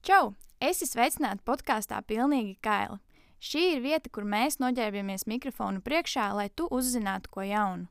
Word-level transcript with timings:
Čau! 0.00 0.30
Esi 0.64 0.86
sveicināta 0.88 1.44
podkāstā 1.44 1.98
Pilnīgi 2.08 2.54
Kaila. 2.64 2.96
Šī 3.36 3.64
ir 3.74 3.82
vieta, 3.84 4.08
kur 4.08 4.24
mēs 4.24 4.56
noģērbjamies 4.56 5.26
mikrofonu 5.28 5.82
priekšā, 5.84 6.30
lai 6.38 6.46
tu 6.56 6.64
uzzinātu 6.72 7.28
ko 7.34 7.44
jaunu. 7.44 7.84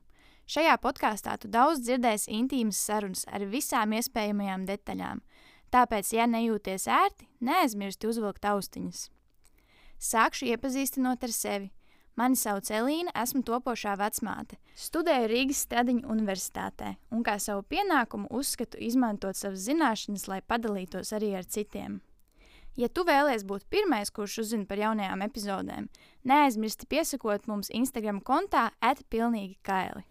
Šajā 0.50 0.74
podkāstā 0.82 1.36
tu 1.38 1.46
daudz 1.46 1.84
dzirdēsi 1.86 2.32
intīmas 2.34 2.80
sarunas 2.82 3.22
ar 3.30 3.44
visām 3.46 3.94
iespējamajām 3.94 4.66
detaļām. 4.66 5.22
Tāpēc, 5.70 6.10
ja 6.16 6.26
nejūties 6.26 6.88
ērti, 6.90 7.28
neaizmirsti 7.46 8.10
uzvilkt 8.10 8.48
austiņas. 8.56 9.04
Sākšu 10.02 10.50
iepazīstinot 10.50 11.22
ar 11.22 11.36
sevi. 11.36 11.70
Mani 12.18 12.36
sauc 12.36 12.68
Elīna, 12.74 13.12
esmu 13.22 13.40
topošā 13.46 13.94
vecmāte. 14.00 14.58
Studēju 14.76 15.30
Rīgas 15.30 15.62
Stradiņu 15.64 16.10
universitātē 16.10 16.96
un 17.14 17.22
kā 17.24 17.38
savu 17.40 17.62
pienākumu 17.70 18.28
uzskatu 18.34 18.80
izmantot 18.82 19.38
savas 19.38 19.62
zināšanas, 19.68 20.26
lai 20.28 20.40
padalītos 20.42 21.14
arī 21.16 21.34
ar 21.38 21.46
citiem. 21.46 22.00
Ja 22.78 22.88
tu 22.88 23.04
vēlies 23.06 23.42
būt 23.46 23.66
pirmais, 23.70 24.12
kurš 24.14 24.40
uzzina 24.44 24.66
par 24.68 24.78
jaunajām 24.80 25.24
epizodēm, 25.26 25.88
neaizmirsti 26.26 26.88
piesakot 26.90 27.48
mums 27.50 27.72
Instagram 27.74 28.20
kontā 28.24 28.70
atpilnīgi 28.80 29.58
kaili. 29.66 30.04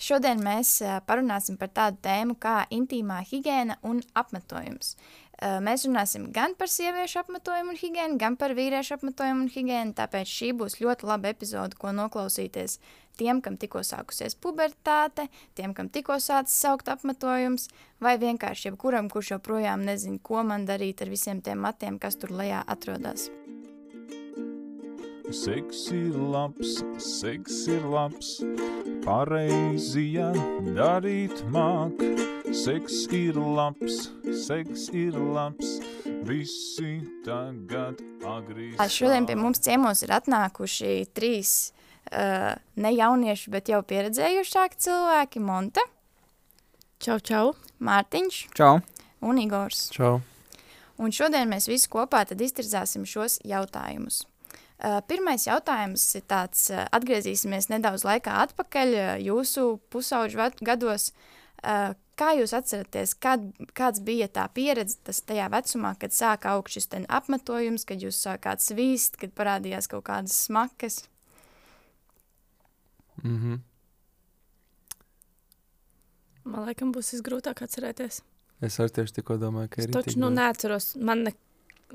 Šodien 0.00 0.40
mēs 0.40 0.78
parunāsim 1.06 1.58
par 1.60 1.68
tādu 1.76 2.00
tēmu 2.04 2.38
kā 2.40 2.62
intīmā 2.72 3.20
higiēna 3.28 3.76
un 3.84 4.00
apmetojums. 4.16 4.96
Mēs 5.42 5.82
runāsim 5.88 6.28
gan 6.30 6.52
par 6.54 6.70
sieviešu 6.70 7.18
apmetojumu 7.24 7.72
un 7.74 7.78
higiēnu, 7.80 8.18
gan 8.20 8.36
par 8.38 8.54
vīriešu 8.54 8.94
apmetojumu 8.94 9.46
un 9.46 9.50
higiēnu. 9.50 9.94
Tāpēc 9.98 10.30
šī 10.30 10.52
būs 10.54 10.78
ļoti 10.78 11.08
laba 11.08 11.32
epizode, 11.32 11.74
ko 11.80 11.90
noklausīties 11.96 12.78
tiem, 13.18 13.40
kam 13.42 13.58
tikko 13.60 13.82
sākusies 13.82 14.36
pubertāte, 14.38 15.26
tiem, 15.58 15.74
kam 15.74 15.90
tikko 15.92 16.20
sācis 16.22 16.60
saukt 16.62 16.88
apmetojums, 16.92 17.68
vai 18.02 18.14
vienkārši 18.22 18.70
jebkuram, 18.70 19.10
kurš 19.12 19.34
joprojām 19.34 19.82
nezina, 19.88 20.20
ko 20.22 20.44
man 20.46 20.66
darīt 20.68 21.02
ar 21.02 21.10
visiem 21.12 21.42
tiem 21.42 21.64
matiem, 21.66 21.98
kas 21.98 22.16
tur 22.22 22.34
lejā 22.38 22.62
atrodas. 22.62 23.28
Seks 25.32 25.86
ir 25.96 26.14
labs, 26.18 26.82
seks 27.00 27.64
ir 27.72 27.86
labs, 27.88 28.36
pareizi, 29.02 30.12
ja 30.18 30.30
darīt 30.76 31.42
māk. 31.50 31.98
Seks 32.52 33.06
ir 33.16 33.38
labs, 33.40 34.10
seks 34.44 34.90
ir 34.92 35.14
labs, 35.16 35.78
visi 36.28 36.98
tagad 37.24 38.02
agrīz. 38.28 38.76
Šodien 38.92 39.24
pie 39.24 39.38
mums 39.40 39.62
ciemos 39.64 40.02
ir 40.04 40.12
atnākuši 40.12 40.90
trīs 41.16 41.72
uh, 42.12 42.52
ne 42.76 42.92
jaunieši, 42.92 43.48
bet 43.54 43.72
jau 43.72 43.80
pieredzējušāki 43.80 44.82
cilvēki- 44.84 45.40
Monte, 45.48 45.86
Čau, 47.02 47.16
čau. 47.24 47.54
Mārtiņš 47.80 48.42
Čau! 48.54 48.76
un 49.24 49.40
Igors. 49.40 49.88
Čau! 49.96 50.20
Un 51.00 51.10
šodien 51.10 51.48
mēs 51.48 51.70
visi 51.72 51.88
kopā 51.88 52.20
tad 52.28 52.44
iztirzāsim 52.44 53.08
šos 53.08 53.40
jautājumus. 53.48 54.26
Uh, 54.76 55.00
pirmais 55.08 55.48
jautājums 55.48 56.04
ir 56.20 56.28
tāds, 56.28 56.68
uh, 56.68 56.84
atgriezīsimies 56.92 57.72
nedaudz 57.72 58.04
laikā 58.04 58.36
atpakaļ 58.44 58.96
uh, 59.00 59.10
jūsu 59.24 59.80
pusauģu 59.88 60.52
gados. 60.60 61.14
Uh, 61.62 61.94
kā 62.18 62.32
jūs 62.38 62.54
atceraties, 62.56 63.14
kad, 63.14 63.44
kāds 63.76 64.02
bija 64.04 64.28
tā 64.28 64.46
pieredze 64.54 64.98
tas 65.06 65.22
tajā 65.26 65.48
vecumā, 65.52 65.94
kad 66.00 66.14
sāka 66.14 66.54
augt 66.56 66.74
šis 66.76 66.90
ten 66.92 67.06
apmetojums, 67.08 67.86
kad 67.88 68.02
jūs 68.02 68.20
sākāt 68.26 68.64
svīst, 68.64 69.18
kad 69.20 69.34
parādījās 69.38 69.90
kaut 69.90 70.04
kādas 70.10 70.36
smakas? 70.46 71.04
Mm 73.22 73.38
-hmm. 73.38 73.60
Man 76.44 76.66
liekas, 76.66 76.88
būs 76.94 77.12
visgrūtāk 77.14 77.62
atcerēties. 77.62 78.22
Es 78.62 78.78
arī 78.80 78.90
tieši 78.90 79.12
tikko 79.18 79.36
domāju, 79.36 79.68
ka 79.68 79.80
Es 79.82 79.86
ir 79.86 79.94
taču 79.94 80.18
nu, 80.18 80.30
neatceros. 80.30 80.96
Man 80.96 81.24
ne, 81.26 81.32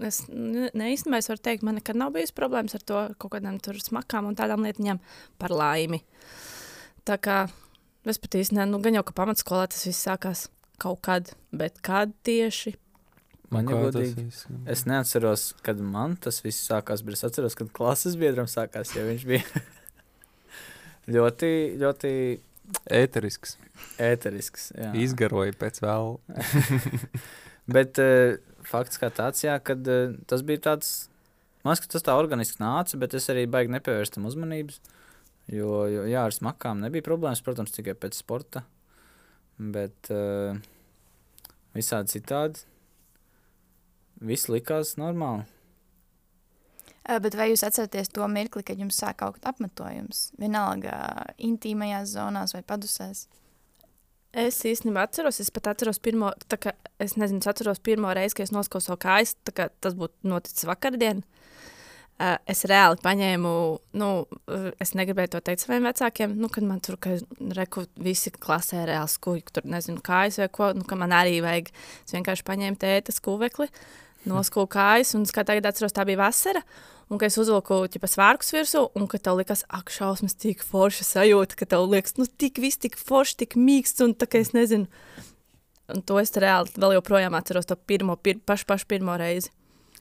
es 0.08 0.22
ne, 0.28 0.70
ne 0.73 0.90
īstenībā 0.94 1.18
es 1.18 1.30
varu 1.30 1.44
teikt, 1.44 1.64
man 1.64 1.76
nekad 1.80 1.95
nav 1.95 2.12
bijis 2.16 2.32
problēmas 2.32 2.76
ar 2.76 2.82
to 2.82 3.16
kaut 3.18 3.32
kādām 3.32 3.60
tur 3.64 3.80
smakām 3.80 4.26
un 4.26 4.36
tādām 4.36 4.66
lietiņām 4.68 5.00
par 5.38 5.56
laimi. 5.56 6.02
Tā 7.08 7.17
kā 7.23 7.38
es 8.14 8.20
pat 8.22 8.38
nezinu, 8.38 8.66
nu, 8.72 8.82
gan 8.84 8.98
jau 8.98 9.06
ka 9.08 9.16
pamatskolā 9.18 9.68
tas 9.72 9.86
viss 9.88 10.06
sākās 10.08 10.48
kaut 10.82 11.02
kad, 11.08 11.32
bet 11.56 11.82
kad 11.86 12.14
tieši? 12.28 12.76
Man 13.54 13.70
jau 13.72 13.80
godīgi. 13.86 14.28
Es 14.68 14.84
neatceros, 14.90 15.54
kad 15.64 15.80
man 15.80 16.18
tas 16.20 16.42
viss 16.44 16.66
sākās, 16.68 17.04
bet 17.06 17.16
es 17.16 17.23
atceros, 17.28 17.56
kad 17.56 17.72
klases 17.76 18.18
biedram 18.20 18.50
sākās, 18.52 18.92
jo 18.95 19.06
viņš 19.08 19.23
bija 19.30 19.64
ļoti, 21.16 21.52
ļoti 21.80 22.12
Ēterisks. 22.92 23.56
ēterisks. 24.04 24.72
jā. 24.76 24.89
Izgaroja 25.00 25.56
pēc 25.56 25.80
vēl. 25.84 26.18
Bet 27.78 28.00
uh, 28.00 28.38
fakts 28.68 29.00
kā 29.00 29.10
tāds, 29.12 29.44
jā, 29.44 29.58
kad 29.64 29.88
uh, 29.92 30.16
tas 30.28 30.44
bija 30.48 30.64
tāds, 30.70 30.92
man 31.64 31.74
liekas, 31.74 31.86
ka 31.88 31.94
tas 31.95 32.06
tā 32.08 32.16
organiski 32.20 32.62
nāca, 32.64 33.00
bet 33.00 33.16
es 33.18 33.28
arī 33.32 33.44
baigi 33.52 33.74
nepievērstu 33.74 34.20
tam 34.20 34.28
uzmanības. 34.30 34.80
Jo, 35.47 35.85
jo 35.87 36.03
jā, 36.09 36.25
ar 36.27 36.35
smakām 36.35 36.81
nebija 36.83 37.05
problēmas, 37.05 37.41
protams, 37.43 37.71
tikai 37.75 37.95
pēc 37.95 38.17
sporta. 38.19 38.65
Bet 39.58 40.09
uh, 40.13 40.58
visādi 41.75 42.17
citādi. 42.17 42.65
Viss 44.27 44.49
likās 44.52 44.95
normāli. 44.99 45.45
Uh, 47.08 47.21
bet 47.23 47.37
vai 47.39 47.47
jūs 47.53 47.63
atceraties 47.63 48.11
to 48.11 48.27
mirkli, 48.27 48.65
kad 48.67 48.80
jums 48.81 48.99
sāk 48.99 49.23
augt 49.23 49.47
apmetojums? 49.47 50.27
Vienalga 50.41 50.97
intīmajās 51.39 52.17
zonās 52.17 52.58
vai 52.58 52.65
padusēs? 52.67 53.27
Es 54.37 54.59
īstenībā 54.67 55.08
atceros, 55.08 55.39
es 55.39 55.49
pat 55.53 55.71
atceros 55.71 56.02
pirmo, 56.03 56.33
kā 56.59 56.75
es 57.02 57.15
nezinu, 57.15 57.39
es 57.39 57.47
atceros 57.49 57.79
pirmo 57.79 58.11
reizi, 58.14 58.35
kad 58.35 58.49
es 58.49 58.53
noskausu 58.53 58.91
savu 58.91 58.99
kājas, 59.08 59.37
tā 59.47 59.55
kā 59.55 59.69
tas 59.81 59.95
būtu 59.97 60.27
noticis 60.27 60.67
vakardien. 60.67 61.23
Uh, 61.23 61.36
es 62.17 62.64
reāli 62.70 62.98
paņēmu, 63.04 63.52
nu, 64.02 64.10
uh, 64.26 64.67
es 64.82 64.94
negribēju 64.98 65.36
to 65.36 65.42
teikt 65.45 65.64
saviem 65.64 65.86
vecākiem, 65.86 66.33
nu, 66.42 66.50
kad 66.54 66.66
man 66.66 66.82
tur, 66.83 66.98
ka 67.02 67.14
reku 67.58 67.86
visi 68.02 68.33
klasē 68.33 68.88
reāli 68.89 69.14
skuji, 69.14 69.45
tur 69.54 69.67
nezinu, 69.70 70.02
kājas 70.05 70.39
vai 70.42 70.50
ko, 70.54 70.72
nu, 70.77 70.86
ka 70.88 70.98
man 71.00 71.14
arī 71.14 71.38
vajag. 71.45 71.70
Es 72.08 72.16
vienkārši 72.17 72.45
paņēmu 72.48 72.82
tēta 72.82 73.14
skuvekli, 73.14 73.70
noskūju 74.27 74.70
kājas, 74.73 75.14
un 75.17 75.27
kā 75.30 75.45
tagad 75.48 75.70
atceros, 75.70 75.94
tā 75.94 76.08
bija 76.10 76.23
vasara, 76.23 76.64
un 77.11 77.22
ka 77.22 77.30
es 77.30 77.38
uzvilku 77.38 77.83
ķipa 77.94 78.10
svārkus 78.10 78.50
virsū, 78.56 78.88
un 78.98 79.06
ka 79.11 79.22
tev 79.22 79.38
likas, 79.39 79.64
ak, 79.70 79.94
šausmas, 79.94 80.36
tik 80.42 80.66
forša 80.66 81.06
sajūta, 81.11 81.60
ka 81.60 81.70
tev 81.70 81.86
liekas, 81.86 82.17
nu, 82.17 82.26
tik 82.26 82.58
viss, 82.64 82.82
tik 82.82 82.98
forši, 82.98 83.44
tik 83.45 83.60
mīksts, 83.61 84.02
un 84.04 84.17
tā 84.17 84.30
kā 84.30 84.42
es 84.42 84.56
nezinu. 84.58 84.89
Un 85.94 86.02
to 86.04 86.17
es 86.20 86.33
reāli 86.36 86.73
vēl 86.76 86.98
joprojām 86.98 87.38
atceros 87.38 87.70
to 87.70 87.77
pirmo, 87.80 88.17
pir, 88.20 88.42
pašu, 88.44 88.67
pašu 88.67 88.89
pirmo 88.89 89.16
reizi. 89.22 89.54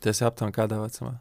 Tas 0.02 0.18
aptuveni 0.26 0.56
kādā 0.56 0.80
vecumā. 0.80 1.14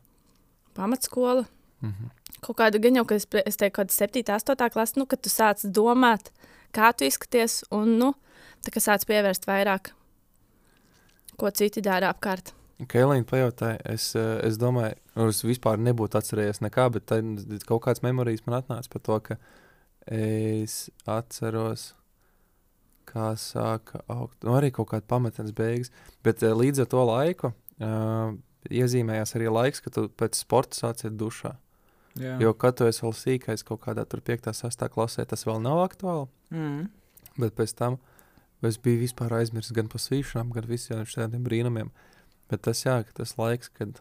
Pamatskola. 0.75 1.45
Mm 1.81 1.89
-hmm. 1.89 2.09
Kaut 2.41 2.57
kāda 2.59 2.79
gan 2.81 2.95
jau, 2.95 3.05
ka 3.05 3.15
es, 3.15 3.27
es 3.45 3.57
teiktu, 3.57 3.81
kāda 3.81 3.91
7, 3.91 4.23
8 4.35 4.69
klase, 4.69 4.99
nu, 4.99 5.05
kad 5.05 5.21
tu 5.21 5.29
sāc 5.29 5.65
domāt, 5.65 6.31
kā 6.73 6.91
tu 6.97 7.03
izskaties, 7.03 7.63
un, 7.71 7.97
nu, 7.97 8.13
tā 8.65 8.73
kā 8.75 8.79
sāc 8.83 9.05
pievērst 9.07 9.47
vairāk, 9.47 9.91
ko 11.37 11.49
citi 11.49 11.81
dara 11.81 12.13
apkārt. 12.13 12.53
Kailīna 12.91 13.23
pajautāja, 13.23 13.79
es, 13.85 14.15
eh, 14.15 14.39
es 14.43 14.57
domāju, 14.57 14.95
nu, 15.15 15.27
es 15.27 15.43
vispār 15.43 15.77
nebūtu 15.77 16.17
atcerējies 16.19 16.59
nekā, 16.61 16.89
bet 16.91 17.05
tad 17.05 17.23
kaut 17.65 17.83
kāds 17.85 18.03
memorijas 18.03 18.45
man 18.45 18.61
atnāca 18.61 18.89
par 18.89 19.01
to, 19.01 19.19
ka 19.19 19.37
es 20.11 20.89
atceros, 21.07 21.93
kā 23.05 23.31
sāka 23.39 24.01
augt. 24.11 24.43
Nu, 24.43 24.57
arī 24.57 24.73
kaut 24.75 24.89
kāda 24.91 25.07
pamatnes 25.07 25.53
beigas, 25.55 25.91
bet 26.23 26.43
eh, 26.43 26.51
līdz 26.51 26.83
ar 26.83 26.85
to 26.91 27.05
laiku 27.05 27.53
uh, 27.53 28.35
iezīmējās 28.69 29.35
arī 29.37 29.51
laiks, 29.51 29.83
kad 29.83 29.95
tu 29.97 30.07
pēc 30.09 30.39
sporta 30.39 30.77
sācies 30.77 31.13
dušā. 31.15 31.55
Jā. 32.15 32.37
Jo, 32.39 32.53
kad 32.55 32.77
tu 32.79 32.87
esi 32.87 33.03
vēl 33.03 33.15
sīkais 33.15 33.65
kaut 33.67 33.81
kādā 33.83 34.05
5. 34.07 34.51
6. 34.55 34.85
klasē, 34.91 35.25
tas 35.27 35.43
vēl 35.47 35.59
nav 35.63 35.81
aktuāli. 35.83 36.29
Mm. 36.53 36.85
Bet 37.41 37.57
pēc 37.57 37.75
tam 37.75 37.97
es 38.65 38.79
biju 38.81 39.03
vispār 39.03 39.35
aizmirsis 39.41 39.75
gan 39.75 39.89
par 39.91 40.01
svīšanām, 40.01 40.53
gan 40.55 40.67
visiem 40.69 41.03
šādiem 41.05 41.43
brīnumiem. 41.45 41.91
Bet 42.49 42.63
tas, 42.65 42.85
jā, 42.85 43.01
tas 43.17 43.35
laiks, 43.37 43.69
kad 43.73 43.99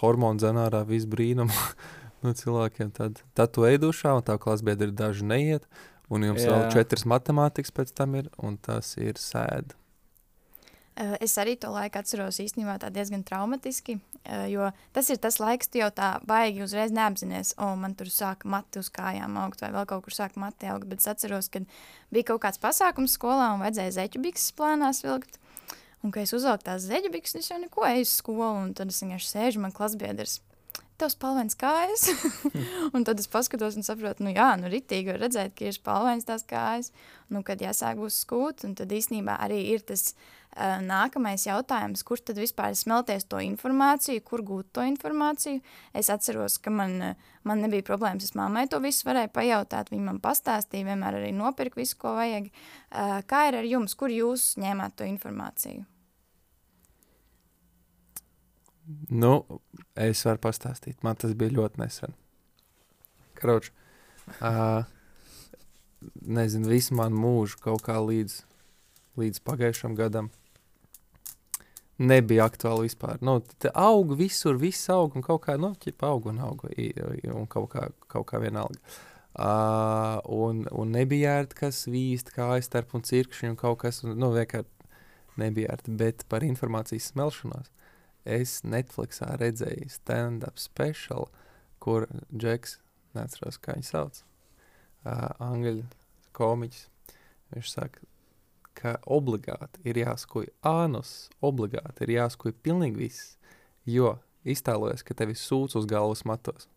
hormonu 0.00 0.42
zanārā 0.42 0.82
viss 0.88 1.06
brīnums 1.06 1.54
no 2.24 2.34
cilvēkiem, 2.34 2.90
tad, 2.96 3.22
tad 3.38 3.54
tu 3.54 3.68
ej 3.68 3.78
dušā, 3.84 4.16
un 4.18 4.26
tā 4.26 4.36
klasbiedri 4.40 4.90
daži 4.90 5.26
neiet, 5.28 5.68
un 6.10 6.26
jums 6.26 6.42
jā. 6.42 6.50
vēl 6.50 6.66
četras 6.74 7.06
matemātikas 7.08 7.72
pēc 7.74 7.94
tam 7.94 8.18
ir, 8.18 8.32
un 8.42 8.58
tas 8.58 8.96
ir 8.98 9.20
sēde. 9.20 9.78
Uh, 10.94 11.16
es 11.18 11.32
arī 11.42 11.56
to 11.58 11.72
laiku 11.74 11.98
atceros 11.98 12.36
īstenībā 12.38 12.76
diezgan 12.94 13.24
traumatiski, 13.26 13.96
uh, 13.98 14.44
jo 14.46 14.68
tas 14.94 15.08
ir 15.10 15.18
tas 15.18 15.40
laiks, 15.42 15.66
tu 15.66 15.80
jau 15.80 15.88
tā 15.90 16.12
baigi 16.22 16.62
uzreiz 16.62 16.94
neapzinājies, 16.94 17.56
o, 17.58 17.72
man 17.74 17.96
tur 17.98 18.12
sāka 18.14 18.46
mati 18.46 18.78
uz 18.78 18.92
kājām 18.94 19.34
augt, 19.42 19.64
vai 19.64 19.72
vēl 19.74 19.88
kaut 19.90 20.04
kur 20.06 20.14
sāka 20.14 20.38
mati 20.38 20.70
augt, 20.70 20.86
bet 20.86 21.02
es 21.02 21.10
atceros, 21.10 21.50
kad 21.50 21.66
bija 22.14 22.28
kaut 22.30 22.44
kāds 22.46 22.62
pasākums 22.62 23.18
skolā 23.18 23.50
un 23.56 23.64
vajadzēja 23.64 23.96
zeķu 23.98 24.22
bikses 24.22 24.54
plānās 24.54 25.02
vilkt, 25.02 25.40
un 26.06 26.14
kad 26.14 26.28
es 26.28 26.36
uzvelku 26.38 26.68
tās 26.70 26.86
zeķu 26.86 27.10
bikses, 27.16 27.42
es 27.42 27.50
jau 27.50 27.58
neko 27.58 27.88
eju 27.90 28.06
uz 28.06 28.14
skolu, 28.20 28.52
un 28.62 28.70
tad 28.78 28.94
es 28.94 29.02
vienkārši 29.02 29.32
sēžu, 29.34 29.64
man 29.66 29.74
klasbiedrs, 29.74 30.38
tev 31.00 31.10
spalvains 31.12 31.58
kājas, 31.58 32.08
un 32.94 33.06
tad 33.06 33.20
es 33.22 33.30
paskatos 33.30 33.78
un 33.78 33.86
saprotu, 33.86 34.26
nu 34.26 34.34
jā, 34.34 34.52
nu 34.60 34.70
ritīgi 34.72 35.12
var 35.12 35.20
redzēt, 35.26 35.56
ka 35.58 35.68
ir 35.68 35.76
spalvains 35.76 36.28
tās 36.28 36.46
kājas, 36.48 36.92
nu 37.34 37.42
kad 37.46 37.62
jāsāk 37.62 37.98
būs 38.00 38.22
skūt, 38.24 38.66
un 38.68 38.78
tad 38.78 38.92
īstenībā 38.94 39.38
arī 39.44 39.62
ir 39.74 39.84
tas 39.86 40.12
Uh, 40.54 40.76
nākamais 40.86 41.48
jautājums, 41.48 42.04
kur 42.06 42.20
tad 42.22 42.38
vispār 42.38 42.76
smelties 42.78 43.24
to 43.26 43.40
informāciju, 43.42 44.22
kur 44.22 44.42
gūt 44.46 44.68
to 44.76 44.84
informāciju? 44.86 45.58
Es 45.98 46.12
atceros, 46.14 46.60
ka 46.62 46.70
man, 46.70 47.16
man 47.42 47.64
nebija 47.64 47.82
problēmas. 47.88 48.28
Es 48.28 48.36
mammai 48.38 48.68
to 48.70 48.78
visu 48.84 49.08
varēju 49.08 49.32
pajautāt, 49.34 49.90
viņa 49.90 50.06
man 50.12 50.20
pastāstīja, 50.22 50.86
vienmēr 50.92 51.18
arī 51.18 51.32
nopirka 51.34 51.80
visu, 51.80 51.98
ko 51.98 52.14
vajag. 52.20 52.46
Uh, 52.54 53.16
kā 53.26 53.48
ir 53.48 53.58
ar 53.64 53.66
jums, 53.66 53.98
kur 53.98 54.14
jūs 54.14 54.52
ņēmāt 54.62 54.94
to 55.00 55.10
informāciju? 55.10 55.82
Nu, 59.10 59.60
es 59.96 60.20
varu 60.26 60.40
pastāstīt. 60.44 60.98
Man 61.02 61.16
tas 61.16 61.32
bija 61.38 61.54
ļoti 61.56 61.80
nesen. 61.80 62.12
Kroč, 63.38 63.70
uh, 64.40 64.84
nezinu, 66.20 66.68
visu 66.68 66.94
manu 66.98 67.16
mūžu 67.22 67.60
kaut 67.64 67.82
kā 67.86 67.96
līdz, 68.04 68.42
līdz 69.20 69.40
pagājušam 69.46 69.96
gadam 69.98 70.30
nebija 71.98 72.44
aktuāli 72.48 72.88
vispār. 72.88 73.20
Nu, 73.22 73.38
te 73.62 73.70
aug 73.78 74.14
visur, 74.18 74.56
viss 74.58 74.88
aug 74.90 75.14
un 75.16 75.22
kaut 75.24 75.44
kā, 75.46 75.54
nu, 75.60 75.72
ķipa 75.80 76.08
aug 76.10 76.26
un 76.32 76.40
aug 76.42 76.64
i- 76.76 76.90
i- 77.22 77.30
un 77.30 77.46
kaut 77.46 77.70
kā, 77.70 77.88
kaut 78.08 78.26
kā 78.26 78.40
vienalga. 78.42 78.80
Uh, 79.34 80.20
un, 80.30 80.64
un 80.70 80.90
nebija 80.94 81.40
ērti, 81.40 81.56
kas 81.58 81.86
vīst, 81.90 82.30
kā 82.34 82.52
aizstarp 82.54 82.92
un 82.94 83.02
cirkšņi 83.02 83.50
un 83.50 83.56
kaut 83.58 83.78
kas, 83.82 84.02
un, 84.04 84.14
nu, 84.18 84.30
vienkārši 84.34 84.70
nebija 85.42 85.72
ērti, 85.74 85.90
bet 85.98 86.24
par 86.28 86.42
informācijas 86.46 87.08
smelšanos. 87.10 87.70
Es 88.24 88.62
Netflixā 88.64 89.34
redzēju 89.40 89.90
stand-up 89.92 90.58
special, 90.60 91.28
kur 91.78 92.08
Džeks, 92.32 92.78
neatceros, 93.16 93.60
kā 93.60 93.76
viņu 93.76 93.88
sauc, 93.90 94.20
uh, 95.04 95.28
angļu 95.44 95.84
komiķis. 96.36 96.88
Viņš 97.54 97.70
saka, 97.70 98.06
ka 98.74 98.96
obligāti 99.06 99.84
ir 99.86 100.00
jāskuj 100.00 100.48
ānus, 100.66 101.28
obligāti 101.44 102.06
ir 102.06 102.16
jāskuj 102.16 102.56
pilnīgi 102.64 103.04
viss, 103.04 103.34
jo 103.86 104.16
iztēlojas, 104.44 105.04
ka 105.04 105.14
tev 105.16 105.34
ir 105.34 105.40
sūds 105.40 105.76
uz 105.78 105.86
galvas 105.88 106.24
matos. 106.28 106.68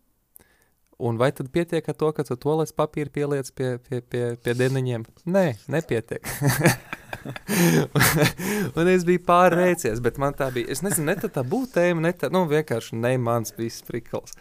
Un 0.98 1.14
vai 1.14 1.28
tad 1.30 1.46
pietiek 1.54 1.86
ar 1.86 1.94
to, 1.94 2.08
ka 2.10 2.24
tu 2.26 2.34
to 2.34 2.56
līdz 2.58 2.72
papīra 2.74 3.10
pieliec 3.14 3.52
pie, 3.54 3.76
pie, 3.86 4.00
pie, 4.02 4.22
pie 4.42 4.54
deniņiem? 4.58 5.04
Nē, 5.30 5.44
nepietiek. 5.70 6.26
un 8.78 8.90
es 8.90 9.06
biju 9.06 9.22
pārrēcies, 9.28 10.02
bet 10.02 10.18
man 10.18 10.34
tā 10.34 10.48
bija, 10.54 10.66
es 10.74 10.82
nezinu, 10.82 11.06
ne 11.12 11.14
tā, 11.22 11.30
tā 11.30 11.44
būtu 11.46 11.76
tēma, 11.76 12.02
ne 12.02 12.10
tā, 12.18 12.32
nu 12.34 12.42
vienkārši 12.50 12.98
ne 12.98 13.12
mans 13.22 13.54
viss 13.54 13.86
prikals. 13.86 14.34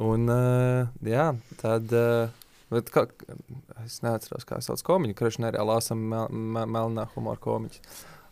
Un, 0.00 0.24
uh, 0.32 0.88
jā, 1.04 1.26
tad, 1.60 1.92
uh, 1.92 2.32
bet 2.72 2.88
kā, 2.94 3.04
es 3.84 4.00
neatceros, 4.06 4.48
kā 4.48 4.62
sauc 4.64 4.80
komiņu, 4.88 5.18
kurš 5.20 5.42
nereāli 5.44 5.68
lasam 5.68 6.00
mel, 6.00 6.32
mel, 6.32 6.64
melnā 6.78 7.04
humora 7.12 7.44
komiķi. 7.44 7.84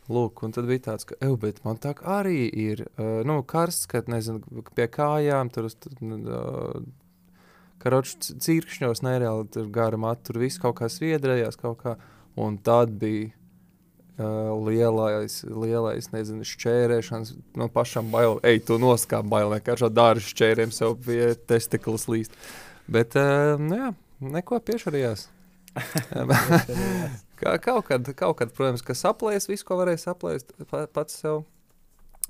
Lūk, 0.09 0.41
un 0.49 0.57
tad 0.57 0.65
bija 0.73 0.87
tāds, 0.89 1.05
ka, 1.07 1.21
eju, 1.21 1.37
bet 1.45 1.61
man 1.69 1.77
tā 1.85 1.93
arī 2.17 2.49
ir, 2.49 2.87
uh, 2.97 3.21
nu, 3.29 3.43
karsts, 3.45 3.85
kad, 3.93 4.09
nezinu, 4.09 4.65
pie 4.73 4.89
kājām, 4.89 5.53
tur, 5.53 5.69
tur 5.85 6.17
uh, 6.17 6.83
karoči 7.83 8.39
cirkšņos 8.43 9.03
nereāli, 9.05 9.49
tur 9.53 9.69
gara 9.73 9.99
matu, 10.01 10.31
tur 10.31 10.43
viss 10.45 10.61
kaut 10.63 10.79
kā 10.81 10.89
sviedrējās 10.93 11.59
kaut 11.61 11.83
kā, 11.83 11.97
un 12.41 12.57
tad 12.63 12.95
bija 13.01 13.31
uh, 14.19 14.53
lielais, 14.67 15.41
lielais, 15.49 16.11
nezinu, 16.15 16.47
šķērēšanas, 16.47 17.35
no 17.59 17.69
pašam 17.73 18.11
bail, 18.15 18.39
ej, 18.47 18.63
tu 18.69 18.79
noskāp 18.83 19.29
bail, 19.29 19.53
vienkārši 19.57 19.89
ar 19.89 19.95
dārzu 19.97 20.33
šķēriem 20.33 20.75
sev 20.75 20.97
pie 21.05 21.33
testiklas 21.49 22.09
līst. 22.11 22.37
Bet, 22.93 23.17
uh, 23.19 23.59
nu 23.61 23.79
jā, 23.79 23.93
neko 24.39 24.61
piešarījās. 24.67 25.29
Kā, 27.43 27.57
kaut, 27.59 27.89
kad, 27.89 28.07
kaut 28.15 28.37
kad, 28.39 28.53
protams, 28.55 28.85
ka 28.87 28.95
saplēs 28.95 29.49
visu, 29.51 29.65
ko 29.67 29.81
varēja 29.81 29.99
saplēst 30.05 30.53
pa- 30.71 30.85
pats 30.95 31.17
sev. 31.25 31.41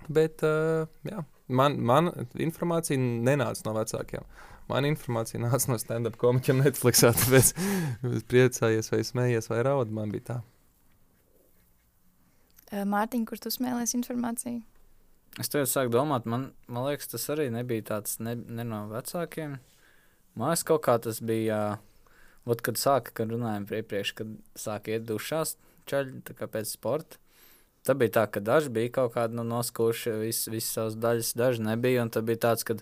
Bet, 0.08 0.40
uh, 0.46 0.88
jā, 1.05 1.20
man, 1.52 1.76
man 1.84 2.08
informācija 2.40 2.96
nenāca 2.96 3.66
no 3.66 3.75
vecākiem. 3.76 4.25
Man 4.70 4.86
informācija 4.88 5.40
nāca 5.42 5.72
no 5.72 5.78
stand-up 5.80 6.18
komiķiem 6.20 6.62
Netflixā, 6.62 7.12
tāpēc 7.18 7.52
es 8.12 8.26
priecājies 8.30 8.92
vai 8.92 9.02
smējies 9.06 9.50
vai 9.52 9.62
raud, 9.66 9.92
man 9.94 10.12
bija 10.14 10.28
tā. 10.30 10.38
Mārtiņ, 12.72 13.24
kur 13.28 13.40
tu 13.42 13.50
smēlies 13.52 13.92
informāciju? 13.98 14.62
Es 15.40 15.48
tev 15.52 15.64
sāku 15.68 15.92
domāt, 15.92 16.26
man, 16.28 16.50
man 16.68 16.86
liekas, 16.88 17.08
tas 17.12 17.24
arī 17.32 17.48
nebija 17.52 17.84
tāds 17.94 18.18
ne, 18.20 18.34
ne 18.36 18.64
no 18.68 18.84
vecākiem. 18.90 19.58
Man 20.36 20.52
liekas, 20.52 20.64
kaut 20.68 20.84
kā 20.86 20.98
tas 21.00 21.20
bija. 21.24 21.78
Ot, 22.42 22.58
kad 22.64 22.74
sāka, 22.80 23.12
kad 23.20 23.30
runājām 23.30 23.68
iepriekš, 23.70 24.16
kad 24.18 24.30
sāka 24.58 24.96
iet 24.96 25.04
dušās 25.06 25.54
kā 25.86 26.48
pēc 26.50 26.72
sporta. 26.72 27.20
Tad 27.82 27.99
bija 27.99 28.12
tā, 28.14 28.26
ka 28.31 28.40
daži 28.44 28.70
bija 28.70 28.93
kaut 28.94 29.17
kādi 29.17 29.34
nu, 29.34 29.43
noskūši, 29.49 30.12
visas 30.20 30.50
vis 30.52 30.69
savas 30.70 30.94
daļas, 31.02 31.32
daži 31.38 31.64
nebija. 31.67 32.05
Un 32.05 32.12
tad 32.14 32.29
bija 32.29 32.38
tāds, 32.44 32.62
ka 32.67 32.76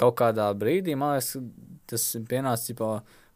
kaut 0.00 0.14
kādā 0.20 0.46
brīdī, 0.58 0.94
man 0.98 1.16
liekas, 1.16 1.34
tas 1.90 2.04
pienāca, 2.30 2.68
tipo, 2.68 2.90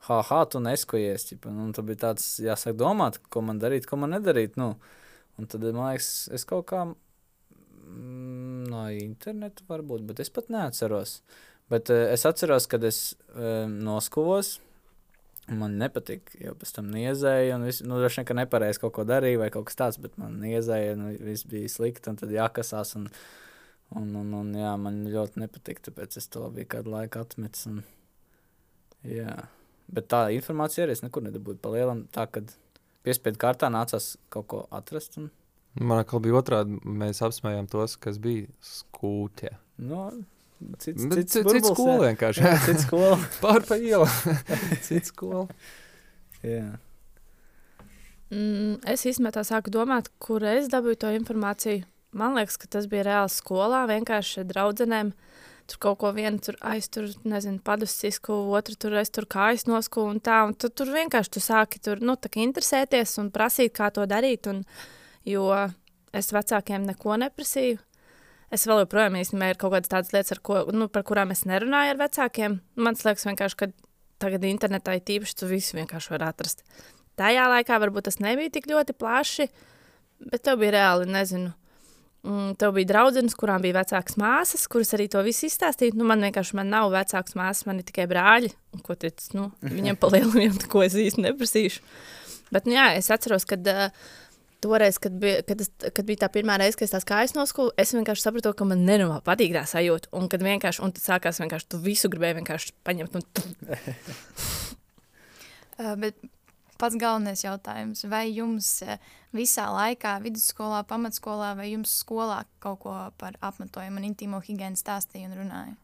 ha, 0.07 0.21
ha, 0.31 0.41
tu 0.47 0.63
neskojies. 0.63 1.27
Ķipa, 1.33 1.51
nu, 1.55 1.67
tad 1.75 1.89
bija 1.91 2.05
tāds, 2.07 2.31
jāsāk 2.45 2.79
domāt, 2.79 3.19
ko 3.35 3.43
man 3.49 3.59
darīt, 3.63 3.89
ko 3.91 3.99
man 3.99 4.15
nedarīt. 4.15 4.55
Nu. 4.61 4.77
Un 5.39 5.51
tad, 5.51 5.67
man 5.73 5.91
liekas, 5.91 6.29
es 6.35 6.47
kaut 6.47 6.69
kā 6.71 6.85
mm, 6.87 8.71
no 8.71 8.87
interneta 8.95 9.67
varbūt, 9.71 10.07
bet 10.07 10.23
es 10.23 10.31
pat 10.35 10.51
neatceros. 10.55 11.19
Bet 11.69 11.91
uh, 11.93 12.07
es 12.15 12.25
atceros, 12.31 12.71
kad 12.71 12.87
es 12.87 13.03
uh, 13.35 13.67
noskuvos. 13.67 14.61
Man 15.49 15.79
nepatīk, 15.81 16.35
jau 16.43 16.53
pēc 16.61 16.75
tam 16.77 16.91
niezēja, 16.93 17.57
un 17.57 17.67
viss, 17.69 17.81
nu, 17.87 17.97
droši 18.01 18.21
vien, 18.21 18.29
ka 18.29 18.37
nepareizi 18.37 18.83
kaut 18.83 18.93
ko 18.99 19.05
darīja, 19.09 19.41
vai 19.41 19.49
kaut 19.55 19.69
kas 19.71 19.79
tāds, 19.81 20.01
bet 20.03 20.19
man 20.21 20.37
niezēja, 20.43 20.97
un 20.99 21.07
viss 21.25 21.47
bija 21.49 21.71
slikti, 21.73 22.11
un 22.13 22.19
tad 22.21 22.35
jākasās, 22.35 22.93
un, 23.01 23.07
un, 23.97 24.11
un, 24.21 24.35
un 24.43 24.53
jā, 24.59 24.75
man 24.81 25.01
ļoti 25.09 25.41
nepatīk, 25.45 25.81
tāpēc 25.89 26.19
es 26.21 26.29
to 26.35 26.45
biju 26.53 26.69
kādu 26.77 26.93
laiku 26.93 27.23
atmetis, 27.23 27.65
un, 27.71 27.81
jā. 29.09 29.39
Bet 29.89 30.11
tā 30.13 30.27
informācija 30.37 30.85
arī 30.85 30.99
es 30.99 31.05
nekur 31.07 31.25
nedabūju 31.25 31.63
pa 31.65 31.73
lielam, 31.73 32.05
tā, 32.13 32.29
kad 32.29 32.53
piespiedu 33.09 33.41
kārtā 33.41 33.73
nācās 33.73 34.17
kaut 34.35 34.51
ko 34.53 34.65
atrast, 34.75 35.17
un, 35.23 35.31
Man 35.79 36.01
atkal 36.01 36.23
bija 36.25 36.41
otrādi, 36.41 36.79
mēs 36.83 37.21
apsmējām 37.23 37.69
tos, 37.71 37.95
kas 38.01 38.17
bija 38.23 38.49
skūtie. 38.65 39.53
nu, 39.79 40.09
cits, 40.79 41.05
Bet 41.05 41.29
cits, 41.29 41.33
Cits 41.33 41.45
burbulis, 41.47 41.71
skola 41.73 41.95
jā. 41.97 42.11
vienkārši. 42.13 42.45
Jā, 42.45 42.55
cits 42.67 42.87
skola. 42.87 43.19
Pār 43.43 43.65
pa 43.69 43.79
ielu. 43.79 44.09
Cits 44.89 45.13
skola. 45.13 45.47
Jā. 46.43 46.67
Mm, 48.29 48.79
es 48.93 49.07
īstenībā 49.09 49.33
tā 49.39 49.45
sāku 49.47 49.73
domāt, 49.73 50.11
kur 50.21 50.45
es 50.45 50.69
dabūju 50.73 51.01
to 51.05 51.13
informāciju. 51.17 51.87
Man 52.19 52.37
liekas, 52.37 52.57
ka 52.61 52.69
tas 52.73 52.89
bija 52.89 53.07
reāli 53.07 53.33
skolā, 53.33 53.85
vienkārši 53.89 54.47
draudzenēm. 54.49 55.13
Tur 55.69 55.81
kaut 55.85 55.99
ko 56.01 56.13
vienu 56.17 56.41
tur 56.41 56.57
aiztur, 56.65 57.11
nezinu, 57.29 57.61
paduscisku, 57.65 58.33
otru 58.57 58.77
tur 58.81 58.97
aiztur 58.97 59.27
kājas 59.29 59.67
nosku 59.69 60.07
un 60.09 60.21
tā. 60.25 60.41
Un 60.49 60.55
tu, 60.57 60.71
tur 60.73 60.89
vienkārši 60.95 61.35
tu 61.37 61.43
sāki 61.45 61.83
tur, 61.85 62.01
nu, 62.01 62.17
tā 62.17 62.33
kā 62.33 62.41
interesēties 62.41 63.19
un 63.21 63.29
prasīt, 63.35 63.75
kā 63.77 63.91
to 63.93 64.07
darīt. 64.09 64.49
Un, 64.49 64.63
jo 65.29 65.51
es 66.17 66.33
vecākiem 66.33 66.89
neko 66.89 67.19
neprasīju. 67.21 67.83
Es 68.55 68.65
vēl 68.65 68.83
joprojām 68.85 69.19
īstenībā 69.21 69.53
ir 69.53 69.59
kaut 69.61 69.75
kādas 69.75 69.91
tādas 69.93 70.15
lietas, 70.15 70.41
ko, 70.41 70.63
nu, 70.73 70.89
par 70.93 71.05
kurām 71.09 71.35
es 71.35 71.45
nerunāju 71.49 71.93
ar 71.93 72.01
vecākiem. 72.01 72.59
Man 72.81 72.97
liekas, 72.97 73.27
vienkārši, 73.29 73.59
ka 73.61 73.71
tagad 74.23 74.47
internetā 74.49 74.97
ir 74.97 75.05
tīpaši, 75.05 75.37
tu 75.37 75.49
visu 75.51 75.77
vienkārši 75.77 76.15
vari 76.15 76.29
atrast. 76.31 76.65
Tajā 77.19 77.49
laikā 77.53 77.79
varbūt 77.83 78.09
tas 78.09 78.21
nebija 78.23 78.55
tik 78.55 78.69
ļoti 78.71 78.95
plaši, 78.97 79.49
bet 80.31 80.45
tev 80.47 80.61
bija 80.63 80.77
reāli, 80.79 81.09
nezinu, 81.13 81.51
mm, 82.25 82.55
tev 82.63 82.73
bija 82.79 82.89
draudzenes, 82.93 83.37
kurām 83.39 83.65
bija 83.65 83.81
vecākas 83.81 84.17
māsas, 84.21 84.65
kuras 84.71 84.95
arī 84.97 85.09
to 85.13 85.23
visu 85.27 85.49
izstāstīja. 85.51 85.99
Nu, 85.99 86.07
man 86.09 86.25
vienkārši 86.25 86.57
man 86.57 86.71
nav 86.73 86.93
vecākas 86.95 87.37
māsas, 87.39 87.67
man 87.69 87.83
ir 87.83 87.89
tikai 87.91 88.07
brāļi, 88.11 88.55
ko 88.87 88.97
tic, 88.97 89.21
nu, 89.37 89.51
viņiem 89.77 89.99
palielinājumiem, 90.01 90.63
ko 90.73 90.87
es 90.87 90.97
īsti 90.99 91.27
neprasīšu. 91.27 91.85
Bet, 92.55 92.65
nu, 92.65 92.79
jā, 92.79 92.95
es 92.97 93.11
atceros, 93.13 93.45
kad 93.45 93.67
uh, 93.69 93.91
toreiz, 94.65 94.99
kad 95.03 95.15
bija, 95.21 95.43
kad, 95.47 95.61
es, 95.63 95.71
kad 95.95 96.07
bija 96.09 96.25
tā 96.25 96.31
pirmā 96.35 96.57
reize, 96.61 96.79
kad 96.79 96.89
es 96.89 96.95
tās 96.95 97.07
kājas 97.09 97.37
noskūlu, 97.37 97.75
es 97.79 97.95
vienkārši 97.95 98.25
sapratu, 98.25 98.55
ka 98.59 98.67
man 98.69 98.87
nenormāli 98.87 99.25
patīk 99.27 99.55
tā 99.57 99.65
sajūta. 99.69 100.11
Un 100.19 100.31
kad 100.33 100.45
vienkārši, 100.45 100.83
un 100.85 100.95
tad 100.97 101.05
sākās 101.05 101.41
vienkārši, 101.43 101.71
tu 101.75 101.83
visu 101.85 102.11
gribēji 102.13 102.41
vienkārši 102.41 102.75
paņemt. 102.89 103.21
Un, 103.21 103.29
Uh, 105.79 105.93
bet 105.95 106.17
pats 106.75 106.97
galvenais 106.99 107.39
jautājums, 107.45 108.01
vai 108.11 108.25
jums 108.35 108.67
uh, 108.83 108.97
visā 109.31 109.69
laikā, 109.71 110.17
vidusskolā, 110.25 110.81
pamatskolā, 110.91 111.53
vai 111.55 111.69
jums 111.71 111.93
skolā 112.01 112.41
kaut 112.59 112.81
ko 112.83 112.95
par 113.21 113.37
apmetojumu 113.47 114.01
un 114.01 114.09
intīmo 114.09 114.41
higiēnu 114.43 114.81
stāstīja 114.81 115.31
un 115.31 115.37
runāja? 115.39 115.77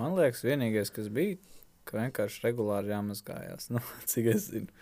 Man 0.00 0.16
liekas, 0.16 0.40
vienīgais, 0.48 0.88
kas 0.96 1.12
bija, 1.12 1.36
ka 1.84 1.98
vienkārši 1.98 2.46
regulāri 2.46 2.94
jāmazgājās. 2.94 3.68
Nu, 3.76 3.84
cik 4.08 4.32
es 4.32 4.48
zinu. 4.48 4.72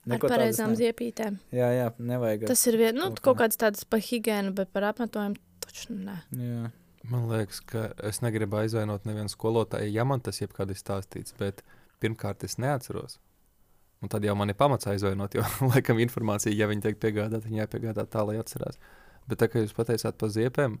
Ar 0.00 0.14
Neko 0.14 0.28
tādas 0.28 0.36
pareizām 0.36 0.74
ziepītēm. 0.78 1.38
Jā, 1.54 1.70
jā, 1.76 1.88
nevajag. 1.98 2.46
Tas 2.50 2.62
ir 2.70 2.78
vien, 2.80 2.96
nu, 2.96 3.10
kaut 3.10 3.20
kaut 3.20 3.36
kā. 3.38 3.44
kāds 3.46 3.60
tāds 3.60 3.84
par 3.84 4.00
higiēnu, 4.04 4.54
bet 4.56 4.70
par 4.72 4.88
apmetojumu 4.90 5.36
taču 5.64 5.96
nē. 5.96 6.16
Jā. 6.40 6.70
Man 7.10 7.26
liekas, 7.30 7.60
ka 7.64 7.86
es 8.04 8.20
negribu 8.20 8.58
aizvainot 8.60 9.06
nevienu 9.08 9.32
skolotāju, 9.32 9.88
ja 9.92 10.04
man 10.04 10.20
tas 10.20 10.40
jebkad 10.42 10.68
ir 10.72 10.76
stāstīts, 10.76 11.32
bet 11.38 11.62
pirmkārt 12.00 12.44
es 12.44 12.58
neatceros. 12.60 13.18
Un 14.00 14.08
tad 14.12 14.24
jau 14.24 14.34
man 14.36 14.48
ir 14.48 14.56
pamats 14.56 14.88
aizvainot, 14.88 15.34
jo, 15.36 15.44
laikam, 15.72 16.00
informācija, 16.00 16.52
ja 16.56 16.68
viņi 16.68 16.84
tiek 16.86 17.00
piegādāta, 17.00 17.44
viņi 17.48 17.62
jāpiegādā 17.62 18.04
tā, 18.08 18.24
lai 18.28 18.38
atcerās. 18.40 18.80
Bet 19.28 19.40
tā 19.40 19.48
kā 19.52 19.60
jūs 19.64 19.76
pateicāt 19.76 20.16
par 20.20 20.32
ziepēm, 20.32 20.78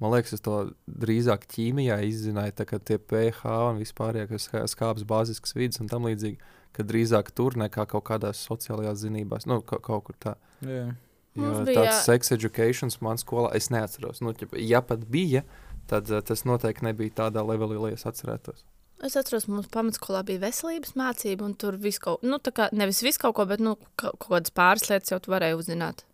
man 0.00 0.14
liekas, 0.14 0.32
es 0.36 0.44
to 0.44 0.72
drīzāk 0.88 1.44
ķīmijā 1.52 1.98
izzināju, 2.08 2.56
tā 2.56 2.66
kā 2.68 2.80
tie 2.80 2.96
pH 2.98 3.44
un 3.70 3.80
vispārējie, 3.80 4.28
kas 4.32 4.48
skā- 4.48 4.64
skābes 4.72 5.04
bāziskas 5.08 5.52
vidas 5.56 5.80
un 5.84 5.88
tam 5.92 6.08
līdzīgi, 6.08 6.40
ka 6.76 6.84
drīzāk 6.86 7.30
tur 7.36 7.56
nekā 7.60 7.86
kaut 7.90 8.06
kādās 8.08 8.42
sociālajās 8.48 9.02
zinībās, 9.04 9.46
nu, 9.50 9.60
ka, 9.66 9.78
kaut 9.82 10.08
kur 10.08 10.18
tā. 10.20 10.36
Jā. 10.64 10.92
Jo 11.38 11.62
bija... 11.64 11.78
tāds 11.78 12.04
sex 12.04 12.32
education 12.34 12.92
man 13.04 13.20
skolā, 13.20 13.54
es 13.56 13.70
neatceros. 13.72 14.20
Nu, 14.24 14.34
ja 14.60 14.82
pat 14.84 15.06
bija, 15.08 15.44
tad 15.88 16.10
uh, 16.12 16.20
tas 16.24 16.44
noteikti 16.48 16.84
nebija 16.84 17.22
tādā 17.24 17.44
levelī, 17.46 17.78
lai 17.80 17.94
es 17.96 18.04
atcerētos. 18.08 18.64
Es 19.02 19.16
atceros, 19.18 19.48
mums 19.50 19.66
pamatskolā 19.72 20.20
bija 20.28 20.44
veselības 20.44 20.92
mācība, 20.98 21.42
un 21.48 21.56
tur 21.58 21.74
viss 21.80 21.98
kaut, 22.02 22.22
nu, 22.22 22.38
tā 22.38 22.52
kā 22.54 22.68
nevis 22.76 23.00
viss 23.02 23.18
kaut 23.18 23.34
ko, 23.34 23.46
bet 23.50 23.62
nu, 23.64 23.74
ka- 23.96 24.12
kaut 24.12 24.28
kādas 24.28 24.54
pāris 24.54 24.86
lietas 24.92 25.10
jau 25.10 25.18
tu 25.24 25.32
varēji 25.32 25.58
uzzināt. 25.58 26.04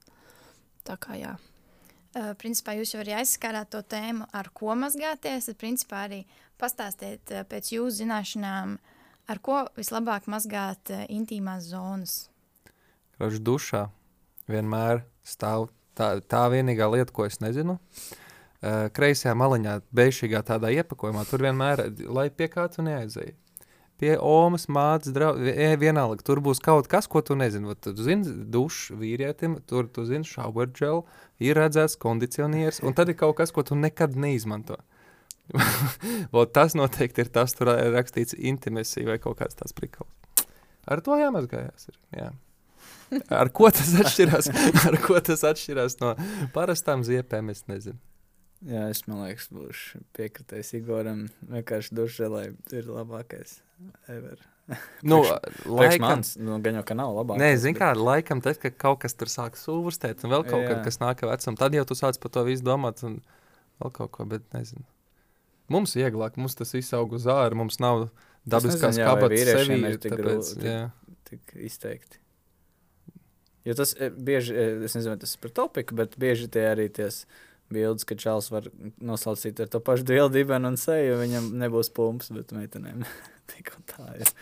Tā 0.89 0.97
kā 0.97 1.19
jā. 1.19 1.35
Uh, 2.17 2.33
principā 2.41 2.79
jūs 2.79 2.95
jau 2.95 3.03
arī 3.03 3.19
aizskārāt 3.19 3.69
to 3.75 3.83
tēmu, 3.85 4.25
ar 4.33 4.49
ko 4.57 4.73
mazgāties. 4.79 5.51
Tad, 5.51 5.59
principā, 5.61 6.07
arī 6.07 6.23
pastāstiet 6.59 7.35
uh, 7.35 7.43
pēc 7.51 7.75
jūsu 7.75 7.99
zināšanām, 8.01 8.79
ar 9.29 9.41
ko 9.45 9.63
vislabāk 9.79 10.29
mazgāt 10.31 10.93
uh, 10.95 11.05
intīmās 11.13 11.69
zonas. 11.71 12.21
Kroķis 13.19 13.43
dušā 13.45 13.89
vienmēr 14.49 15.05
stāv 15.27 15.69
tā, 15.99 16.17
tā 16.21 16.47
vienīgā 16.53 16.89
lieta, 16.93 17.13
ko 17.15 17.27
es 17.29 17.41
nezinu. 17.45 17.79
Uh, 18.59 18.89
kreisajā 18.95 19.35
maliņā, 19.39 19.81
beigas 19.95 20.47
tādā 20.47 20.73
iepakojumā, 20.75 21.27
tur 21.31 21.45
vienmēr, 21.47 21.85
lai 22.11 22.29
pie 22.31 22.49
kā 22.51 22.67
tu 22.73 22.83
neaizēji. 22.87 23.37
Pie 23.99 24.13
omas, 24.23 24.69
mātes, 24.71 25.11
draugs, 25.11 25.43
vienalga. 25.81 26.23
Tur 26.23 26.39
būs 26.43 26.61
kaut 26.63 26.87
kas, 26.91 27.09
ko 27.11 27.19
tu 27.19 27.35
nezini. 27.35 27.67
Vat 27.67 27.81
Tu 27.83 27.95
zini, 27.99 28.31
dušs 28.47 28.93
vīrietim, 28.95 29.57
tur 29.67 29.89
tu 29.91 30.05
zini, 30.07 30.23
gel, 30.79 31.03
ir 31.43 31.59
redzēts 31.59 31.99
kondicionieris, 31.99 32.79
un 32.87 32.95
tad 32.95 33.11
ir 33.11 33.19
kaut 33.19 33.37
kas, 33.41 33.51
ko 33.51 33.67
tu 33.67 33.75
nekad 33.75 34.15
neizmanto. 34.15 34.79
Tas 36.57 36.77
noteikti 36.79 37.25
ir 37.25 37.33
tas, 37.33 37.55
tur 37.57 37.73
ir 37.73 37.95
rakstīts 37.95 38.37
intimācija 38.37 39.09
vai 39.09 39.19
kaut 39.23 39.41
kāds 39.41 39.59
tāds 39.59 39.77
prikals. 39.77 40.13
Ar 40.89 41.03
to 41.05 41.17
jāmazgājās. 41.21 41.89
Ir, 41.91 41.97
jā. 42.17 42.29
Ar 43.33 43.51
ko 43.53 43.71
tas 43.73 43.91
atšķirās? 44.03 44.51
Ar 44.89 44.99
ko 45.05 45.17
tas 45.25 45.45
atšķirās 45.49 45.99
no 46.03 46.15
parastām 46.55 47.05
ziepēm? 47.07 47.53
Es 47.53 47.65
nezinu. 47.69 47.99
Jā, 48.69 48.89
es 48.91 49.05
domāju, 49.07 49.39
ka 49.39 49.55
būšu 49.55 50.01
piekritējis 50.19 50.75
Igoram. 50.81 51.27
Vienkārši 51.47 51.95
dušēlai 51.95 52.47
ir 52.75 52.89
labākais. 52.91 53.61
Ever. 54.11 54.41
Nu, 55.07 55.23
Priekš 55.23 55.71
laikam, 55.71 56.05
mans, 56.05 56.35
nu, 56.43 56.59
gan 56.65 56.77
jau 56.81 56.83
ka 56.91 56.97
nav 56.99 57.15
labāk. 57.17 57.39
Nē, 57.41 57.53
zini, 57.61 57.79
kā 57.79 57.93
laikam, 57.97 58.43
tad, 58.45 58.59
kad 58.61 58.75
kaut 58.81 59.01
kas 59.05 59.15
tur 59.17 59.31
sāk 59.33 59.57
sūrstēt, 59.57 60.27
un 60.27 60.35
vēl 60.35 60.45
kaut 60.49 60.67
Jā. 60.67 60.81
kas, 60.85 60.99
nāk 61.01 61.23
vecam, 61.25 61.57
tad 61.57 61.77
jau 61.79 61.87
tu 61.89 61.97
sāc 61.97 62.19
par 62.21 62.35
to 62.35 62.43
visu 62.45 62.67
domāt, 62.67 63.01
un 63.07 63.21
vēl 63.81 63.95
kaut 63.95 64.13
ko, 64.19 64.27
bet 64.29 64.45
nezinu. 64.53 64.85
Mums 65.73 65.95
ir 65.97 66.07
vieglāk, 66.07 66.39
mums 66.41 66.57
tas 66.57 66.73
viss 66.73 66.95
aug 66.97 67.13
uz 67.19 67.27
ārā, 67.29 67.57
mums 67.59 67.77
nav 67.83 68.09
dabiskās 68.49 68.97
kabatas 68.97 69.45
sevī, 69.51 69.83
tik 70.01 70.17
tāpēc, 70.17 70.55
tik-. 70.63 71.05
Tik 71.29 71.53
izteikti. 71.69 72.23
Jo 73.69 73.75
tas 73.77 73.93
e, 74.01 74.09
bieži, 74.09 74.55
e, 74.57 74.67
es 74.87 74.97
nezinu, 74.97 75.19
tas 75.21 75.35
ir 75.35 75.43
par 75.43 75.53
topiku, 75.53 75.99
bet 75.99 76.17
bieži 76.21 76.49
tie 76.49 76.65
arī 76.71 76.87
ties 76.95 77.27
bildes, 77.69 78.07
ka 78.09 78.17
čāls 78.17 78.49
var 78.49 78.71
noslaucīt 79.05 79.61
ar 79.61 79.69
to 79.69 79.81
pašu 79.85 80.07
dielu 80.09 80.31
dibenu 80.33 80.73
un 80.73 80.79
seju, 80.81 81.19
viņam 81.21 81.51
nebūs 81.61 81.93
pumps, 81.93 82.33
bet 82.33 82.55
meitenēm 82.57 83.05
tik 83.53 83.75
un 83.77 83.89
tā 83.93 84.07
ir. 84.17 84.33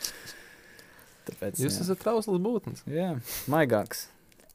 Tāpēc, 1.27 1.59
Jūs 1.59 1.81
jā. 1.81 1.89
esat 1.89 2.05
trausls 2.05 2.39
būtnes. 2.39 2.85
Jā, 2.87 3.17
maigāks. 3.51 4.07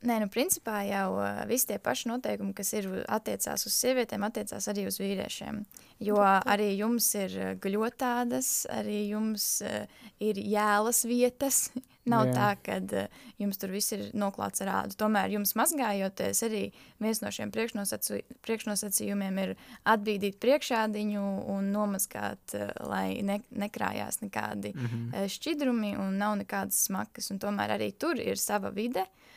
Nē, 0.01 0.15
nu, 0.23 0.25
principā 0.33 0.79
jau 0.87 1.19
uh, 1.19 1.43
visi 1.45 1.67
tie 1.69 1.77
paši 1.77 2.09
noteikumi, 2.09 2.55
kas 2.57 2.71
ir 2.73 2.87
attiecās 3.05 3.67
uz 3.69 3.75
sievietēm, 3.77 4.23
attiecās 4.25 4.65
arī 4.71 4.87
uz 4.89 4.97
vīriešiem. 4.97 5.59
Jo 6.01 6.17
arī 6.25 6.71
jums 6.79 7.05
ir 7.19 7.35
gļotādas, 7.61 8.65
arī 8.73 9.03
jums 9.11 9.45
uh, 9.61 9.83
ir 10.17 10.41
jēlas 10.41 11.03
vietas. 11.05 11.67
Nav 12.09 12.31
Jā. 12.31 12.33
Tā, 12.33 12.45
ka 12.65 12.79
uh, 12.81 13.19
jums 13.37 13.61
tur 13.61 13.69
viss 13.75 13.93
ir 13.93 14.07
noklāts 14.17 14.63
ar 14.65 14.71
ādu. 14.79 14.97
Tomēr 14.97 15.35
jums 15.35 15.53
mazgājoties, 15.53 16.41
arī 16.47 16.63
viens 16.97 17.21
no 17.21 17.29
šiem 17.29 17.53
priekšnosacu- 17.53 18.23
priekšnosacījumiem 18.41 19.37
ir 19.43 19.53
atbīdīt 19.85 20.39
priekšādiņu 20.41 21.27
un 21.53 21.69
nomazgāt, 21.75 22.55
uh, 22.57 22.71
lai 22.89 23.19
ne, 23.21 23.37
nekrājās 23.53 24.17
nekādi 24.25 24.73
Mhm. 24.73 25.05
eh, 25.13 25.29
šķidrumi 25.29 25.93
un 26.01 26.17
nav 26.17 26.39
nekādas 26.41 26.87
smakas. 26.89 27.29
Un 27.29 27.37
tomēr 27.37 27.77
arī 27.77 27.91
tur 27.93 28.17
ir 28.17 28.41
sava 28.41 28.73
vide, 28.73 29.05
uh, 29.05 29.27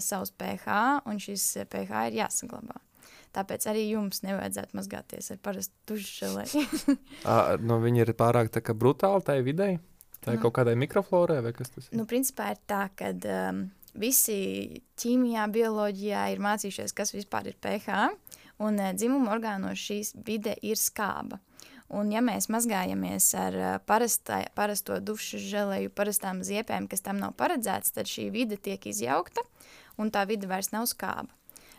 savs 0.00 0.30
pH, 0.38 0.76
un 1.06 1.18
šis 1.22 1.44
eh, 1.62 1.64
pH 1.70 2.06
ir 2.10 2.20
jāsaglabā. 2.22 2.78
Tāpēc 3.36 3.66
arī 3.68 3.82
jums 3.90 4.22
nevajadzētu 4.24 4.76
mazgāties 4.78 5.30
ar 5.34 5.40
parastu 5.44 5.74
dušželēju. 5.92 6.62
À, 7.28 7.56
nu, 7.60 7.76
viņi 7.82 8.04
ir 8.06 8.12
pārāk 8.16 8.48
tā 8.54 8.62
brutāli 8.72 9.24
tai 9.26 9.42
videi, 9.44 9.78
tai 10.24 10.36
Nu. 10.36 10.42
kaut 10.46 10.54
kādai 10.56 10.76
mikroflorai 10.80 11.42
vai 11.44 11.52
kas 11.52 11.68
tas 11.74 11.90
ir. 11.90 11.98
nu, 11.98 12.06
principā 12.08 12.52
ir 12.54 12.62
tā, 12.66 12.86
ka 12.96 13.10
um, 13.12 13.66
visi 13.94 14.80
ķīmijā, 14.96 15.44
bioloģijā 15.52 16.22
ir 16.32 16.40
mācījušies, 16.46 16.94
kas 16.96 17.12
vispār 17.12 17.50
ir 17.52 17.58
pH, 17.60 18.08
un 18.64 18.80
uh, 18.80 18.94
dzimuma 18.96 19.34
orgānos 19.36 19.76
šīs 19.84 20.14
vide 20.24 20.56
ir 20.62 20.80
skāba. 20.80 21.40
Un, 21.94 22.10
ja 22.10 22.22
mēs 22.24 22.48
mazgājamies 22.50 23.28
ar 23.38 23.56
uh, 23.56 23.72
parastā, 23.86 24.40
parasto 24.58 24.98
dušu 24.98 25.38
želeju, 25.38 25.92
parastām 25.94 26.42
ziepēm, 26.46 26.88
kas 26.90 27.04
tam 27.06 27.20
nav 27.22 27.36
paredzēts, 27.38 27.94
tad 27.94 28.10
šī 28.10 28.26
vide 28.34 28.58
tiek 28.58 28.88
izjaukta, 28.90 29.44
un 30.00 30.10
tā 30.10 30.24
vide 30.26 30.50
vairs 30.50 30.72
nav 30.74 30.88
skāba. 30.90 31.30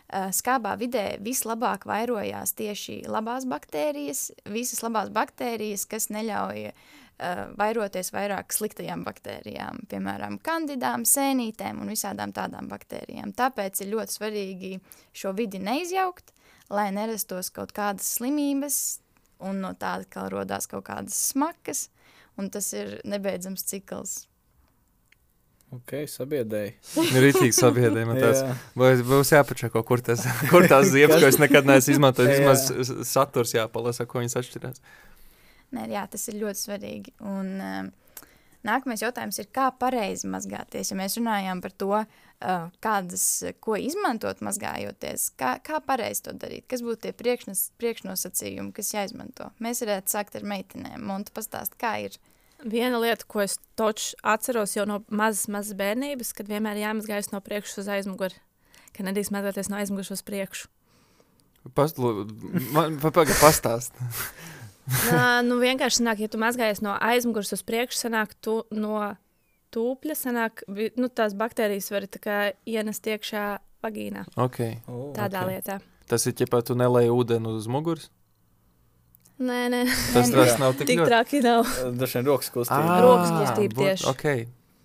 Uh, 0.08 0.30
Skābā 0.32 0.72
vidē 0.80 1.18
vislabāk 1.20 1.84
vairojās 1.84 2.54
tieši 2.56 3.02
labās 3.12 3.44
baktērijas, 3.44 4.30
visas 4.48 4.80
labās 4.80 5.10
baktērijas, 5.12 5.84
kas 5.90 6.08
neļauj 6.14 6.70
uh, 6.70 7.42
vairoties 7.60 8.08
vairāk 8.14 8.56
sliktajām 8.56 9.02
baktērijām, 9.04 9.82
piemēram, 9.90 10.38
kandidām, 10.40 11.04
sēnītēm 11.04 11.82
un 11.84 11.92
visādām 11.92 12.32
tādām 12.32 12.72
baktērijām. 12.72 13.36
Tāpēc 13.36 13.82
ir 13.84 13.92
ļoti 13.92 14.16
svarīgi 14.16 14.72
šo 15.12 15.34
vidi 15.36 15.60
neizjaukt, 15.60 16.32
lai 16.72 16.88
nerastos 16.96 17.52
kaut 17.52 17.76
kādas 17.76 18.08
slimības, 18.16 19.02
un 19.44 19.60
no 19.62 19.74
tā 19.78 19.98
atkal 20.00 20.30
rodās 20.32 20.68
kaut 20.70 20.86
kādas 20.88 21.16
smakas, 21.30 21.88
un 22.38 22.50
tas 22.54 22.72
ir 22.76 22.98
nebeidzams 23.08 23.64
cikls. 23.68 24.16
Ok, 25.74 26.06
sabiedēji. 26.08 26.70
Ir 27.02 27.18
rītīgi 27.26 27.52
sabiedrējumi. 27.52 28.16
Tas 28.22 28.40
Jā. 28.40 28.54
būs, 28.78 29.02
būs 29.04 29.32
jāpačako, 29.34 29.82
kur 29.84 30.00
tas 30.04 30.24
kur 30.52 30.64
tās 30.70 30.88
ziepes, 30.94 31.20
ko 31.20 31.28
es 31.28 31.40
nekad 31.42 31.68
neesmu 31.68 31.96
izmantojis. 31.98 32.38
Vismaz 32.38 33.08
saturs 33.10 33.52
jāpalasa, 33.56 34.08
ko 34.08 34.22
viņas 34.22 34.38
atšķirās. 34.40 34.80
Nē, 35.76 35.84
jā, 35.92 36.06
tas 36.08 36.24
ir 36.32 36.38
ļoti 36.40 36.62
svarīgi. 36.62 37.12
Un, 37.20 37.50
um, 37.60 37.90
nākamais 38.64 39.04
jautājums 39.04 39.36
ir, 39.42 39.50
kā 39.52 39.68
pareizi 39.76 40.30
mazgāties. 40.32 40.88
Ja 40.88 40.96
mēs 40.96 41.18
runājām 41.20 41.60
par 41.60 41.76
to, 41.76 41.92
uh, 42.00 42.27
kādas, 42.38 43.24
ko 43.64 43.76
izmantot 43.80 44.42
mazgājoties, 44.44 45.28
kā, 45.38 45.56
kā 45.64 45.80
pareizi 45.84 46.28
to 46.28 46.34
darīt, 46.38 46.68
kas 46.70 46.84
būtu 46.86 47.06
tie 47.06 47.12
priekšnos, 47.16 47.64
priekšnosacījumi, 47.82 48.72
kas 48.76 48.92
jāizmanto. 48.94 49.50
Mēs 49.64 49.82
varētu 49.82 50.14
sākt 50.14 50.38
ar 50.38 50.46
meitenēm, 50.46 51.08
un 51.10 51.26
tu 51.26 51.34
pastāst, 51.34 51.74
kā 51.80 51.96
ir. 52.06 52.18
Viena 52.58 52.98
lieta, 52.98 53.26
ko 53.26 53.42
es 53.44 53.58
toču 53.78 54.16
atceros 54.26 54.74
jau 54.74 54.86
no 54.86 55.00
mazas, 55.10 55.46
mazas 55.50 55.78
bērnības, 55.78 56.32
kad 56.34 56.50
vienmēr 56.50 56.80
jāmazgājas 56.80 57.30
no 57.30 57.42
priekšas 57.42 57.84
uz 57.84 57.90
aizmuguri. 57.98 58.38
Ka 58.94 59.06
nedrīkst 59.06 59.34
mazgāties 59.34 59.70
no 59.70 59.78
aizmugures 59.78 60.10
uz 60.14 60.24
priekšu. 60.26 60.70
Pastlu, 61.74 62.24
man 62.74 62.98
pagaidi 63.02 63.34
pastāst. 63.38 63.98
Nā, 65.12 65.42
nu 65.44 65.58
vienkārši 65.60 66.00
sanāk, 66.00 66.22
ja 66.24 66.30
tu 66.32 66.40
mazgājies 66.40 66.80
no 66.82 66.94
aizmugures 66.96 67.52
uz 67.52 67.62
priekšu, 67.66 67.98
sanāk 68.06 68.32
tu 68.42 68.62
no 68.72 69.14
tūpļa, 69.74 70.16
sanāk, 70.18 70.62
nu, 70.68 71.08
tās 71.08 71.34
baktērijas 71.38 71.90
var 71.94 72.06
tā 72.10 72.38
ienest 72.68 73.06
iekšā 73.08 73.46
vagīnā. 73.84 74.26
Okay. 74.36 74.78
Oh, 74.88 75.10
Tādā 75.16 75.44
ok. 75.44 75.48
okay. 75.48 75.56
lietā. 75.56 75.80
Tas 76.08 76.24
ir 76.26 76.36
ķepā, 76.38 76.62
tu 76.64 76.76
nelēji 76.78 77.12
ūdeni 77.12 77.52
uz 77.52 77.68
muguras. 77.70 78.08
Nē, 79.38 79.68
nē, 79.70 79.84
Tas, 79.86 80.32
Nē, 80.32 80.34
tas 80.34 80.56
nav 80.58 80.72
tik 80.74 80.88
tik 80.90 81.04
traki 81.06 81.38
vien 82.16 82.26
rokas 82.26 82.48
kustība. 82.50 82.94
Ā, 82.96 83.02
Rokas 83.04 83.34
kustība 83.36 83.84
tieši. 83.84 84.06
Ok, 84.10 84.24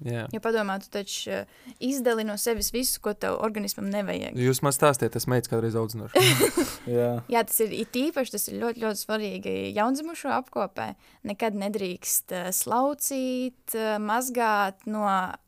jā. 0.07 0.25
Ja 0.33 0.41
padomā, 0.43 0.77
tu 0.83 0.89
taču 0.93 1.31
uh, 1.33 1.57
izdali 1.83 2.25
no 2.27 2.38
sevis 2.41 2.72
visu, 2.75 3.00
ko 3.03 3.15
tev 3.17 3.39
organismam 3.43 3.89
nevajag. 3.91 4.38
Jūs 4.39 4.63
man 4.65 4.75
stāstiet, 4.75 5.13
tas 5.15 5.27
meitas 5.31 5.51
kādreiz 5.51 5.77
audzinoši. 5.79 6.24
Jā. 6.98 7.12
Jā, 7.31 7.43
tas 7.48 7.60
ir 7.63 7.75
īpaši, 7.79 8.36
tas 8.36 8.48
ir 8.50 8.60
ļoti, 8.60 8.83
ļoti 8.83 9.00
svarīgi 9.00 9.55
jaundzimušo 9.77 10.33
apkopē. 10.36 10.89
Nekad 11.27 11.55
nedrīkst 11.60 12.36
uh, 12.36 12.50
slaucīt, 12.55 13.77
uh, 13.77 13.95
mazgāt 14.03 14.83
no 14.89 15.05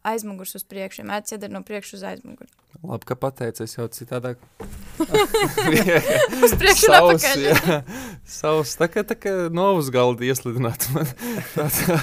aizmugures 0.07 0.55
uz 0.55 0.67
priekšu. 0.67 1.03
Vienmēr 1.03 1.25
jādara 1.27 1.57
no 1.57 1.65
priekšu 1.67 2.00
uz 2.00 2.07
aizmuguri. 2.13 2.51
Labi, 2.84 3.08
ka 3.08 3.15
pateicis, 3.20 3.77
jau 3.77 3.86
citādāk 3.91 4.41
Uz 6.46 6.53
priekšu 6.60 6.91
atpakaļ. 6.96 7.46
jā, 7.46 7.79
savs, 8.27 8.75
tā 8.79 8.89
kā, 8.91 9.03
tā 9.08 9.17
kā 9.20 9.34
novus 9.53 9.89
galdi 9.94 10.29
ieslidināt. 10.32 10.88
Man 10.96 11.10
tā, 11.55 11.67
tā, 11.70 11.98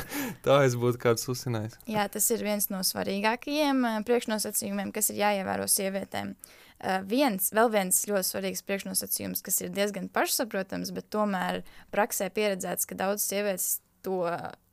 tā 0.45 0.59
es 0.67 0.77
būtu 0.79 1.01
kāds 1.03 1.29
uzsinājis. 1.33 1.79
Jā, 1.91 2.09
tas 2.13 2.29
ir 2.35 2.45
viens 2.47 2.69
no 2.73 2.83
svarīgākajiem 2.87 3.85
eh, 3.89 4.01
priekšnosacījumiem, 4.09 4.93
kas 4.97 5.13
ir 5.13 5.23
jāievēro 5.23 5.69
sievietēm. 5.71 6.35
Uh, 6.83 6.99
viens, 7.07 7.53
vēl 7.55 7.71
viens 7.71 8.01
ļoti 8.09 8.27
svarīgs 8.27 8.65
priekšnosacījums, 8.67 9.45
kas 9.47 9.61
ir 9.63 9.71
diezgan 9.75 10.09
pašsaprotams, 10.11 10.91
bet 10.97 11.07
tomēr 11.15 11.61
praksē 11.95 12.27
pieredzēts, 12.35 12.89
ka 12.91 12.99
daudzas 12.99 13.29
sievietes 13.31 13.69
to 14.03 14.25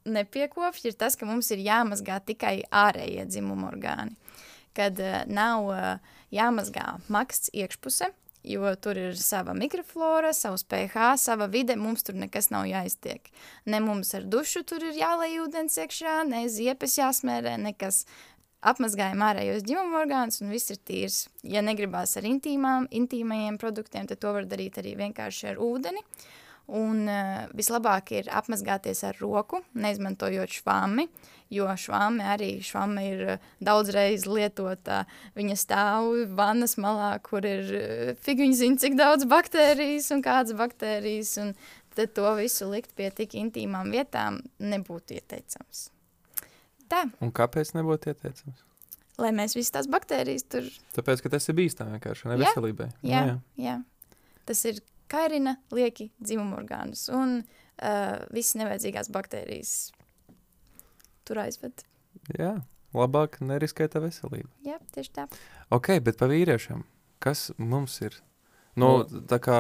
nepiekopj, 0.10 0.88
ir 0.90 0.98
tas, 0.98 1.18
ka 1.20 1.28
mums 1.30 1.52
ir 1.54 1.62
jāmazgā 1.62 2.18
tikai 2.26 2.64
ārējie 2.66 3.28
dzimuma 3.30 3.70
orgāni. 3.70 4.18
Kad 4.78 5.00
uh, 5.02 5.22
nav 5.30 5.70
uh, 5.74 6.16
jāmazgā 6.34 7.00
maksts 7.12 7.52
iekšpuse, 7.58 8.12
jo 8.44 8.72
tur 8.82 8.98
ir 8.98 9.18
sava 9.20 9.54
mikroflora, 9.58 10.32
savs 10.34 10.64
pH, 10.64 11.14
sava 11.20 11.50
vide, 11.52 11.76
mums 11.76 12.06
tur 12.06 12.18
nekas 12.20 12.50
nav 12.54 12.68
jāiztiek. 12.70 13.30
Ne 13.66 13.82
mums 13.84 14.14
ar 14.16 14.26
dušu 14.26 14.64
tur 14.68 14.84
ir 14.86 14.98
jālai 15.00 15.36
ūdens 15.44 15.78
iekšā, 15.82 16.24
ne 16.30 16.48
ziepes 16.50 17.00
jāsmērē, 17.02 17.58
nekas. 17.70 18.06
Apmazgājam 18.60 19.22
ārējos 19.24 19.64
ģimuma 19.64 20.02
orgānus 20.02 20.42
un 20.44 20.50
viss 20.52 20.68
ir 20.74 20.82
tīrs. 20.84 21.30
Ja 21.48 21.62
negribās 21.64 22.18
ar 22.20 22.26
intīmām, 22.28 22.90
intīmajiem 22.92 23.56
produktiem, 23.56 24.10
tad 24.10 24.20
to 24.20 24.34
var 24.36 24.50
darīt 24.52 24.76
arī 24.82 24.98
vienkārši 25.00 25.54
ar 25.54 25.62
ūdeni. 25.64 26.04
Un 26.76 27.08
uh, 27.08 27.46
vislabāk 27.56 28.12
ir 28.18 28.28
apmazgāties 28.36 29.06
ar 29.08 29.16
roku, 29.24 29.62
neizmantojot 29.80 30.60
švāmi, 30.60 31.08
jo 31.54 31.66
švāme 31.82 32.26
arī 32.36 32.50
švāme 32.66 33.04
ir 33.10 33.24
uh, 33.36 33.50
daudzreiz 33.64 34.26
lietota. 34.30 35.04
Viņa 35.38 35.58
stāv 35.60 36.10
vannas 36.38 36.78
malā, 36.82 37.12
kur 37.26 37.46
ir 37.48 37.70
uh, 37.74 38.14
figuņi 38.26 38.58
zina, 38.62 38.80
cik 38.82 38.98
daudz 39.00 39.28
baktērijas 39.30 40.12
un 40.16 40.24
kādas 40.26 40.56
baktērijas, 40.60 41.36
un 41.44 41.54
tad 41.98 42.14
to 42.16 42.32
visu 42.38 42.70
likt 42.72 42.94
pie 42.96 43.10
tik 43.12 43.34
intīmām 43.40 43.90
vietām 43.94 44.42
nebūtu 44.62 45.18
ieteicams. 45.18 45.90
Tā, 46.90 47.04
Un 47.22 47.34
kāpēc 47.36 47.76
nebūtu 47.78 48.14
ieteicams? 48.14 48.66
lai 49.20 49.34
mēs 49.36 49.52
visas 49.58 49.74
tās 49.76 49.88
baktērijas 49.92 50.46
tur, 50.48 50.68
Tāpēc, 50.96 51.20
ka 51.26 51.30
tas 51.34 51.50
ir 51.52 51.58
bīstami 51.58 51.98
vienkārši 51.98 52.30
ne 52.32 52.38
Jā, 52.38 52.46
veselībai. 52.46 52.88
Nu, 53.04 53.10
jā, 53.12 53.24
jā. 53.60 53.74
tas 54.48 54.62
ir 54.70 54.80
kairina, 55.12 55.58
lieki 55.76 56.08
dzimuma 56.24 56.56
orgānus 56.62 57.08
un 57.12 57.42
uh, 57.42 58.16
visas 58.32 58.56
nevajadzīgās 58.62 59.12
baktērijas 59.12 59.74
tur 61.30 61.42
aizved. 61.46 61.86
jā, 62.36 62.56
labāk 62.98 63.40
neriskēt 63.46 63.94
tā 63.96 64.02
veselību. 64.04 64.50
Jā, 64.66 64.80
tieši 64.96 65.14
tā. 65.16 65.28
Ok, 65.74 65.94
bet 66.06 66.18
par 66.20 66.34
vīriešiem, 66.34 66.84
kas 67.24 67.50
mums 67.58 68.00
ir? 68.02 68.18
Nu, 68.80 69.04
tā 69.30 69.40
kā 69.44 69.60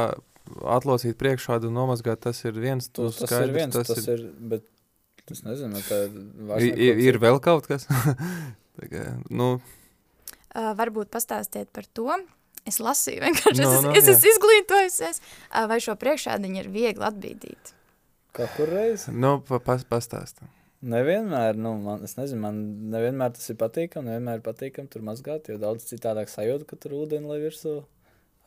atlocīt 0.65 1.17
priekšādu 1.19 1.69
un 1.69 1.77
nomazgāt, 1.77 2.21
tas 2.25 2.41
ir 2.45 2.57
viens, 2.57 2.87
tu 2.89 3.05
Tas, 3.09 3.19
tas 3.19 3.25
ir 3.25 3.33
skaidrs, 3.35 3.55
viens, 3.57 3.75
tas, 3.75 3.91
tas 3.91 4.07
ir, 4.15 4.23
bet 4.51 4.65
es 5.29 5.43
nezinu, 5.45 5.81
tā 5.85 6.03
ir 6.07 6.63
Ir, 6.65 6.79
ir, 6.87 7.01
ir 7.11 7.19
vēl 7.21 7.37
kaut 7.43 7.69
kas? 7.69 7.85
Tā 8.79 8.87
kā, 8.89 9.03
nu, 9.29 9.57
Uh, 10.49 10.71
varbūt 10.73 11.11
pastāstiet 11.13 11.69
par 11.69 11.85
to. 11.93 12.09
Es 12.65 12.79
lasīju, 12.81 13.21
vienkārši 13.21 13.61
No, 13.61 13.69
es, 13.69 13.83
no, 13.85 13.91
es 13.93 14.07
jā. 14.07 14.15
esmu 14.15 14.31
izglītojusies. 14.33 15.19
Uh, 15.51 15.67
vai 15.69 15.77
šo 15.83 15.93
priekšādiņu 16.01 16.63
ir 16.63 16.69
viegli 16.73 17.05
atbīdīt? 17.05 17.69
Kā 18.33 18.47
kur 18.55 18.71
reizi? 18.73 19.13
nu 19.13 19.35
pa, 19.45 19.59
pas, 19.61 19.85
pastāst. 19.85 20.41
Nevienmēr, 20.79 21.57
nu, 21.59 21.73
man, 21.83 22.03
es 22.07 22.15
nezinu, 22.15 22.39
man 22.45 22.59
nevienmēr 22.93 23.33
tas 23.35 23.49
ir 23.51 23.57
patīkami, 23.59 24.07
nevienmēr 24.07 24.39
ir 24.39 24.43
patīkami 24.45 24.87
tur 24.91 25.03
mazgāt, 25.03 25.49
jo 25.51 25.57
daudz 25.59 25.89
citādāk 25.89 26.31
sajūta, 26.31 26.69
ka 26.69 26.77
tur 26.79 26.95
ūdeni 27.01 27.27
lai 27.27 27.41
virsū 27.41 27.81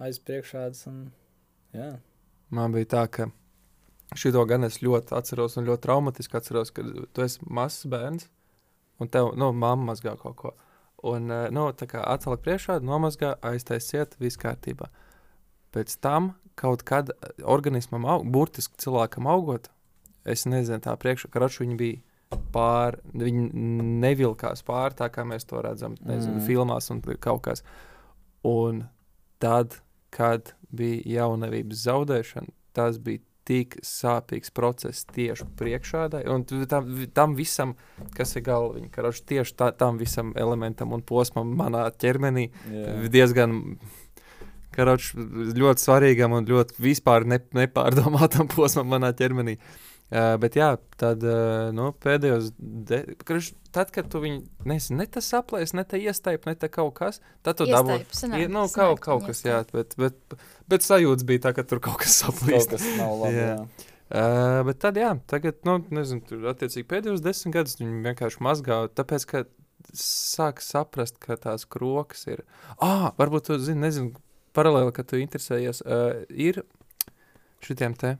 aiz 0.00 0.16
priekšādas 0.24 0.86
un, 0.88 1.02
jā. 1.76 1.90
Man 2.48 2.72
bija 2.72 2.88
tā, 2.94 3.02
ka 3.12 3.26
šito 4.16 4.44
gan 4.48 4.64
es 4.64 4.80
ļoti 4.80 5.12
atceros 5.18 5.58
un 5.60 5.68
ļoti 5.68 5.84
traumatiski 5.84 6.38
atceros, 6.38 6.72
kad 6.72 6.88
tu 7.12 7.24
esi 7.24 7.44
mazs 7.44 7.84
bērns 7.92 8.30
un 9.02 9.10
tev, 9.12 9.34
nu, 9.36 9.50
mamma 9.52 9.90
mazgā 9.92 10.14
kaut 10.20 10.36
ko. 10.40 10.52
Un, 11.12 11.28
eh, 11.34 11.48
nu, 11.52 11.66
tā 11.76 11.88
kā 11.90 12.00
atvelk 12.06 12.44
priekšā, 12.46 12.78
nomazgā, 12.86 13.34
aiztaisiet, 13.44 14.14
viss 14.22 14.40
kārtībā. 14.40 14.88
Pēc 15.74 15.98
tam 16.00 16.32
kaut 16.56 16.84
kad 16.88 17.10
eh, 17.12 17.32
organismam, 17.42 18.06
aug, 18.08 18.24
burtiski 18.24 18.80
cilvēkam 18.80 19.28
augot, 19.28 19.68
es 20.24 20.46
nezinu, 20.46 20.80
tā 20.84 20.94
priekšā, 20.96 21.28
ka 21.28 21.42
raču 21.42 21.64
viņi 21.64 21.78
bija 21.80 22.00
pār, 22.52 22.98
viņi 23.16 23.48
nevilkās 24.02 24.64
pār 24.66 24.94
tā, 24.98 25.08
kā 25.12 25.24
mēs 25.28 25.46
to 25.48 25.62
redzam, 25.64 25.96
nezinu, 26.00 26.38
Mm. 26.38 26.46
filmās 26.46 26.90
un 26.90 27.02
kaut 27.02 27.42
kas. 27.42 27.62
Un 28.44 28.88
tad, 29.38 29.80
kad 30.10 30.54
bija 30.70 31.02
jaunavības 31.22 31.84
zaudēšana, 31.86 32.48
tas 32.72 32.98
bija 32.98 33.20
tik 33.44 33.80
sāpīgs 33.82 34.52
process 34.54 35.04
tieši 35.04 35.44
priekšādai, 35.58 36.26
un 36.30 36.44
tam, 36.66 37.06
tam 37.14 37.34
visam, 37.34 37.74
kas 38.14 38.36
ir 38.36 38.42
galviņa, 38.46 38.90
ka 38.90 39.02
ražu 39.02 39.24
tieši 39.26 39.56
tā, 39.58 39.72
tam 39.76 39.98
visam 39.98 40.32
elementam 40.36 40.92
un 40.92 41.02
posmam 41.02 41.50
manā 41.58 41.90
ķermenī 41.90 42.50
jā. 42.70 43.08
diezgan 43.10 43.78
karoč, 44.72 45.12
ļoti 45.16 45.82
svarīgam 45.82 46.32
un 46.32 46.46
ļoti 46.46 46.78
vispār 46.78 47.26
ne, 47.26 47.40
nepārdomātam 47.52 48.48
posmam 48.48 48.86
manā 48.94 49.10
ķermenī. 49.12 49.58
Uh, 49.58 49.91
bet 50.42 50.56
jā, 50.58 50.70
tad 51.00 51.22
uh, 51.24 51.70
nu, 51.72 51.90
pēdējos, 52.04 52.50
de- 52.58 53.14
karoč, 53.24 53.52
tad, 53.72 53.88
kad 53.94 54.10
tu 54.12 54.20
viņu 54.20 54.42
nezini, 54.68 54.98
ne 55.00 55.06
tas 55.08 55.30
aplēs, 55.38 55.72
ne 55.78 55.84
tā 55.88 55.96
iestaip, 56.02 56.44
ne 56.48 56.52
tā 56.60 56.68
kaut 56.72 56.92
kas, 56.98 57.22
tad 57.46 57.56
tu 57.60 57.64
dabū. 57.70 57.96
Ir, 58.36 58.50
nu, 58.52 58.66
kaut, 58.68 59.00
ka 59.00 59.06
kaut 59.14 59.24
kas, 59.30 59.40
jā, 59.46 59.62
iestaip. 59.62 59.72
bet, 59.96 59.96
bet, 59.96 60.36
bet 60.68 60.84
sajūta 60.84 61.24
bija 61.30 61.46
tā, 61.48 61.54
ka 61.56 61.64
tur 61.64 61.80
kaut 61.80 61.96
kas 62.04 62.18
Kaut 62.22 62.36
saplīst. 62.42 62.74
kas 62.74 62.84
nav 63.00 63.14
labi, 63.24 63.40
Jā. 63.40 63.48
jā. 63.56 63.88
Uh, 64.12 64.58
bet 64.68 64.76
tad, 64.84 64.98
jā, 65.00 65.14
tagad, 65.32 65.62
nu, 65.64 65.78
nezinu, 65.96 66.20
tur 66.28 66.42
attiecīgi 66.52 66.84
pēdējos 66.90 67.22
desmit 67.24 67.54
gadus 67.56 67.78
viņi 67.80 68.02
vienkārši 68.10 68.42
mazgā, 68.44 68.82
tāpēc, 68.92 69.24
ka 69.30 69.44
sāk 69.96 70.60
saprast, 70.60 71.16
ka 71.22 71.38
tās 71.40 71.64
krokas 71.64 72.26
ir. 72.28 72.42
Ah, 72.76 73.08
varbūt 73.16 73.48
tu 73.48 73.56
zini, 73.64 73.80
nezinu, 73.86 74.12
paralēli, 74.52 74.92
ka 74.92 75.06
tu 75.08 75.16
interesējies, 75.16 75.80
uh, 75.88 76.20
ir 76.28 76.60
šitiem 77.64 77.96
te, 77.96 78.18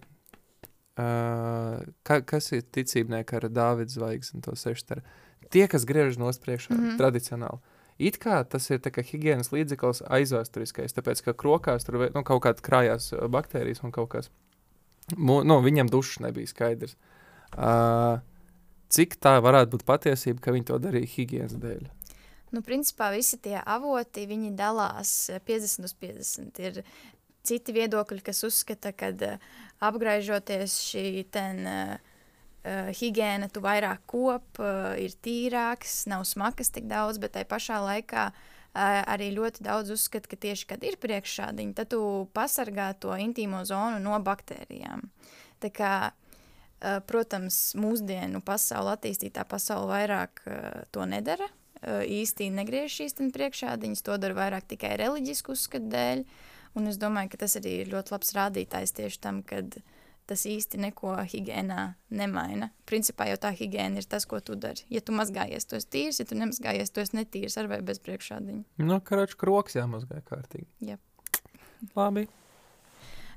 uh, 1.01 1.83
ka, 2.07 2.21
kas 2.27 2.53
ir 2.53 2.65
ticībnieki 2.75 3.39
ar 3.39 3.49
Dāvidas 3.51 3.97
zvaigzni 3.97 4.43
to 4.45 4.57
seštaru. 4.59 5.05
Tie, 5.53 5.67
kas 5.69 5.87
griež 5.89 6.19
nos 6.21 6.41
priekšā, 6.41 6.75
mm. 6.75 6.83
-hmm. 6.83 6.99
tradicionāli. 6.99 7.61
It 7.99 8.19
kā 8.19 8.43
tas 8.49 8.71
ir 8.71 8.81
kā 8.81 9.03
higienas 9.05 9.53
līdzeklis 9.53 10.03
aizvēsturiskais, 10.09 10.95
tāpēc, 10.97 11.23
ka 11.23 11.33
krokās 11.33 11.85
tur 11.85 12.11
nu, 12.15 12.23
kaut 12.25 12.43
kāda 12.43 12.65
krājās 12.65 13.13
baktērijas 13.29 13.83
un 13.85 13.93
kaut 13.93 14.09
kas. 14.09 14.31
Mu, 15.17 15.43
nu, 15.45 15.61
viņam 15.63 15.91
dušas 15.91 16.23
nebija 16.25 16.47
skaidrs. 16.47 16.97
Uh, 17.53 18.19
cik 18.89 19.17
tā 19.21 19.37
varētu 19.45 19.77
būt 19.77 19.85
patiesība, 19.85 20.41
ka 20.41 20.53
viņi 20.53 20.65
to 20.71 20.79
darīja 20.79 21.11
higienas 21.17 21.53
dēļ? 21.53 21.91
Nu, 22.53 22.61
principā 22.61 23.09
visi 23.15 23.39
tie 23.41 23.57
avoti, 23.61 24.27
viņi 24.29 24.53
dalās 24.57 25.31
eh, 25.33 25.41
50 25.41 25.89
uz 25.89 25.95
50. 26.01 26.61
Ir 26.61 26.83
citi 27.47 27.75
viedokļi, 27.77 28.23
kas 28.25 28.43
uzskata, 28.47 28.95
ka 28.97 29.13
uh, 29.13 29.53
apgraižoties 29.83 30.79
šī 30.87 31.07
ten, 31.35 31.63
uh, 31.67 32.13
uh, 32.63 32.91
higiēna, 32.97 33.51
tu 33.53 33.63
vairāk 33.65 34.05
kop, 34.11 34.63
uh, 34.63 34.95
ir 35.01 35.15
tīrāks, 35.25 36.05
nav 36.11 36.27
smakas 36.29 36.73
tik 36.75 36.89
daudz, 36.91 37.21
bet 37.23 37.35
tai 37.37 37.45
pašā 37.49 37.81
laikā 37.83 38.29
uh, 38.31 38.43
arī 38.73 39.33
ļoti 39.37 39.65
daudz 39.67 39.93
uzskata, 39.97 40.31
ka 40.31 40.39
tieši 40.47 40.69
kad 40.71 40.85
ir 40.87 40.99
priekšādiņi, 41.03 41.77
tad 41.79 41.93
tu 41.95 42.03
pasargā 42.37 42.93
to 43.03 43.15
intīmo 43.19 43.65
zonu 43.69 44.01
no 44.03 44.19
baktērijām. 44.23 45.09
Tā 45.63 45.73
kā, 45.75 45.95
uh, 46.13 47.01
protams, 47.09 47.75
mūsdienu 47.79 48.43
pasaule, 48.45 48.97
attīstītā 48.97 49.45
pasaule 49.49 49.91
vairāk 49.91 50.47
uh, 50.47 50.71
to 50.95 51.07
nedara, 51.09 51.51
uh, 51.51 52.03
īsti 52.07 52.51
negriež 52.55 53.03
šīs 53.03 53.19
priekšādiņas, 53.35 54.07
to 54.07 54.19
dara 54.23 54.39
vairāk 54.39 54.71
tikai 54.71 54.97
reliģisku 55.03 55.57
uzskatu 55.57 55.93
dēļ. 55.93 56.27
Un 56.79 56.89
es 56.89 56.97
domāju, 57.01 57.35
ka 57.35 57.43
tas 57.45 57.59
arī 57.61 57.83
ir 57.83 57.91
ļoti 57.93 58.15
labs 58.15 58.33
rādītājs 58.37 58.95
tieši 58.97 59.21
tam, 59.21 59.43
kad 59.45 59.77
tas 60.31 60.45
īsti 60.49 60.81
neko 60.81 61.17
higiēnā 61.29 61.81
nemaina. 62.17 62.71
Principā 62.89 63.27
jau 63.29 63.39
tā 63.43 63.51
higiēna 63.57 64.01
ir 64.01 64.07
tas, 64.09 64.25
ko 64.29 64.41
tu 64.41 64.57
dari. 64.57 64.87
Ja 64.93 65.03
tu 65.05 65.15
mazgājies, 65.17 65.67
tu 65.69 65.77
esi 65.77 65.91
tīrs, 65.93 66.21
ja 66.23 66.29
tu 66.29 66.39
nemazgājies, 66.39 66.93
tu 66.95 67.03
esi 67.03 67.19
netīrs 67.19 67.59
ar 67.61 67.69
vai 67.73 67.83
bez 67.85 68.01
priekšādiņa. 68.05 68.63
Nu, 68.87 69.01
karoči, 69.05 69.37
kroks 69.41 69.77
jāmazgā 69.77 70.23
kārtīgi. 70.29 70.69
Jā. 70.93 70.97
Labi. 71.99 72.29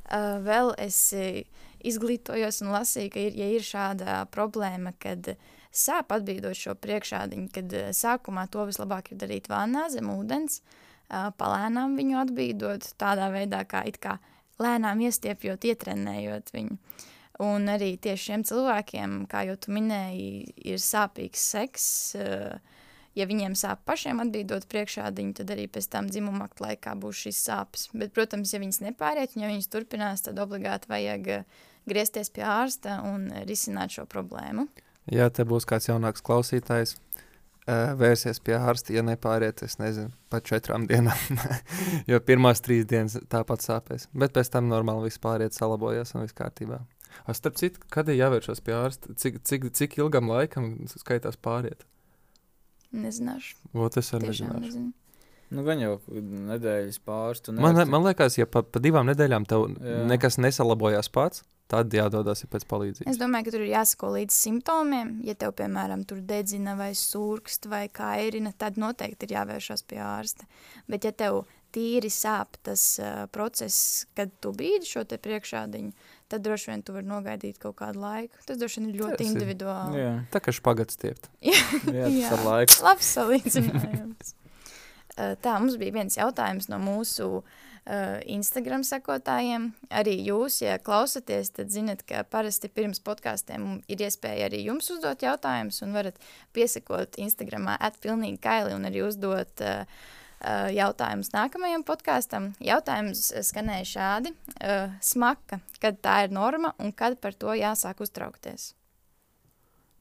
Uh, 0.05 0.37
vēl 0.45 0.71
es 0.77 0.99
eh, 1.17 1.43
izglītojos 1.81 2.61
un 2.61 2.71
lasīju, 2.75 3.11
ka, 3.11 3.25
ir, 3.25 3.37
ja 3.41 3.49
ir 3.57 3.65
šāda 3.65 4.19
problēma, 4.31 4.93
kad 5.01 5.33
sāp 5.75 6.13
atbīdot 6.13 6.55
šo 6.55 6.77
priekšādiņu, 6.77 7.49
kad 7.51 7.73
eh, 7.73 7.89
sākumā 7.97 8.45
to 8.53 8.67
vislabāk 8.69 9.11
ir 9.11 9.23
darīt 9.25 9.49
vannā 9.49 9.87
zem 9.89 10.13
ūdens, 10.13 10.61
uh, 10.61 10.84
palēnām 11.09 11.97
viņu 11.97 12.21
atbīdot 12.23 12.93
tādā 13.01 13.29
veidā, 13.33 13.63
kā 13.67 13.83
it 13.89 13.99
kā 14.01 14.17
lēnām 14.61 15.03
iestiepjot, 15.05 15.67
ietrenējot 15.67 16.53
viņu. 16.55 16.77
Un 17.43 17.67
arī 17.67 17.97
tieši 17.99 18.29
šiem 18.29 18.45
cilvēkiem, 18.47 19.25
kā 19.27 19.43
jau 19.49 19.57
tu 19.59 19.73
minēji, 19.75 20.53
ir 20.71 20.79
sāpīgs 20.79 21.41
seks, 21.51 21.87
ja 23.19 23.27
viņiem 23.27 23.57
sāp 23.59 23.83
pašiem 23.87 24.23
atbīdot 24.23 24.69
priekšādiņu, 24.71 25.35
tad 25.41 25.51
arī 25.51 25.67
pēc 25.67 25.89
tam 25.91 26.07
dzimuma 26.07 26.47
akta 26.47 26.69
laikā 26.69 26.95
būs 27.01 27.25
šīs 27.25 27.43
sāpes. 27.49 27.89
Bet, 27.91 28.15
protams, 28.15 28.55
ja 28.55 28.61
viņas 28.63 28.81
nepāriet, 28.87 29.35
un 29.35 29.43
ja 29.43 29.51
viņas 29.51 29.71
turpinās, 29.71 30.23
tad 30.23 30.39
obligāti 30.39 30.91
vajag 30.91 31.29
griezties 31.85 32.31
pie 32.31 32.47
ārsta 32.47 33.01
un 33.03 33.27
risināt 33.43 33.97
šo 33.97 34.07
problēmu. 34.07 34.69
Ja 35.11 35.27
te 35.29 35.43
būs 35.45 35.67
kāds 35.69 35.89
jaunāks 35.91 36.23
klausītājs, 36.25 36.95
uh, 36.95 37.24
vērsies 37.65 38.41
pie 38.45 38.55
ārsta, 38.57 38.93
ja 38.93 39.01
nepāriet, 39.05 39.63
es 39.65 39.79
nezinu, 39.81 40.11
pat 40.29 40.45
četrām 40.45 40.85
dienām. 40.89 41.39
jo 42.11 42.19
pirmās 42.21 42.61
trīs 42.65 42.85
dienas 42.89 43.17
tāpat 43.31 43.65
sāpēs. 43.65 44.09
Bet 44.13 44.35
pēc 44.35 44.51
tam 44.53 44.69
normāli 44.69 45.09
viss 45.09 45.21
pāriet, 45.21 45.57
salabojas 45.57 46.13
un 46.15 46.25
viss 46.25 46.37
kārtībā. 46.37 46.83
A, 47.25 47.33
starp 47.33 47.57
citu, 47.57 47.81
kad 47.89 48.09
ir 48.11 48.19
jāvēršas 48.19 48.61
pie 48.65 48.75
ārsta, 48.75 49.15
cik, 49.17 49.39
cik, 49.47 49.69
cik 49.77 49.97
ilgam 50.01 50.29
laikam 50.29 50.73
skaitās 50.91 51.39
pāriet? 51.39 51.87
Nezināšu. 52.95 53.55
Ot, 53.73 53.97
es 53.99 54.13
arī 54.15 54.29
nezināšu. 54.29 54.65
nezinu. 54.67 54.91
Nu, 55.53 55.63
gan 55.67 55.79
jau 55.79 55.99
nedēļas 56.09 56.97
pāris. 57.05 57.41
tu 57.45 57.53
Man, 57.53 57.77
man 57.89 58.03
liekas, 58.07 58.37
ja 58.39 58.47
pa, 58.49 58.63
pa 58.63 58.79
divām 58.81 59.05
nedēļām 59.11 59.45
tev 59.49 59.67
Jā. 59.77 59.99
nekas 60.09 60.39
nesalabojās 60.41 61.09
pats, 61.13 61.43
tad 61.71 61.93
jādodas 61.93 62.41
pēc 62.49 62.65
palīdzības. 62.69 63.09
Es 63.13 63.17
domāju, 63.21 63.45
ka 63.47 63.53
tur 63.55 63.63
ir 63.65 63.71
jāsako 63.75 64.11
līdz 64.17 64.33
simptomiem. 64.37 65.13
Ja 65.25 65.33
tev, 65.37 65.53
piemēram, 65.57 66.03
tur 66.09 66.19
dedzina 66.25 66.75
vai 66.77 66.91
surkst 66.97 67.65
vai 67.71 67.87
kairina, 67.89 68.53
tad 68.57 68.77
noteikti 68.81 69.25
ir 69.29 69.35
jāvēršas 69.37 69.85
pie 69.89 70.01
ārsta. 70.05 70.45
Bet, 70.89 71.05
ja 71.05 71.11
tev 71.13 71.43
tīri 71.75 72.07
sāp 72.13 72.55
tas 72.63 72.83
uh, 73.03 73.25
process, 73.35 74.05
kad 74.15 74.29
tu 74.39 74.53
bīdi 74.55 74.87
šo 74.87 75.03
te 75.09 75.17
priekšādiņu, 75.19 75.91
tad 76.31 76.45
droši 76.45 76.69
vien 76.71 76.83
tu 76.87 76.93
vari 76.95 77.09
nogaidīt 77.09 77.57
kaut 77.59 77.75
kādu 77.81 77.99
laiku. 77.99 78.37
Tas 78.47 78.57
droši 78.61 78.79
vien 78.79 78.93
ir 78.93 79.01
ļoti 79.01 79.17
Tas 79.19 79.25
ir- 79.27 79.33
individuāli. 79.33 79.99
Jā, 79.99 80.13
Tā 80.31 80.39
kā 80.45 80.53
špagats 80.55 80.95
stiept. 80.95 81.27
jā, 81.43 82.07
Jā. 82.07 82.29
tas 82.29 82.39
ir 82.39 82.45
laiks. 82.47 82.79
Labs 82.85 83.11
salīdzinājums. 83.17 84.33
Uh, 85.15 85.35
Tā, 85.39 85.55
mums 85.61 85.77
bija 85.79 85.95
viens 85.95 86.17
jautājums 86.17 86.67
no 86.67 86.79
mūsu 86.81 87.27
uh, 87.39 88.17
Instagram 88.27 88.83
sekotājiem. 88.83 89.69
Arī 89.93 90.17
jūs, 90.27 90.59
ja 90.65 90.75
klausaties, 90.81 91.53
tad 91.55 91.71
zinat, 91.71 92.03
ka 92.07 92.25
parasti 92.27 92.67
pirms 92.67 92.99
podkāstiem 93.05 93.79
ir 93.87 94.03
iespēja 94.07 94.49
arī 94.49 94.65
jums 94.65 94.91
uzdot 94.91 95.23
jautājumus, 95.23 95.79
un 95.85 95.95
varat 95.95 96.19
piesakot 96.55 97.15
Instagramā 97.21 97.77
atpilnīgi 97.87 98.41
kaili 98.43 98.75
un 98.75 98.89
arī 98.89 99.05
uzdot 99.07 99.63
uh, 99.63 99.85
uh, 100.43 100.67
jautājumus 100.75 101.31
nākamajam 101.35 101.87
podkāstam. 101.87 102.51
Jautājums 102.59 103.29
skanēja 103.47 103.91
šādi. 103.95 104.35
Uh, 104.59 104.89
smaka, 104.99 105.61
kad 105.79 106.03
tā 106.03 106.25
ir 106.27 106.35
norma 106.35 106.75
un 106.75 106.91
kad 106.91 107.21
par 107.23 107.37
to 107.39 107.55
jāsāk 107.55 108.03
uztraukties? 108.03 108.73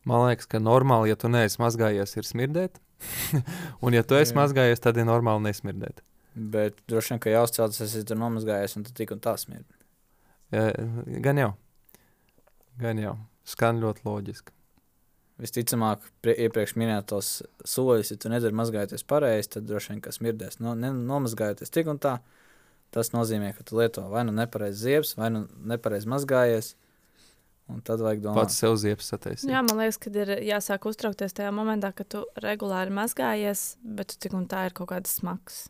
Man 0.05 0.27
liekas, 0.27 0.51
ka 0.51 0.61
normāli, 0.61 1.15
ja 1.15 1.17
tu 1.17 1.31
neesi 1.33 1.63
mazgājies, 1.63 2.19
ir 2.19 2.27
smirdēt. 2.29 2.83
un, 3.85 3.95
ja 3.97 4.03
tu 4.07 4.19
esi 4.19 4.35
Jā. 4.35 4.41
mazgājies, 4.41 4.83
tad 4.83 4.99
ir 5.01 5.09
normāli 5.09 5.47
nesmirdēt. 5.49 6.03
Bet 6.35 6.81
droši 6.91 7.15
vien, 7.15 7.23
ka 7.23 7.31
jāuzceltas, 7.31 7.81
es 7.85 7.95
esmu 8.01 8.19
nomazgājies, 8.25 8.75
un 8.79 8.87
tad 8.87 8.97
tik 8.99 9.15
un 9.15 9.23
tā 9.23 9.37
smird. 9.39 9.67
Ja, 10.55 10.71
gan 11.23 11.39
jau. 11.39 11.53
Gan 12.81 12.99
jau. 12.99 13.15
Skan 13.47 13.81
ļoti 13.83 14.07
loģiski. 14.07 14.55
Visticamāk, 15.43 16.03
prie, 16.23 16.35
iepriekš 16.47 16.77
minētos 16.79 17.29
soļus, 17.67 18.13
ja 18.13 18.19
tu 18.23 18.31
nedari 18.31 18.55
mazgājoties 18.55 19.03
pareizi, 19.11 19.51
tad 19.57 19.67
droši 19.67 19.93
vien, 19.93 20.03
ka 20.03 20.13
smirdēs. 20.15 20.61
No, 20.63 20.77
ne, 20.79 20.93
nomazgājoties 20.95 21.75
tik 21.75 21.91
un 21.91 21.99
tā, 22.03 22.17
tas 22.95 23.11
nozīmē, 23.15 23.51
ka 23.57 23.67
tu 23.67 23.81
lieto 23.81 24.07
vai 24.13 24.23
nu 24.29 24.35
nepareizi 24.35 24.87
ziepes, 24.87 25.17
vai 25.19 25.33
nu 25.35 25.45
nepareizi 25.75 26.11
mazgājies. 26.11 26.75
Un 27.73 27.81
tad 27.81 28.03
vajag 28.05 28.21
domāt, 28.27 28.45
Pats 28.45 28.59
sev 28.61 28.75
ziepes 28.77 29.07
sataisīt. 29.09 29.49
Jā, 29.49 29.63
man 29.65 29.79
liekas, 29.81 29.97
ka 30.03 30.11
ir 30.13 30.35
jāsāk 30.45 30.85
uztraukties 30.91 31.33
tajā 31.37 31.53
momentā, 31.55 31.95
kad 31.97 32.11
tu 32.13 32.25
regulāri 32.45 32.93
mazgājies, 32.93 33.79
bet 33.81 34.13
tu 34.13 34.21
tik 34.27 34.37
un 34.37 34.45
tā 34.51 34.67
ir 34.69 34.77
kaut 34.77 34.91
kāds 34.93 35.17
smags. 35.17 35.65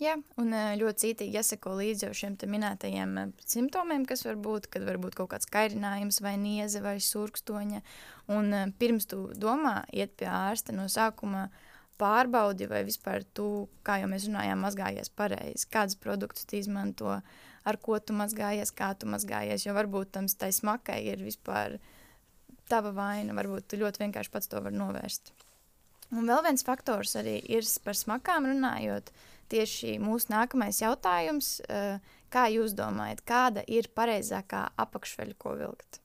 Jā, 0.00 0.14
un 0.40 0.54
ā, 0.56 0.62
ļoti 0.80 1.02
cītīgi 1.02 1.36
jāseko 1.36 1.74
līdzi 1.76 2.06
jau 2.06 2.14
šiem 2.16 2.38
minētajiem 2.48 3.10
ā, 3.20 3.24
simptomiem, 3.44 4.06
kas 4.08 4.24
var 4.24 4.38
būt, 4.40 4.70
kad 4.72 4.86
var 4.88 4.96
būt 5.02 5.18
kaut 5.18 5.28
kāds 5.34 5.48
kairinājums, 5.52 6.22
vai 6.24 6.38
nieze, 6.40 6.80
vai 6.80 6.94
surkstoņa. 7.04 7.82
Un 8.32 8.48
ā, 8.56 8.62
pirms 8.80 9.06
tu 9.10 9.26
domā 9.36 9.82
iet 9.92 10.14
pie 10.16 10.30
ārsta 10.32 10.72
no 10.72 10.88
sākuma 10.88 11.50
pārbaudi, 12.00 12.64
vai 12.70 12.80
vispār 12.88 13.26
tu, 13.36 13.68
kā 13.84 13.98
jau 14.00 14.08
mēs 14.08 14.24
runājām, 14.30 14.64
mazgājies 14.64 15.12
pareizi, 15.12 15.68
kādus 15.68 16.00
produktus 16.00 16.48
tu 16.48 16.56
izmanto, 16.56 17.18
ar 17.64 17.76
ko 17.76 17.98
tu 17.98 18.16
mazgājies, 18.16 18.72
kā 18.76 18.92
tu 18.98 19.08
mazgājies, 19.10 19.66
jo 19.66 19.74
varbūt 19.76 20.12
tam 20.16 20.28
tai 20.28 20.50
smakai 20.54 21.00
ir 21.12 21.24
vispār 21.24 21.78
tava 22.70 22.92
vaina, 22.94 23.34
varbūt 23.36 23.68
tu 23.68 23.80
ļoti 23.80 24.04
vienkārši 24.04 24.30
pats 24.30 24.50
to 24.50 24.60
var 24.62 24.72
novērst. 24.72 25.32
Un 26.10 26.26
vēl 26.26 26.42
viens 26.46 26.64
faktors 26.66 27.14
arī 27.18 27.38
ir 27.46 27.66
par 27.84 27.94
smakām 27.94 28.48
runājot, 28.50 29.12
tieši 29.50 29.98
mūsu 30.02 30.32
nākamais 30.32 30.80
jautājums. 30.82 31.60
eh, 31.68 31.98
Kā 32.30 32.44
jūs 32.46 32.76
domājat, 32.78 33.24
kāda 33.26 33.64
ir 33.66 33.88
pareizākā 33.90 34.68
apakšveļa, 34.78 35.34
ko 35.38 35.56
vilkt? 35.58 35.98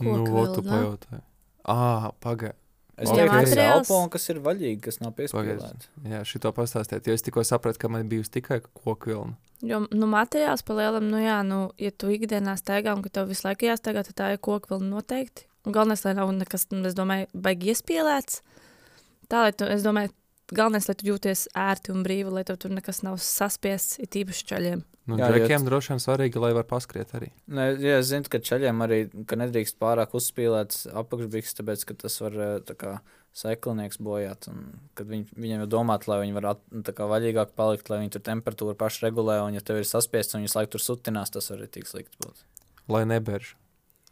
Nu, 0.00 0.22
Koku 0.22 0.44
tu 0.54 0.62
vilna. 0.62 0.70
pajautāji. 0.70 1.22
Ā, 1.66 2.12
pagaidi. 2.22 2.54
Es 2.98 3.08
domāju, 3.08 3.28
ka 3.28 3.40
tas 3.40 3.52
ir 3.52 3.58
Materiāls. 3.58 3.80
elpo 3.80 3.98
un 4.02 4.10
kas 4.12 4.28
ir 4.30 4.40
vaļīgi, 4.44 4.80
kas 4.84 5.00
nav 5.00 5.14
Pagaid. 5.14 5.32
piespēlēts. 5.32 5.88
Jā, 6.12 6.20
šito 6.24 6.52
pastāstiet, 6.56 7.06
jo 7.06 7.16
es 7.16 7.22
tikko 7.26 7.44
sapratu, 7.44 7.78
ka 7.78 7.88
man 7.88 8.08
bijusi 8.08 8.30
tikai 8.40 8.60
koku 8.72 9.10
vilna. 9.10 9.36
Jo 9.64 9.80
nu, 9.90 10.06
materiāls 10.10 10.62
pa 10.66 10.74
lielam, 10.76 11.06
nu 11.10 11.18
jā, 11.22 11.38
nu, 11.46 11.70
ja 11.80 11.90
tu 11.90 12.10
ikdienā 12.12 12.56
staigā 12.60 12.94
un 12.94 13.02
ka 13.02 13.08
tev 13.08 13.28
visu 13.28 13.46
laiku 13.46 13.66
jāstaigā, 13.70 14.04
tad 14.04 14.14
tā 14.18 14.32
ir 14.34 14.38
koka 14.38 14.74
vēl 14.74 14.84
noteikti. 14.90 15.46
Un 15.64 15.72
galvenais, 15.72 16.04
lai 16.04 16.12
nav 16.14 16.28
nekas, 16.36 16.66
nu, 16.70 16.82
es 16.84 16.94
domāju, 16.94 17.26
baigi 17.32 17.72
iespielēts. 17.72 18.42
Tā, 19.28 19.46
lai 19.46 19.52
tu, 19.56 19.64
es 19.64 19.82
domāju, 19.82 20.12
galvenais, 20.52 20.88
lai 20.88 20.96
tu 20.98 21.06
jūties 21.08 21.46
ērti 21.56 21.92
un 21.94 22.02
brīvi, 22.04 22.32
lai 22.34 22.44
tev 22.44 22.58
tur 22.60 22.74
nekas 22.74 23.02
nav 23.06 23.16
saspiests, 23.22 23.98
it 24.02 24.16
īpaši 24.20 24.46
čaļiem. 24.50 24.84
Nu, 25.04 25.18
Jā, 25.20 25.28
džekiem 25.32 25.60
t- 25.64 25.68
droši 25.68 25.92
vien 25.92 26.00
svarīgi, 26.00 26.40
lai 26.40 26.52
var 26.56 26.64
paskriet 26.64 27.10
arī. 27.16 27.28
Nē, 27.52 27.66
jā, 27.76 27.98
es 28.00 28.08
zinu, 28.08 28.28
ka 28.32 28.40
ceļiem 28.40 28.84
arī 28.86 28.98
ka 29.28 29.36
nedrīkst 29.36 29.76
pārāk 29.80 30.14
uzspīlēt 30.16 30.78
apakšbiks, 30.96 31.56
tāpēc 31.58 31.84
ka 31.90 31.96
tas 32.06 32.16
var 32.24 32.38
eh, 32.40 32.54
tā 32.64 32.76
kā 32.80 32.94
sēklinieks 33.36 34.00
bojāt. 34.00 34.48
un 34.48 34.78
Kad 34.96 35.10
viņ, 35.10 35.26
viņiem 35.36 35.64
jau 35.64 35.70
domāt, 35.76 36.06
lai 36.08 36.22
viņi 36.22 36.36
varētu 36.38 36.78
nu, 36.78 36.84
tā 36.86 36.94
kā 36.96 37.08
vaļīgāk 37.10 37.52
palikt, 37.58 37.90
lai 37.92 38.00
viņi 38.04 38.14
tur 38.16 38.24
temperatūru 38.30 38.76
paši 38.80 39.04
regulē, 39.08 39.42
un 39.44 39.58
ja 39.58 39.60
tev 39.60 39.82
ir 39.82 39.88
saspiests 39.88 40.36
un 40.38 40.44
viņas 40.44 40.56
laiku 40.56 40.76
tur 40.76 40.84
sutinās, 40.86 41.34
tas 41.34 41.50
arī 41.52 41.68
tik 41.68 41.90
slikti 41.90 42.16
būtu. 42.24 42.40
Lai 42.88 43.04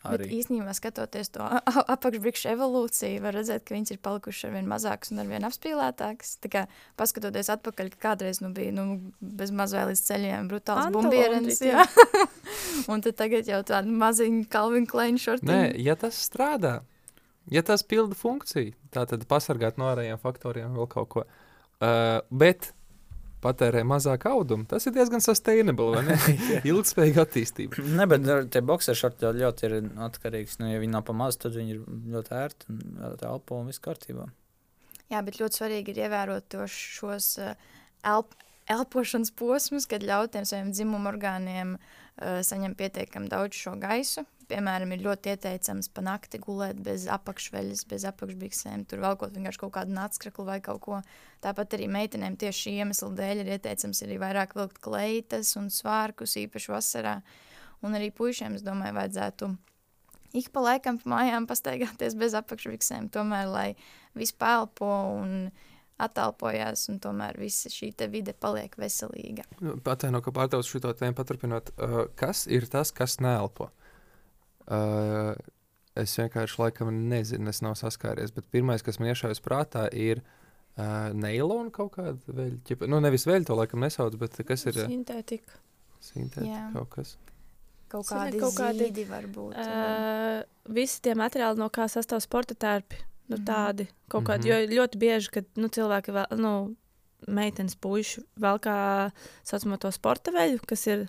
neberž. 0.03 0.19
Bet 0.19 0.25
Arī. 0.27 0.39
īstenībā, 0.41 0.75
skatoties 0.77 1.31
to 1.35 1.47
apakšbrikšu 1.95 2.51
evolūciju, 2.53 3.23
var 3.25 3.37
redzēt, 3.39 3.65
ka 3.67 3.77
viņas 3.77 3.95
ir 3.95 4.01
palikušas 4.03 4.49
ar 4.49 4.55
vien 4.57 4.69
mazākas 4.71 5.13
un 5.15 5.23
ar 5.23 5.31
vien 5.31 5.47
apspīlētākas. 5.49 6.35
Tā 6.43 6.51
kā 6.53 6.65
paskatoties 7.01 7.51
atpakaļ, 7.55 7.93
ka 7.95 8.03
kādreiz 8.09 8.43
nu, 8.43 8.53
bija 8.57 8.75
nu, 8.77 8.87
bez 9.21 9.55
mazā 9.55 9.87
līdz 9.91 10.05
ceļiem 10.09 10.51
brutāls 10.51 10.91
bumbierens. 10.95 11.63
un 12.93 13.05
tad 13.07 13.19
tagad 13.21 13.49
jau 13.51 13.63
tāda 13.67 13.97
maziņa 14.03 14.45
Kalvina 14.53 14.91
Kleina 14.91 15.19
Nē, 15.19 15.25
šortiņa. 15.25 15.63
ja 15.87 15.97
tas 15.99 16.19
strādā, 16.27 16.75
ja 17.53 17.63
tas 17.67 17.87
pilda 17.87 18.19
funkciju, 18.19 18.75
tā 18.95 19.07
tad 19.11 19.27
pasargāt 19.31 19.81
no 19.81 19.91
ārējiem 19.93 20.21
faktoriem 20.23 20.79
vēl 20.79 20.91
kaut 20.91 21.11
ko. 21.15 21.27
Uh, 21.83 22.21
bet 22.31 22.73
patērē 23.43 23.83
mazāk 23.87 24.27
audumu. 24.31 24.67
Tas 24.71 24.87
ir 24.87 24.95
diezgan 24.97 25.23
sustainable, 25.25 25.97
vai 25.97 26.05
ne? 26.07 26.19
Ilgspējīga 26.71 27.25
attīstība. 27.27 27.83
Ne, 27.99 28.07
bet 28.11 28.25
nu, 28.25 28.39
tie 28.53 28.63
boxeri 28.67 28.99
šorti 28.99 29.33
ļoti 29.39 29.69
ir 29.69 29.77
atkarīgi. 30.07 30.59
Nu, 30.63 30.71
ja 30.73 30.83
viņi 30.83 30.95
nav 30.95 31.07
pamazs, 31.09 31.41
tad 31.43 31.57
viņi 31.59 31.77
ir 31.77 31.83
ļoti 32.15 32.37
ērti 32.39 32.79
elpo 33.29 33.61
un 33.61 33.71
viss 33.73 33.83
kārtībā. 33.83 34.29
Jā, 35.13 35.21
bet 35.25 35.41
ļoti 35.41 35.61
svarīgi 35.61 35.93
ir 35.93 36.05
ievērot 36.07 36.47
to 36.55 36.65
šos 36.71 37.35
uh, 37.43 37.57
elp, 38.09 38.33
elpošanas 38.71 39.33
posmus, 39.37 39.89
kad 39.91 40.05
ļaut 40.07 40.33
tiem 40.33 40.47
saviem 40.49 40.71
dzimumu 40.73 41.11
orgāniem 41.13 41.75
uh, 41.77 42.41
saņemt 42.47 42.79
pietiekami 42.79 43.29
daudz 43.33 43.59
šo 43.59 43.75
gaisu. 43.83 44.25
Piemēram, 44.53 44.93
ir 44.93 45.05
ļoti 45.07 45.33
ieteicams 45.33 45.89
pa 45.97 46.05
nakti 46.05 46.37
gulēt 46.43 46.81
bez 46.85 47.07
apakšveļas, 47.09 47.87
bez 47.89 48.05
apakšbiksēm, 48.11 48.85
tur 48.91 49.01
velkot 49.01 49.33
vienkārši 49.33 49.63
kaut 49.63 49.73
kādu 49.79 49.97
nāckraklu 49.97 50.45
vai 50.51 50.59
kaut 50.65 50.83
ko. 50.85 51.01
Tāpat 51.45 51.79
arī 51.79 51.89
meitenēm 51.89 52.37
tieši 52.41 52.67
šī 52.67 52.77
iemesla 52.83 53.09
dēļ 53.17 53.43
ir 53.43 53.53
ieteicams 53.57 54.05
arī 54.05 54.21
vairāk 54.21 54.53
vilkt 54.59 54.83
kleitas 54.85 55.57
un 55.57 55.73
svārkus, 55.73 56.37
īpaši 56.45 56.75
vasarā. 56.75 57.17
Un 57.83 57.97
arī 57.97 58.13
puišiem, 58.15 58.61
es 58.61 58.67
domāju, 58.67 58.99
vajadzētu 59.01 59.55
ik 60.33 60.53
pa 60.53 60.65
laikam 60.65 61.01
pa 61.01 61.13
mājām 61.17 61.49
pastaigāties 61.49 62.17
bez 62.19 62.37
apakšbiksēm, 62.39 63.11
tomēr, 63.13 63.49
lai 63.53 63.69
viss 64.19 64.37
pelpo 64.37 64.89
un 65.17 65.51
attālpojās, 66.03 66.89
un 66.91 66.99
tomēr 67.03 67.39
visa 67.39 67.71
šī 67.71 67.93
vide 68.11 68.35
paliek 68.35 68.75
veselīga. 68.81 69.45
Atvaino, 69.85 70.23
ka 70.25 70.33
pārtraucu 70.35 70.75
šo 70.75 70.93
tēmu, 70.93 71.15
paturpinot. 71.19 71.73
Kas 72.19 72.47
ir 72.51 72.67
tas, 72.71 72.91
kas 72.93 73.21
neelpo? 73.23 73.71
Uh, 74.67 75.35
es 75.99 76.15
vienkārši 76.19 76.59
laikam 76.63 76.93
nezinu, 77.11 77.49
es 77.53 77.61
nav 77.65 77.75
saskāries. 77.81 78.33
Bet 78.35 78.47
pirmais, 78.51 78.83
kas 78.83 78.99
man 79.01 79.11
iešaujas 79.13 79.43
prātā, 79.45 79.89
ir 79.93 80.23
uh, 80.23 81.11
neilona 81.13 81.71
kaut 81.75 81.97
kāda 81.99 82.17
veļa. 82.29 82.87
Nu, 82.89 83.01
nevis 83.05 83.27
veļa, 83.29 83.45
to 83.51 83.59
laikam 83.59 83.81
nesauc, 83.85 84.17
bet 84.21 84.39
kas 84.49 84.67
ir 84.71 84.79
uh, 84.79 84.87
Sintētika. 84.89 85.59
sintēta 86.03 86.47
Jā. 86.49 86.65
kaut 86.73 86.91
kas. 86.97 87.17
Kaut 87.93 88.07
kādi 88.09 88.39
kaut 88.41 88.55
kādi, 88.57 88.87
zīdi 88.89 89.05
varbūt. 89.11 89.53
Uh, 89.61 90.43
visi 90.73 91.03
tie 91.05 91.13
materiāli, 91.19 91.59
no 91.61 91.69
kā 91.69 91.85
sastāv 91.93 92.23
sporta 92.25 92.55
tērpi, 92.55 93.09
Nu, 93.31 93.37
Mhm. 93.39 93.45
tādi 93.47 93.85
kaut 94.11 94.25
kādi, 94.27 94.49
Mhm. 94.49 94.49
jo 94.51 94.77
ļoti 94.83 94.99
bieži, 94.99 95.31
kad 95.31 95.45
nu, 95.57 95.69
cilvēki 95.69 96.11
vēl, 96.13 96.37
nu, 96.37 96.75
meitenes, 97.29 97.77
puiši 97.77 98.25
vēl 98.37 98.59
kā 98.61 99.13
saucamo 99.45 99.79
to 99.79 99.89
sporta 99.95 100.33
veļu, 100.35 100.59
kas 100.67 100.87
ir 100.91 101.09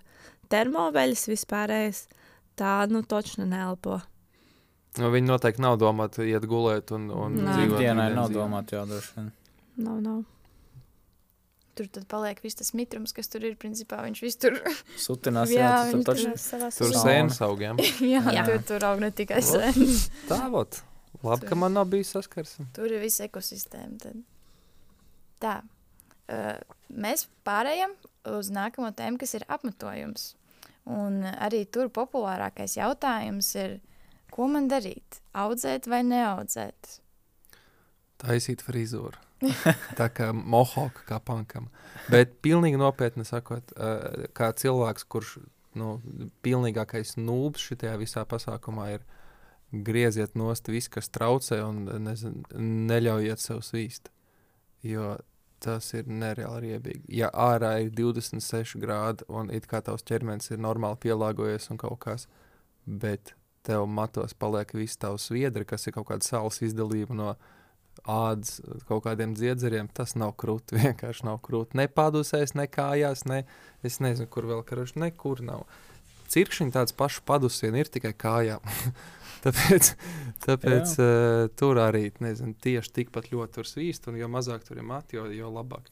termoveļas 0.50 1.26
vispārējais, 1.28 2.08
tā, 2.60 2.74
nu, 2.92 3.02
točni 3.08 3.46
neelpo. 3.50 4.00
Nu, 5.00 5.10
viņi 5.10 5.26
noteikti 5.26 5.64
nav 5.64 5.80
domāti 5.82 6.28
iet 6.30 6.46
gulēt 6.46 6.92
un, 6.94 7.08
un 7.10 7.40
Nē. 7.40 7.56
dzīvot. 7.56 7.80
Ikdienas 7.80 8.14
nav 8.14 8.30
dzīvi. 8.30 8.38
domāta, 8.40 8.78
jā, 8.78 8.84
droši 8.92 9.16
vien. 9.18 9.32
Nav, 9.82 9.98
nav. 10.06 10.20
Tur 11.74 11.88
tad 11.90 12.04
paliek 12.06 12.38
viss 12.44 12.60
tas 12.60 12.70
mitrums, 12.78 13.16
kas 13.18 13.32
tur 13.34 13.42
ir. 13.48 13.56
Principā 13.58 14.04
viņš 14.06 14.20
viss 14.22 14.38
tur 14.38 14.60
Sutinās, 15.08 15.50
Jā, 15.50 15.72
jā, 15.72 15.80
tu 15.90 16.04
tur 16.04 16.14
taču 16.14 16.76
Tur 16.78 16.94
sēnes 16.94 17.40
augiem. 17.42 17.82
jā, 18.14 18.22
Jā. 18.36 18.44
Tur, 18.46 18.60
tur 18.70 18.86
aug 18.92 19.02
ne 19.02 19.10
tikai 19.10 19.42
sēnes. 19.42 20.04
Tā 20.30 20.44
vot. 20.54 20.78
Labi, 21.24 21.48
ka 21.50 21.58
man 21.58 21.74
nav 21.74 21.88
bijis 21.90 22.12
saskarsme. 22.14 22.68
Tur 22.76 22.92
ir 22.94 23.02
viss 23.02 23.24
ekosistēma. 23.26 23.98
Tad. 24.04 24.22
Tā. 25.42 25.56
Uh, 26.30 26.62
mēs 26.94 27.26
pārējām 27.48 27.98
uz 28.38 28.54
nākamo 28.54 28.94
tēmu, 28.96 29.18
kas 29.22 29.34
ir 29.40 29.46
apmetojums. 29.52 30.34
Un 30.92 31.22
arī 31.24 31.64
tur 31.72 31.88
populārākais 31.94 32.76
jautājums 32.76 33.54
ir, 33.56 33.78
ko 34.34 34.50
man 34.52 34.68
darīt? 34.72 35.22
Audzēt 35.32 35.88
vai 35.88 36.02
neaudzēt? 36.08 36.98
Taisīt 38.24 38.64
frizūru. 38.66 39.20
Tā 40.00 40.08
kā 40.16 40.30
mohoka 40.34 41.04
kā 41.08 41.20
pankam. 41.24 41.70
Bet 42.12 42.38
pilnīgi 42.44 42.80
nopietni 42.80 43.26
sakot, 43.28 43.74
eh, 43.76 44.28
kā 44.36 44.52
cilvēks, 44.60 45.08
kurš 45.12 45.38
nu, 45.80 45.98
pilnīgākais 46.46 47.18
nūbs 47.20 47.70
šajā 47.72 47.96
visā 48.00 48.24
pasākumā 48.30 48.90
ir 48.98 49.06
grieziet 49.74 50.36
nost 50.38 50.70
visu, 50.70 50.92
kas 50.94 51.10
traucē 51.10 51.64
un 51.66 51.88
nezin, 52.06 52.44
neļaujiet 52.54 53.42
sev 53.42 53.64
svīst. 53.66 54.12
Jo 54.86 55.16
tas 55.64 55.94
ir 55.96 56.10
nereāli 56.10 56.74
riebīgi. 56.74 57.06
Ja 57.20 57.30
ārā 57.32 57.78
ir 57.86 57.94
26 57.96 58.78
grādi 58.82 59.26
un 59.32 59.52
it 59.54 59.68
kā 59.72 59.82
tavs 59.86 60.06
ķermenis 60.08 60.52
ir 60.52 60.62
normāli 60.64 61.00
pielāgojies 61.08 61.70
un 61.74 61.80
kaut 61.82 62.02
kas, 62.04 62.28
bet 62.86 63.34
tev 63.64 63.88
matos 63.88 64.36
paliek 64.36 64.74
viss 64.76 65.00
tavs 65.00 65.30
sviedri, 65.30 65.66
kas 65.66 65.88
ir 65.88 65.96
kaut 65.96 66.10
kāda 66.12 66.28
saules 66.28 66.60
izdalība 66.66 67.16
no 67.16 67.34
ādas, 68.10 68.58
kaut 68.90 69.06
kādiem 69.06 69.36
dziedzeriem, 69.38 69.88
tas 69.96 70.18
nav 70.20 70.36
krūti. 70.40 70.78
Vienkārši 70.84 71.28
nav 71.30 71.40
krūti. 71.46 71.80
Ne 71.80 71.88
padusēs, 71.88 72.56
ne 72.60 72.68
kājās, 72.68 73.26
ne 73.30 73.44
es 73.86 74.00
nezinu, 74.04 74.30
kur 74.32 74.50
vēl 74.50 74.64
karoši, 74.68 75.00
nekur 75.06 75.44
nav. 75.46 75.66
Cirkšņi 76.34 76.74
tāds 76.74 76.96
pašs 76.98 77.22
padusien 77.28 77.78
ir 77.78 77.92
tikai 77.94 78.16
kājām. 78.18 78.64
tāpēc 79.46 79.94
tāpēc 80.48 80.98
uh, 81.00 81.46
tur 81.60 81.80
arī 81.84 82.10
nezinu, 82.24 82.56
tieši 82.64 82.96
tikpat 83.00 83.32
ļoti 83.34 83.58
tur 83.58 83.70
svīst, 83.70 84.10
un 84.12 84.20
jo 84.20 84.30
mazāk 84.32 84.66
tur 84.68 84.82
ir 84.82 84.88
mati, 84.88 85.20
jo, 85.20 85.28
jo 85.32 85.52
labāk. 85.54 85.90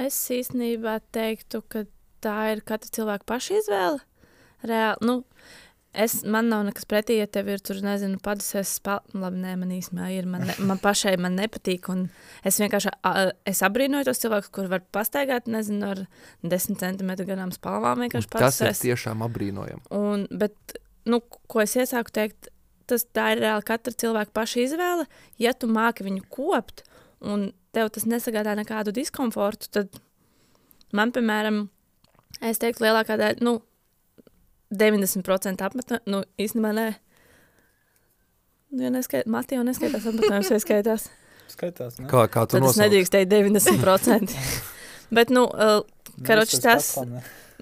Es 0.00 0.16
īstenībā 0.32 1.00
teiktu, 1.12 1.60
ka 1.68 1.84
tā 2.24 2.38
ir 2.54 2.62
katra 2.64 2.92
cilvēka 2.96 3.28
paša 3.28 3.58
izvēle. 3.60 4.00
Reāli, 4.62 5.04
nu, 5.04 5.16
es, 5.92 6.20
man 6.24 6.48
nav 6.48 6.62
nekas 6.68 6.86
pretī, 6.88 7.18
ja 7.18 7.26
tev 7.28 7.50
ir 7.52 7.60
tur, 7.64 7.80
nezinu, 7.84 8.20
padusies 8.22 8.76
spēlēt. 8.78 9.12
Labi, 9.18 9.42
nē, 9.42 9.56
man 9.60 9.74
īstenībā 9.74 10.08
ir. 10.14 10.28
Man, 10.30 10.46
ne, 10.48 10.56
man 10.64 10.80
pašai 10.80 11.16
man 11.20 11.36
nepatīk. 11.36 11.90
un 11.92 12.06
Es 12.46 12.60
vienkārši 12.62 12.94
a, 13.04 13.12
es 13.48 13.60
abrīnoju 13.66 14.08
tos 14.08 14.22
cilvēkus, 14.22 14.52
kur 14.54 14.70
var 14.72 14.84
pastaigāt, 14.94 15.50
nezinu, 15.50 15.92
ar 15.92 16.04
10 16.54 16.80
centimetru 16.80 17.28
garām 17.28 17.52
spalvām. 17.54 18.06
Tas 18.32 18.62
ir 18.62 18.72
tiešām 18.80 19.26
apbrīnojami. 19.28 19.84
Un, 19.98 20.24
bet, 20.30 20.78
nu, 21.08 21.20
ko 21.20 21.62
es 21.64 21.74
iesāku 21.78 22.12
teikt, 22.14 22.50
tas 22.90 23.04
tā 23.14 23.32
ir 23.34 23.42
reāli 23.44 23.66
katra 23.66 23.94
cilvēka 24.04 24.34
paša 24.36 24.64
izvēle. 24.66 25.06
Ja 25.40 25.54
tu 25.54 25.68
māki 25.70 26.06
viņu 26.06 26.24
kopt, 26.32 26.84
un 27.22 27.50
tev 27.74 27.92
tas 27.94 28.06
nesagādā 28.08 28.54
nekādu 28.58 28.94
diskomfortu, 28.94 29.70
tad 29.72 30.00
man, 30.92 31.12
piemēram, 31.14 31.64
es 32.44 32.60
teiktu, 32.62 32.84
lielākā 32.86 33.16
daļa, 33.20 33.44
nu, 33.46 33.60
90% 34.72 35.64
apmetā, 35.66 36.00
nu, 36.08 36.22
īstenībā 36.40 36.72
nē. 36.76 36.86
Nu, 38.72 38.86
ja 38.86 38.92
neskait, 38.92 39.28
Mati 39.28 39.58
jau 39.58 39.64
neskaitās 39.68 40.06
apmetojums, 40.08 40.52
vai 40.54 40.60
skaitās. 40.64 41.08
Skaitās, 41.52 41.98
ne? 42.00 42.06
Kā, 42.08 42.24
kā 42.32 42.46
tu 42.48 42.56
Tad 42.56 42.62
es 42.62 42.68
nosauc? 42.70 42.82
nedrīkst 42.86 43.12
teikt 43.12 43.32
90%. 43.34 44.36
Bet, 45.16 45.32
nu, 45.34 45.44
uh, 45.44 45.82
karoči 46.24 46.60
tas-? 46.64 46.94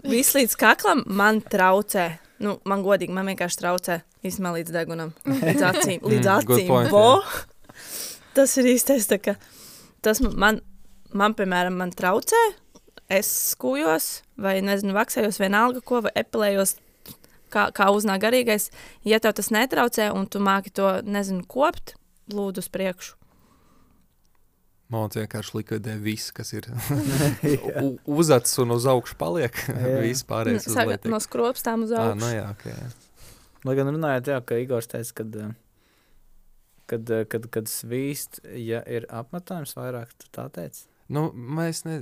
Viss 0.06 0.36
līdz 0.36 0.54
kaklam 0.60 1.02
man 1.10 1.40
traucē. 1.42 2.06
Nu, 2.40 2.54
man 2.64 2.80
godīgi, 2.84 3.12
man 3.12 3.28
vienkārši 3.28 3.60
traucē 3.60 3.98
īstenībā 4.24 4.54
līdz 4.56 4.72
degunam, 4.72 5.10
līdz 5.28 5.64
acīm. 5.70 6.00
Līdz 6.00 6.26
Mm, 6.30 6.46
good 6.48 6.62
acīm. 6.62 6.68
point, 6.70 6.90
Vo! 6.90 7.22
Tas 8.34 8.56
ir 8.56 8.70
īstais. 8.72 9.06
kā 9.20 9.36
Tas 10.00 10.20
man, 10.24 10.32
man, 10.40 10.60
man, 11.12 11.34
piemēram, 11.36 11.76
man 11.76 11.92
traucē. 11.92 12.40
Es 13.10 13.28
skūjos, 13.52 14.22
vai 14.38 14.60
nezinu, 14.62 14.94
vaksējos 14.96 15.40
vienalga, 15.42 15.82
ko, 15.84 16.00
vai 16.06 16.12
epilējos, 16.14 16.76
kā, 17.50 17.66
kā 17.74 17.90
uznāk 17.92 18.22
garīgais. 18.22 18.70
Ja 19.04 19.18
tev 19.20 19.34
tas 19.36 19.50
netraucē, 19.50 20.12
un 20.14 20.28
tu 20.30 20.38
māki 20.38 20.70
to, 20.72 21.00
nezinu, 21.04 21.42
kopt, 21.50 21.96
lūdzu, 22.30 22.62
uz 22.64 22.68
priekšu. 22.72 23.16
Mākslinieks 24.90 25.20
vienkārši 25.22 25.56
likvidē 25.56 25.92
visu, 26.02 26.32
kas 26.34 26.52
ir 26.56 26.66
u- 27.84 27.98
uzacis 28.18 28.58
un 28.62 28.74
uz 28.74 28.86
augšu 28.90 29.14
paliek. 29.20 29.54
Viss 30.04 30.24
pārējais 30.26 30.66
uz 30.66 30.74
Saka, 30.74 30.96
leju. 30.96 31.12
no 31.12 31.20
skropstām 31.22 31.84
uz 31.86 31.92
Ah, 31.94 32.10
augšu. 32.10 32.20
nu 32.24 32.30
jā, 32.34 32.46
okay, 32.56 32.74
jā. 32.74 32.90
Lai 33.68 33.74
gan 33.76 33.90
runājot, 33.92 34.30
jā, 34.32 34.38
ka 34.48 34.56
Igors 34.56 34.88
teica, 34.90 35.12
kad, 35.20 35.36
eh, 35.36 35.50
kad, 36.90 37.10
eh, 37.12 37.24
kad, 37.28 37.46
kad 37.52 37.68
svīst, 37.70 38.40
ja 38.56 38.80
ir 38.88 39.06
apmetojums 39.12 39.76
vairāk, 39.76 40.14
tu 40.18 40.30
tā 40.34 40.46
teici. 40.50 40.86
Nu, 41.12 41.28
mēs 41.34 41.84
ne... 41.86 42.00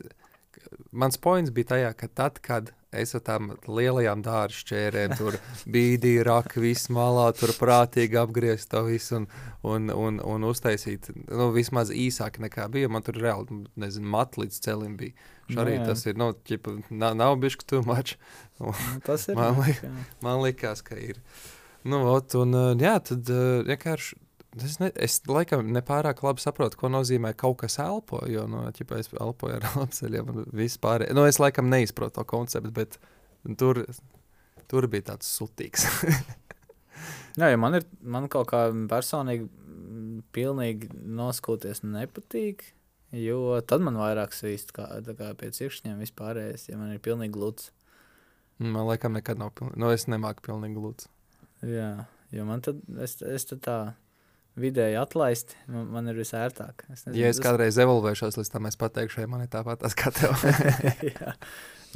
Mans 0.93 1.17
points 1.21 1.51
bija 1.55 1.75
tajā, 1.75 1.93
ka 1.99 2.09
tad, 2.09 2.39
kad 2.45 2.73
es 2.97 3.13
ar 3.15 3.21
tām 3.21 3.51
lielajām 3.69 4.23
dārza 4.25 4.57
šķērēm 4.63 5.15
tur 5.19 5.37
bīdīju, 5.69 6.23
raka 6.25 6.63
visu 6.65 6.95
malā, 6.97 7.27
tur 7.37 7.53
prātīgi 7.59 8.17
apgriezt 8.17 8.71
to 8.73 8.81
visu 8.87 9.19
un, 9.21 9.27
un, 9.69 9.91
un, 9.93 10.21
un 10.25 10.47
uztaisīt, 10.49 11.11
nu, 11.29 11.51
vismaz 11.53 11.93
īsāk 11.93 12.39
nekā 12.47 12.69
bija. 12.73 12.89
Man 12.89 13.05
tur 13.05 13.19
reāli, 13.21 13.61
nezinu, 13.77 14.09
mat 14.17 14.39
līdz 14.41 14.61
celim 14.65 14.97
bija. 15.01 15.13
Nu 15.49 15.59
Šarī 15.59 15.77
jā. 15.79 15.85
tas 15.91 16.07
ir, 16.09 16.17
nu, 16.21 16.31
ķipa, 16.49 16.79
nav, 16.91 17.15
nav 17.21 17.37
bišķi 17.45 17.69
too 17.75 17.83
much. 17.89 18.17
Nu, 18.59 18.73
tas 19.07 19.29
ir. 19.29 19.37
Man 19.39 19.61
liek- 19.63 19.85
Man 20.25 20.41
liekas, 20.43 20.81
ka 20.83 20.97
ir. 20.99 21.21
Nu, 21.89 22.01
ot, 22.11 22.35
un, 22.41 22.57
jā, 22.81 22.97
tad 23.05 23.29
uh, 23.31 23.61
vienkārši. 23.69 24.17
Es, 24.65 24.79
ne, 24.83 24.91
es 24.95 25.21
laikam 25.29 25.67
nepārāk 25.75 26.23
labi 26.25 26.43
saprotu, 26.43 26.79
ko 26.81 26.91
nozīmē 26.93 27.35
kaut 27.39 27.61
kas 27.63 27.79
elpo. 27.83 28.23
Jo, 28.31 28.47
nu, 28.51 28.65
ķipa, 28.75 29.01
es 29.03 29.11
elpoju 29.13 29.59
ar 29.59 29.69
lapseļiem 29.83 30.33
un 30.33 30.45
vispār. 30.57 31.07
Nu, 31.17 31.27
es 31.29 31.41
laikam 31.43 31.71
neizprotu 31.73 32.19
to 32.19 32.27
konceptu, 32.29 32.73
bet 32.75 32.99
tur, 33.61 33.85
tur 34.71 34.89
bija 34.91 35.13
tāds 35.13 35.31
sutīgs. 35.39 35.87
Jā, 37.39 37.53
ja 37.53 37.59
man 37.61 37.77
ir 37.79 37.85
man 38.03 38.27
kaut 38.33 38.49
kā 38.51 38.65
personīgi 38.91 39.47
pilnīgi 40.35 40.89
noskūties 40.91 41.85
nepatīk, 41.87 42.65
jo 43.15 43.61
tad 43.63 43.85
man 43.87 43.99
vairāk 44.01 44.35
svīst 44.35 44.73
kā, 44.75 44.89
kā 45.07 45.29
pie 45.39 45.53
cirkšņiem 45.55 46.01
vispārējais, 46.03 46.67
ja 46.73 46.79
man 46.81 46.97
ir 46.97 47.03
pilnīgi 47.05 47.37
gluds. 47.37 47.71
Man 48.59 48.89
laikam 48.89 49.15
nekad 49.15 49.39
nav 49.39 49.53
pilnīgi. 49.55 49.79
Nu, 49.79 49.93
es 49.95 50.09
nemāku 50.11 50.49
pilnīgi 50.49 50.83
lūdzu. 50.83 51.13
Jā, 51.71 51.93
jo 52.35 52.49
man 52.49 52.63
tad, 52.65 52.83
es, 53.03 53.17
es 53.23 53.47
tad 53.47 53.63
tā 53.63 53.79
vidēji 54.59 54.97
atlaisti, 55.01 55.57
man, 55.71 55.87
man 55.95 56.09
ir 56.13 56.19
visērtāk. 56.21 56.85
Es 56.93 57.05
Ja 57.15 57.29
es 57.33 57.41
kādreiz 57.43 57.79
evolvēšos, 57.81 58.37
līdz 58.41 58.51
tam 58.53 58.67
es 58.71 58.77
pateikšu, 58.81 59.21
ja 59.25 59.27
man 59.31 59.43
ir 59.47 59.51
tāpat 59.53 59.81
tas 59.85 59.95
kā 59.99 60.11
tev. 60.15 60.35
jā. 61.13 61.35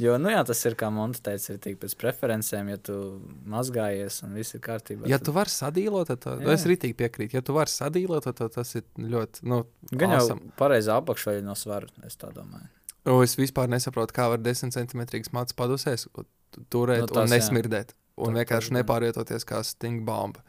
Jo, 0.01 0.15
nu 0.17 0.31
jā, 0.33 0.39
tas 0.41 0.57
ir 0.65 0.73
kā 0.73 0.87
Monte 0.89 1.21
teica, 1.21 1.53
ir 1.53 1.59
tik 1.61 1.75
pēc 1.83 1.93
preferencēm, 2.01 2.71
ja 2.73 2.77
tu 2.81 2.95
mazgājies 3.45 4.23
un 4.25 4.33
viss 4.33 4.55
ir 4.57 4.61
kārtībā. 4.65 5.05
ja 5.07 5.19
tad- 5.19 5.27
tu 5.27 5.35
vari 5.35 5.53
sadīlot, 5.53 6.07
tad 6.09 6.21
to, 6.23 6.33
Jā. 6.41 6.55
es 6.55 6.63
rītīgi 6.65 6.95
piekrītu. 6.97 7.35
Ja 7.37 7.41
tu 7.45 7.53
vari 7.53 7.69
sadīlot, 7.69 8.23
tad 8.25 8.39
to, 8.39 8.47
tas 8.49 8.73
ir 8.79 8.83
ļoti. 8.97 9.43
Nu, 9.45 9.65
Gan 9.91 10.15
jau 10.15 10.21
awesome. 10.23 10.49
pareizā 10.57 10.97
apakšveļa 10.97 11.43
no 11.45 11.53
svara, 11.53 11.87
es 12.09 12.17
tā 12.17 12.31
domāju. 12.33 12.71
Nu, 13.05 13.19
es 13.21 13.35
vispār 13.37 13.67
nesaprotu, 13.69 14.15
kā 14.17 14.29
var 14.33 14.39
10 14.41 14.73
centimetrīgs 14.73 15.29
mats 15.35 15.53
padusēs, 15.53 16.07
tu- 16.09 16.25
turēt 16.71 17.03
Nu, 17.03 17.07
nu, 17.11 17.13
tas, 17.13 17.29
un 17.29 17.37
jā. 17.37 17.37
nesmirdēt. 17.37 17.93
Un 18.17 18.33
Tas- 18.33 18.41
vienkārši 18.43 18.69
tas 18.73 18.77
nepārvietoties 18.81 19.45
kā 19.45 19.61
stingbomba. 19.65 20.41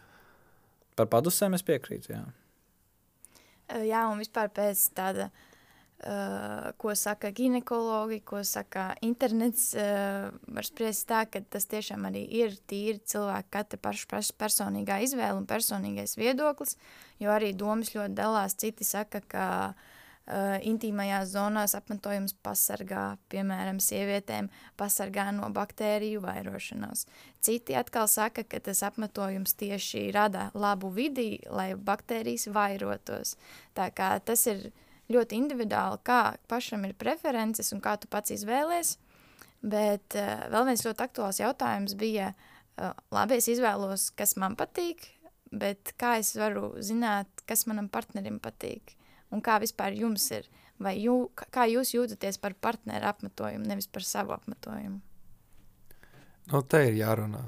Par 0.95 1.11
padusēm 1.11 1.57
es 1.57 1.65
piekrītu, 1.67 2.15
jā. 2.15 2.23
Jā, 3.85 4.05
un 4.13 4.21
vispār 4.21 4.51
pēc 4.55 4.83
tāda, 4.95 5.31
uh, 5.31 6.69
ko 6.79 6.93
saka 6.99 7.33
ginekologi, 7.35 8.21
ko 8.27 8.43
saka 8.47 8.91
internets, 9.03 9.71
uh, 9.79 10.29
var 10.55 10.69
spriest 10.69 11.09
tā, 11.11 11.25
ka 11.27 11.41
tas 11.41 11.67
tiešām 11.71 12.05
arī 12.11 12.27
ir 12.43 12.55
tīri 12.71 13.01
cilvēka 13.01 13.51
katra 13.59 13.81
paša 13.89 14.11
pers 14.13 14.31
personīgā 14.45 15.01
izvēle 15.07 15.41
un 15.41 15.49
personīgais 15.51 16.19
viedoklis, 16.21 16.77
jo 17.25 17.33
arī 17.35 17.55
domas 17.57 17.95
ļoti 17.97 18.15
dalās. 18.21 18.59
Citi 18.61 18.87
saka, 18.87 19.25
ka 19.25 19.49
uh, 19.73 19.91
intīmajās 20.25 21.35
zonās 21.35 21.75
apmetojums 21.77 22.33
pasargā, 22.45 23.19
piemēram, 23.29 23.77
sievietēm 23.83 24.49
pasargā 24.81 25.27
no 25.37 25.51
baktēriju 25.53 26.23
vairošanās. 26.25 27.05
Citi 27.45 27.77
atkal 27.77 28.09
saka, 28.09 28.47
ka 28.49 28.61
tas 28.65 28.81
apmetojums 28.89 29.53
tieši 29.61 30.07
rada 30.17 30.49
labu 30.55 30.89
vidi, 30.89 31.43
lai 31.53 31.75
baktērijas 31.77 32.49
vairotos. 32.57 33.37
Tā 33.77 33.91
kā 33.93 34.15
tas 34.25 34.47
ir 34.49 34.71
ļoti 35.13 35.37
individuāli, 35.43 36.01
kā 36.09 36.23
pašam 36.49 36.89
ir 36.89 36.97
preferences 36.97 37.75
un 37.77 37.85
kā 37.85 37.99
tu 38.01 38.09
pats 38.09 38.33
izvēlies. 38.33 38.97
Bet 39.61 40.17
uh, 40.17 40.49
vēl 40.53 40.71
viens 40.73 40.85
ļoti 40.85 41.05
aktuāls 41.05 41.41
jautājums 41.41 41.97
bija, 42.01 42.33
uh, 42.81 42.97
labi, 43.13 43.41
es 43.41 43.49
izvēlos, 43.53 44.11
kas 44.17 44.37
man 44.41 44.57
patīk, 44.57 45.11
bet 45.53 45.93
kā 46.01 46.17
es 46.21 46.33
varu 46.37 46.75
zināt, 46.81 47.29
kas 47.49 47.69
manam 47.69 47.93
partnerim 47.93 48.41
patīk 48.41 48.97
un 49.33 49.43
kā 49.45 49.59
vispār 49.63 49.97
jums 49.97 50.27
ir, 50.35 50.49
vai 50.83 50.97
jū, 51.01 51.17
kā 51.55 51.69
jūs 51.71 51.95
jūtaties 51.95 52.41
par 52.43 52.57
partneru 52.61 53.09
apmetojumu, 53.13 53.67
nevis 53.71 53.89
par 53.89 54.07
savu 54.07 54.35
apmetojumu. 54.37 55.01
Nu, 56.53 56.61
te 56.69 56.83
ir 56.91 56.99
jārunā. 56.99 57.47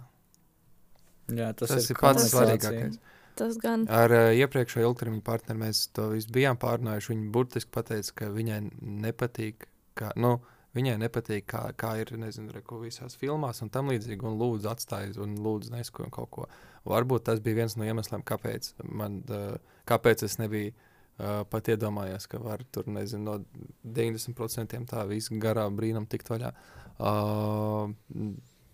Jā, 1.34 1.50
tas, 1.52 1.68
Tas, 1.68 1.82
tas 1.82 1.90
ir 1.90 2.00
pats 2.00 2.28
svarīgākais. 2.30 2.98
Tas 3.36 3.56
gan. 3.60 3.84
Ar 3.92 4.12
uh, 4.14 4.30
iepriekšējo 4.32 4.88
ilgtermiņa 4.88 5.24
partneri 5.26 5.60
mēs 5.66 5.82
to 5.96 6.08
visu 6.14 6.30
bijām 6.32 6.56
pārunājuši. 6.60 7.10
Viņa 7.12 7.32
burtiski 7.34 7.72
pateica, 7.74 8.14
ka 8.22 8.28
viņai 8.32 8.60
nepatīk, 9.04 9.66
kā, 9.98 10.14
nu, 10.16 10.38
viņai 10.78 10.94
nepatīk, 11.02 11.44
kā, 11.52 11.66
kā 11.76 11.92
ir 12.00 12.14
nezinu, 12.16 12.54
reku, 12.56 12.78
visās 12.80 13.18
filmās 13.20 13.60
un 13.64 13.72
tam 13.74 13.92
līdzīgi. 13.92 14.24
Un 14.24 14.38
lūdzu, 14.40 14.70
atstājiet, 14.72 15.20
un 15.20 15.36
lūdzu, 15.44 15.74
neskojiet 15.74 16.14
kaut 16.14 16.32
ko. 16.32 16.48
Varbūt 16.88 17.26
tas 17.28 17.42
bija 17.44 17.60
viens 17.60 17.76
no 17.76 17.84
iemesliem, 17.84 18.24
kāpēc, 18.24 18.72
man, 18.88 19.20
uh, 19.28 19.82
kāpēc 19.90 20.24
es 20.24 20.38
nebiju 20.40 20.72
uh, 21.18 21.42
pat 21.50 21.70
iedomājies, 21.72 22.26
ka 22.31 22.40
var 22.42 22.64
tur 22.74 22.88
nezinu, 22.92 23.24
no 23.24 23.64
90% 23.96 24.76
tā 24.90 25.07
visa 25.11 25.37
garā 25.42 25.66
brīnum 25.72 26.07
tikt 26.11 26.31
vaļā. 26.33 26.52
Uh, 26.96 27.92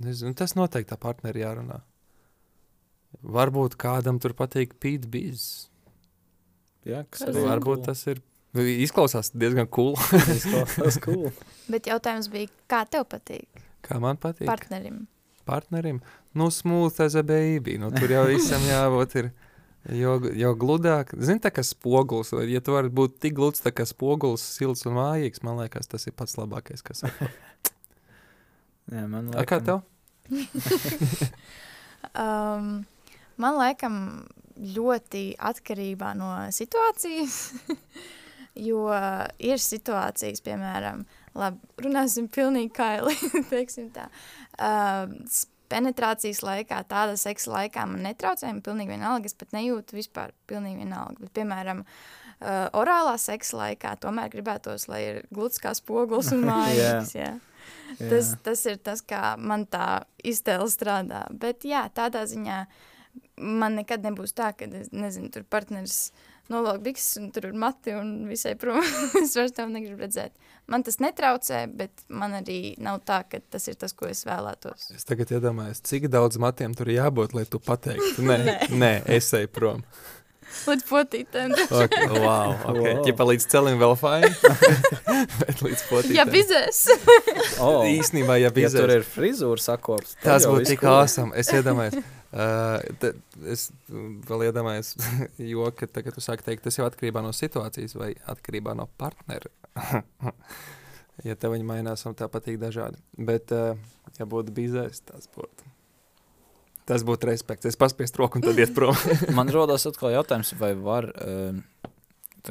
nezinu, 0.02 0.34
tas 0.38 0.54
noteikti 0.58 0.92
tā 0.92 0.98
partneri 1.00 1.42
jārunā. 1.44 1.80
Varbūt 3.22 3.76
kādam 3.80 4.18
tur 4.22 4.32
patīk 4.38 4.74
pīt 4.80 5.04
bizs. 5.12 5.68
Jā, 6.88 7.04
kas 7.10 7.26
zina? 7.28 7.42
ir 7.44 7.50
Varbūt 7.52 7.84
tas 7.90 8.00
ir. 8.10 8.22
Izklausās 8.52 9.30
diezgan 9.32 9.68
cool. 9.72 9.94
izklausās 10.36 10.98
cool. 11.04 11.30
Bet 11.72 11.86
jautājums 11.88 12.28
bija, 12.32 12.50
kā 12.68 12.82
tev 12.90 13.06
patīk 13.08 13.62
Kā 13.82 13.96
man 14.02 14.18
patīk. 14.20 14.46
partnerim? 14.48 15.06
Partnerim. 15.48 16.00
Nu, 16.38 16.50
smooth 16.54 17.00
as 17.02 17.16
a 17.18 17.22
baby. 17.26 17.78
Nu, 17.80 17.90
tur 17.94 18.12
jau 18.12 18.26
visam 18.28 18.62
jābūt. 18.72 19.16
Ir. 19.22 19.30
Jo, 19.90 20.14
jo 20.38 20.52
gludāk, 20.54 21.10
zini, 21.18 21.42
tā 21.42 21.50
kā 21.50 21.64
spogulis, 21.66 22.30
vai 22.36 22.44
ja 22.52 22.60
tu 22.62 22.76
vari 22.76 22.92
būt 22.94 23.16
tik 23.24 23.34
gluds, 23.34 23.64
tā 23.64 23.72
kā 23.74 23.82
spogulis, 23.88 24.44
silts 24.54 24.86
un 24.86 24.94
mājīgs, 24.94 25.42
man 25.42 25.58
liekas, 25.58 25.90
tas 25.90 26.06
ir 26.06 26.14
pats 26.14 26.36
labākais, 26.38 26.84
kas 26.86 27.02
ir. 27.08 27.32
Jā, 28.92 29.08
man 29.10 29.32
A, 29.34 29.42
Kā 29.48 29.58
liekas, 29.58 29.66
tev? 29.66 29.82
Um, 32.18 32.82
man 33.40 33.54
liekas, 33.56 33.92
ļoti 34.74 35.22
atkarībā 35.38 36.10
no 36.18 36.32
situācijas. 36.52 37.36
jo 38.68 38.88
ir 39.40 39.62
situācijas, 39.62 40.42
piemēram, 40.44 41.04
labi, 41.38 41.62
runāsim 41.86 42.28
pilnīgi 42.32 42.72
kaili. 42.76 43.14
teiksim 43.52 43.88
tā. 43.94 44.08
Um, 44.58 45.16
penetrācijas 45.72 46.42
laikā, 46.44 46.82
tāda 46.90 47.16
seksa 47.20 47.54
laikā 47.56 47.86
man 47.88 48.04
netraucēja, 48.06 48.52
man 48.52 48.64
pilnīgi 48.64 48.94
vienalga, 48.94 49.30
es 49.30 49.38
pat 49.38 49.54
nejūtu 49.56 49.96
vispār 49.98 50.34
pilnīgi 50.50 50.84
vienalga. 50.84 51.24
Bet, 51.24 51.32
piemēram, 51.38 51.82
uh, 51.84 52.66
orālā 52.78 53.16
seksa 53.20 53.58
laikā 53.62 53.96
tomēr 54.02 54.30
gribētos, 54.32 54.86
lai 54.92 55.02
ir 55.08 55.22
gluds 55.32 55.62
kā 55.62 55.74
spogulis 55.78 56.32
un 56.36 56.44
mājīgs. 56.50 57.16
yeah. 57.16 57.40
jā. 57.98 58.08
Tas, 58.10 58.32
tas 58.42 58.64
ir 58.66 58.80
tas, 58.82 59.02
kā 59.04 59.36
man 59.38 59.66
tā 59.70 60.02
iztēle 60.26 60.66
strādā. 60.72 61.26
Bet 61.30 61.66
jā, 61.68 61.84
tādā 61.94 62.24
ziņā 62.30 62.64
man 63.36 63.76
nekad 63.78 64.04
nebūs 64.06 64.34
tā, 64.36 64.50
ka 64.56 64.66
es 64.80 64.90
nezinu, 64.94 65.30
tur 65.32 65.44
partneris 65.48 66.10
novelk 66.50 66.82
bikses 66.82 67.18
un 67.20 67.28
tur 67.34 67.46
ir 67.50 67.58
mati 67.58 67.94
un 67.96 68.24
visai 68.30 68.54
prom. 68.58 68.82
es 69.22 69.36
vairs 69.38 69.54
tev 69.56 69.70
negribu 69.72 70.02
redzēt. 70.02 70.34
Man 70.70 70.84
tas 70.86 70.98
netraucē, 71.02 71.64
bet 71.76 72.04
man 72.08 72.38
arī 72.38 72.74
nav 72.82 73.02
tā, 73.06 73.22
ka 73.28 73.42
tas 73.52 73.66
ir 73.70 73.78
tas, 73.80 73.94
ko 73.96 74.08
es 74.10 74.24
vēlētos. 74.28 74.90
Es 74.96 75.06
tagad 75.08 75.34
iedomājos, 75.34 75.82
cik 75.86 76.08
daudz 76.12 76.40
matiem 76.42 76.74
tur 76.78 76.90
jābūt, 76.92 77.36
lai 77.36 77.46
tu 77.50 77.62
pateiktu, 77.62 78.24
nē, 78.26 78.40
nē. 78.46 78.58
nē 78.82 78.92
es 79.18 79.32
eju 79.38 79.50
prom. 79.52 79.86
Līdz 80.68 80.84
potītēm. 80.84 81.54
Okay, 81.82 82.08
wow, 82.12 82.52
okay. 82.68 82.92
Wow. 82.92 83.04
Ķipa 83.06 83.26
līdz 83.30 83.46
celim 83.48 83.78
vēl 83.80 83.94
fajn. 83.96 84.26
Bet 85.40 85.62
līdz 85.64 85.84
potītēm. 85.88 86.16
Jā, 86.18 86.26
bizēs. 86.28 86.82
Oh, 87.56 87.86
Īsnībā, 87.88 88.36
ja 88.36 88.50
ja 88.50 88.54
bija 88.54 88.70
tur 88.74 88.92
ir 88.92 89.06
frizūra 89.06 89.62
sakops, 89.62 90.18
Tas 90.22 90.46
būtu 90.48 90.74
tik 90.74 90.84
awesome. 90.88 91.32
Es 91.38 91.50
iedomājos, 91.54 92.02
uh, 92.32 92.78
te, 93.02 93.12
es 93.52 93.68
vēl 94.28 94.46
iedomājos, 94.48 94.94
jo, 95.52 95.66
ka 95.76 95.88
tagad 95.90 96.16
tu 96.16 96.24
sāki 96.24 96.46
teikt, 96.46 96.64
tas 96.66 96.78
jau 96.78 96.86
atkarībā 96.88 97.22
no 97.24 97.32
situācijas 97.36 97.96
vai 97.98 98.12
atkarībā 98.32 98.76
no 98.78 98.88
partnera. 99.00 99.52
ja 101.28 101.36
tev 101.36 101.56
viņi 101.56 101.68
mainās, 101.68 102.06
un 102.08 102.16
tā 102.18 102.28
patīk 102.32 102.60
dažādi. 102.62 103.00
Bet, 103.16 103.54
uh, 103.54 103.76
ja 104.18 104.28
būtu 104.28 104.54
bizēs, 104.56 105.04
tas 105.08 105.28
būtu. 105.36 105.70
Tas 106.88 107.04
būtu 107.06 107.28
respekts. 107.30 107.68
Es 107.70 107.78
paspiestu 107.78 108.24
roku 108.24 108.40
un 108.40 108.44
tad 108.44 108.58
iet 108.58 108.74
prom. 108.74 108.96
Man 109.38 109.52
rodas 109.56 109.86
atkal 109.88 110.14
jautājums, 110.16 110.52
vai 110.58 110.74
var 110.74 111.12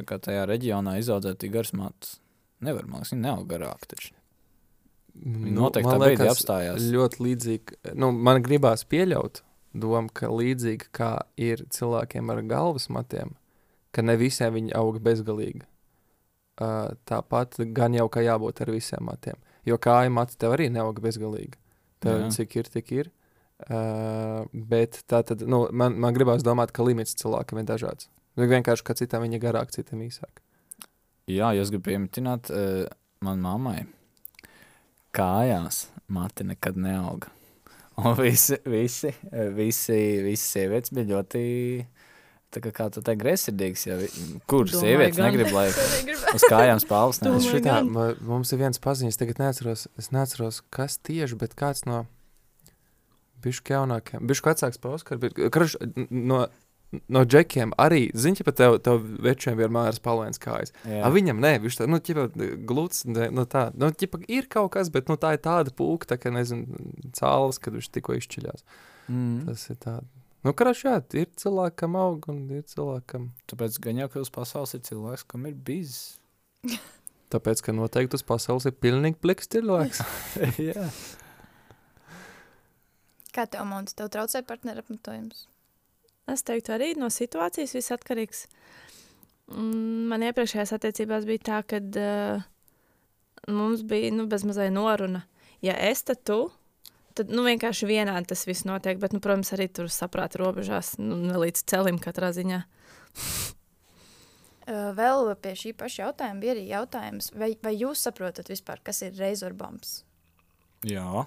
kā 0.07 0.17
tajā 0.23 0.45
reģionā 0.47 0.95
izaudzēt 1.01 1.41
tik 1.41 1.51
garas 1.57 1.73
matus. 1.75 2.17
Nevar, 2.61 2.85
man 2.85 3.01
liekas, 3.01 3.11
viņi 3.15 3.23
neaug 3.25 3.47
garāk. 3.49 3.85
Taču. 3.89 4.13
Noteikti 5.17 5.87
Nu, 5.87 5.89
man 5.89 6.03
tā 6.03 6.09
liekas, 6.11 6.29
apstājās. 6.35 6.83
Ļoti 6.93 7.23
līdzīgi. 7.25 7.79
Nu, 7.99 8.11
man 8.13 8.39
gribās 8.45 8.85
pieļaut 8.87 9.41
domu, 9.73 10.12
ka 10.13 10.29
līdzīgi 10.31 10.89
kā 10.95 11.12
ir 11.39 11.63
cilvēkiem 11.71 12.31
ar 12.34 12.41
galvas 12.47 12.89
matiem, 12.91 13.36
ka 13.95 14.03
ne 14.05 14.17
visiem 14.19 14.53
viņi 14.55 14.75
aug 14.77 14.99
bezgalīgi. 15.03 15.65
Uh, 16.62 16.93
tāpat 17.10 17.57
gan 17.73 17.95
jau 17.95 18.05
kā 18.12 18.21
jābūt 18.25 18.62
ar 18.62 18.71
visiem 18.75 19.07
matiem. 19.07 19.39
Jo 19.65 19.77
kāja 19.81 20.12
mati 20.13 20.38
tev 20.38 20.53
arī 20.55 20.69
neaug 20.73 20.99
bezgalīgi. 21.01 21.57
Tev 22.01 22.25
Jā. 22.25 22.29
cik 22.36 22.55
ir, 22.60 22.69
tik 22.73 22.91
ir. 22.93 23.12
Uh, 23.62 24.45
bet 24.53 25.03
tā 25.10 25.21
tad, 25.25 25.43
nu, 25.45 25.63
man, 25.73 25.95
man 26.01 26.15
gribās 26.17 26.45
domāt, 26.45 26.73
ka 26.73 26.86
limits 26.86 27.17
cilvēkam 27.17 27.62
ir 27.62 27.69
dažāds. 27.69 28.10
Nu, 28.38 28.47
Vienkārši, 28.49 28.86
ka 28.86 28.97
citam 28.97 29.25
viņa 29.25 29.41
garāk, 29.41 29.73
citam 29.73 30.01
īsāk. 30.01 30.41
Jā, 31.29 31.51
jūs 31.57 31.71
gribat 31.73 31.89
pieminēt, 31.91 32.49
uh, 32.53 32.86
man 33.25 33.43
mammai 33.43 33.86
kājās 35.15 35.86
mati 36.12 36.45
nekad 36.47 36.77
neauga. 36.79 37.31
Un 37.99 38.15
visi, 38.17 38.56
visi, 38.65 39.12
visi, 39.56 39.97
visi 40.23 40.45
sievietes 40.56 40.93
bija 40.95 41.10
ļoti, 41.12 41.41
tā 42.56 42.62
kā, 42.63 42.71
kā 42.73 42.88
tu 42.93 43.01
teici, 43.04 43.19
gresidīgas. 43.19 43.84
Ja, 43.89 43.97
vi- 43.99 44.39
kur 44.49 44.63
Domāju, 44.65 44.80
sievietes 44.86 45.19
negrib, 45.21 45.51
lai 45.54 45.67
uz 46.38 46.45
kājām 46.47 46.80
spāles 46.82 47.19
Domāju, 47.19 47.36
nes? 47.41 47.45
Es 47.45 47.54
šitā, 47.58 47.75
mums 48.32 48.54
ir 48.56 48.62
viens 48.63 48.80
paziņas, 48.82 49.19
tagad 49.19 49.43
neatceros, 49.43 49.86
es 49.99 50.10
neatceros, 50.15 50.62
kas 50.73 50.97
tieši, 51.04 51.38
bet 51.43 51.54
kāds 51.60 51.84
no 51.86 52.06
bišķi 53.43 53.75
jaunākiem, 53.75 54.25
bišķi 54.30 54.49
vecāks 54.54 54.82
par 54.82 54.95
Oskaru, 54.97 55.21
bet 55.27 55.38
karš, 55.54 55.75
no, 56.10 56.45
no 56.91 57.23
džekiem 57.25 57.73
arī, 57.80 58.06
zini, 58.17 58.43
pat 58.45 58.58
tev, 58.60 58.77
tev 58.84 59.04
večiem 59.23 59.58
vienmēr 59.60 59.91
ir 59.91 59.97
spalvains 59.97 60.41
kājas. 60.41 60.73
Jā. 60.84 61.01
A 61.08 61.12
viņam 61.13 61.41
ne, 61.43 61.54
viņš 61.63 61.80
tā, 61.80 61.88
nu, 61.89 61.99
ķipa, 62.04 62.27
gluds, 62.67 63.06
ne, 63.10 63.30
nu 63.34 63.45
tā, 63.49 63.67
nu, 63.77 63.91
ķipa, 63.95 64.21
ir 64.32 64.49
kaut 64.51 64.73
kas, 64.75 64.91
bet, 64.93 65.12
nu, 65.12 65.17
tā 65.21 65.36
ir 65.38 65.43
tāda 65.43 65.73
pūka, 65.75 66.12
tā, 66.12 66.19
ka, 66.21 66.34
nezinu, 66.36 66.82
cāls, 67.17 67.62
kad 67.62 67.77
viņš 67.77 67.91
tikko 67.95 68.17
izšķiļās. 68.19 68.65
Mm. 69.12 69.38
Tas 69.49 69.67
ir 69.71 69.80
tā. 69.82 69.99
Nu, 70.41 70.56
karš, 70.58 70.86
jā, 70.88 70.95
ir 71.21 71.30
cilvēkam 71.38 71.95
aug 72.01 72.25
un 72.34 72.43
ir 72.49 72.65
cilvēkam. 72.69 73.30
Tāpēc 73.51 73.77
gan 73.84 74.01
jau, 74.01 74.10
ka 74.10 74.23
uz 74.23 74.34
pasaules 74.34 74.73
ir 74.73 74.84
cilvēks, 74.88 75.27
kam 75.30 75.45
ir 75.49 75.56
bijis. 75.56 76.17
Tāpēc, 77.32 77.62
ka 77.63 77.75
noteikti 77.75 78.17
uz 78.19 78.25
pasaules 78.27 78.67
ir 78.67 78.75
pilnīgi 78.75 79.21
pliks 79.21 79.51
cilvēks. 79.54 80.01
Jā. 80.71 80.89
Kā 83.32 83.45
tev, 83.47 83.63
Monts, 83.69 83.95
tev 83.95 84.10
traucē 84.12 84.41
partneru 84.43 84.84
apmetojums? 84.84 85.45
Es 86.31 86.45
teiktu, 86.47 86.75
arī 86.75 86.93
no 86.99 87.09
situācijas 87.11 87.75
viss 87.75 87.93
atkarīgs. 87.95 88.45
Mm, 89.51 90.07
Man 90.11 90.25
iepriekšējās 90.29 90.73
attiecībās 90.77 91.27
bija 91.27 91.45
tā, 91.49 91.59
ka 91.67 91.81
uh, 91.81 92.43
mums 93.51 93.85
bija 93.87 94.11
nu, 94.15 94.27
bezmazliet 94.31 94.73
noruna. 94.75 95.25
Ja 95.61 95.75
es 95.77 96.05
tad 96.07 96.23
tu, 96.25 96.43
tad 97.17 97.31
nu, 97.33 97.43
vienkārši 97.45 97.89
vienādi 97.89 98.31
tas 98.31 98.45
viss 98.47 98.67
notiek. 98.67 98.99
Bet, 99.01 99.15
nu, 99.15 99.21
protams, 99.23 99.53
arī 99.55 99.69
tur 99.69 99.91
saprāta 99.91 100.41
robežās, 100.41 100.95
nu, 101.01 101.19
ne 101.27 101.41
līdz 101.41 101.65
celim 101.69 101.99
katrā 102.01 102.31
ziņā. 102.37 102.61
Uh, 102.61 103.57
Vēl 104.99 105.32
pie 105.41 105.53
šī 105.57 105.73
paša 105.77 106.05
jautājuma 106.05 106.41
bija 106.41 106.53
arī 106.53 106.63
jautājums, 106.69 107.32
vai, 107.34 107.53
vai 107.63 107.73
jūs 107.75 108.03
saprotat 108.05 108.49
vispār, 108.51 108.82
kas 108.86 109.01
ir 109.07 109.15
reizorbombs? 109.17 110.01
Jā. 110.88 111.25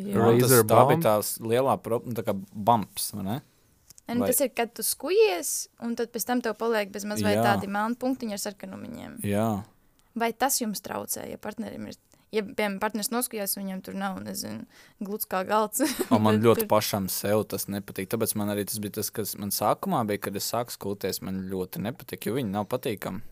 Jā. 0.00 0.16
Razor 0.16 0.62
tas, 0.64 0.70
tā 0.72 0.84
bija 0.88 1.02
tās 1.04 1.34
lielā 1.44 1.76
problēma, 1.84 2.16
tā 2.16 2.24
kā 2.24 2.34
bumps, 2.52 3.10
vai 3.12 3.26
ne? 3.26 3.38
Un 4.12 4.20
Vai- 4.22 4.28
tas 4.30 4.40
ir, 4.44 4.50
kad 4.54 4.72
tu 4.76 4.82
skujies, 4.84 5.68
un 5.80 5.96
tad 5.96 6.12
pēc 6.12 6.24
tam 6.28 6.40
tev 6.44 6.54
paliek 6.60 6.90
bez 6.92 7.04
mazliet 7.08 7.38
tādi 7.46 7.68
melni 7.72 7.96
punktiņi 7.96 8.32
ar 8.38 8.42
sarkanumiņiem. 8.46 9.20
Jā, 9.24 9.64
Vai 10.14 10.32
tas 10.36 10.58
jums 10.60 10.82
traucē, 10.84 11.22
ja 11.30 11.38
partnerim 11.40 11.86
ir, 11.88 11.94
ja, 12.36 12.42
piemēram, 12.42 12.74
partneris 12.82 13.08
noskujās, 13.08 13.54
viņam 13.56 13.78
tur 13.82 13.94
nav, 13.96 14.18
nezinu, 14.20 14.66
gluds 15.00 15.24
kā 15.24 15.40
galds? 15.48 15.80
un 16.12 16.20
man 16.20 16.36
ļoti 16.44 16.66
pašam 16.68 17.06
sev 17.08 17.46
tas 17.48 17.64
nepatīk. 17.72 18.10
Tāpēc 18.12 18.34
man 18.36 18.52
arī 18.52 18.66
tas 18.68 18.76
bija 18.78 18.98
tas, 18.98 19.08
kas 19.10 19.32
man 19.40 19.48
sākumā 19.48 20.02
bija, 20.06 20.20
kad 20.28 20.36
es 20.36 20.50
sāku 20.52 20.74
skūties, 20.76 21.22
man 21.24 21.48
ļoti 21.48 21.80
nepatīk, 21.88 22.26
jo 22.28 22.34
viņi 22.36 22.52
nav 22.52 22.68
patīkami. 22.68 23.22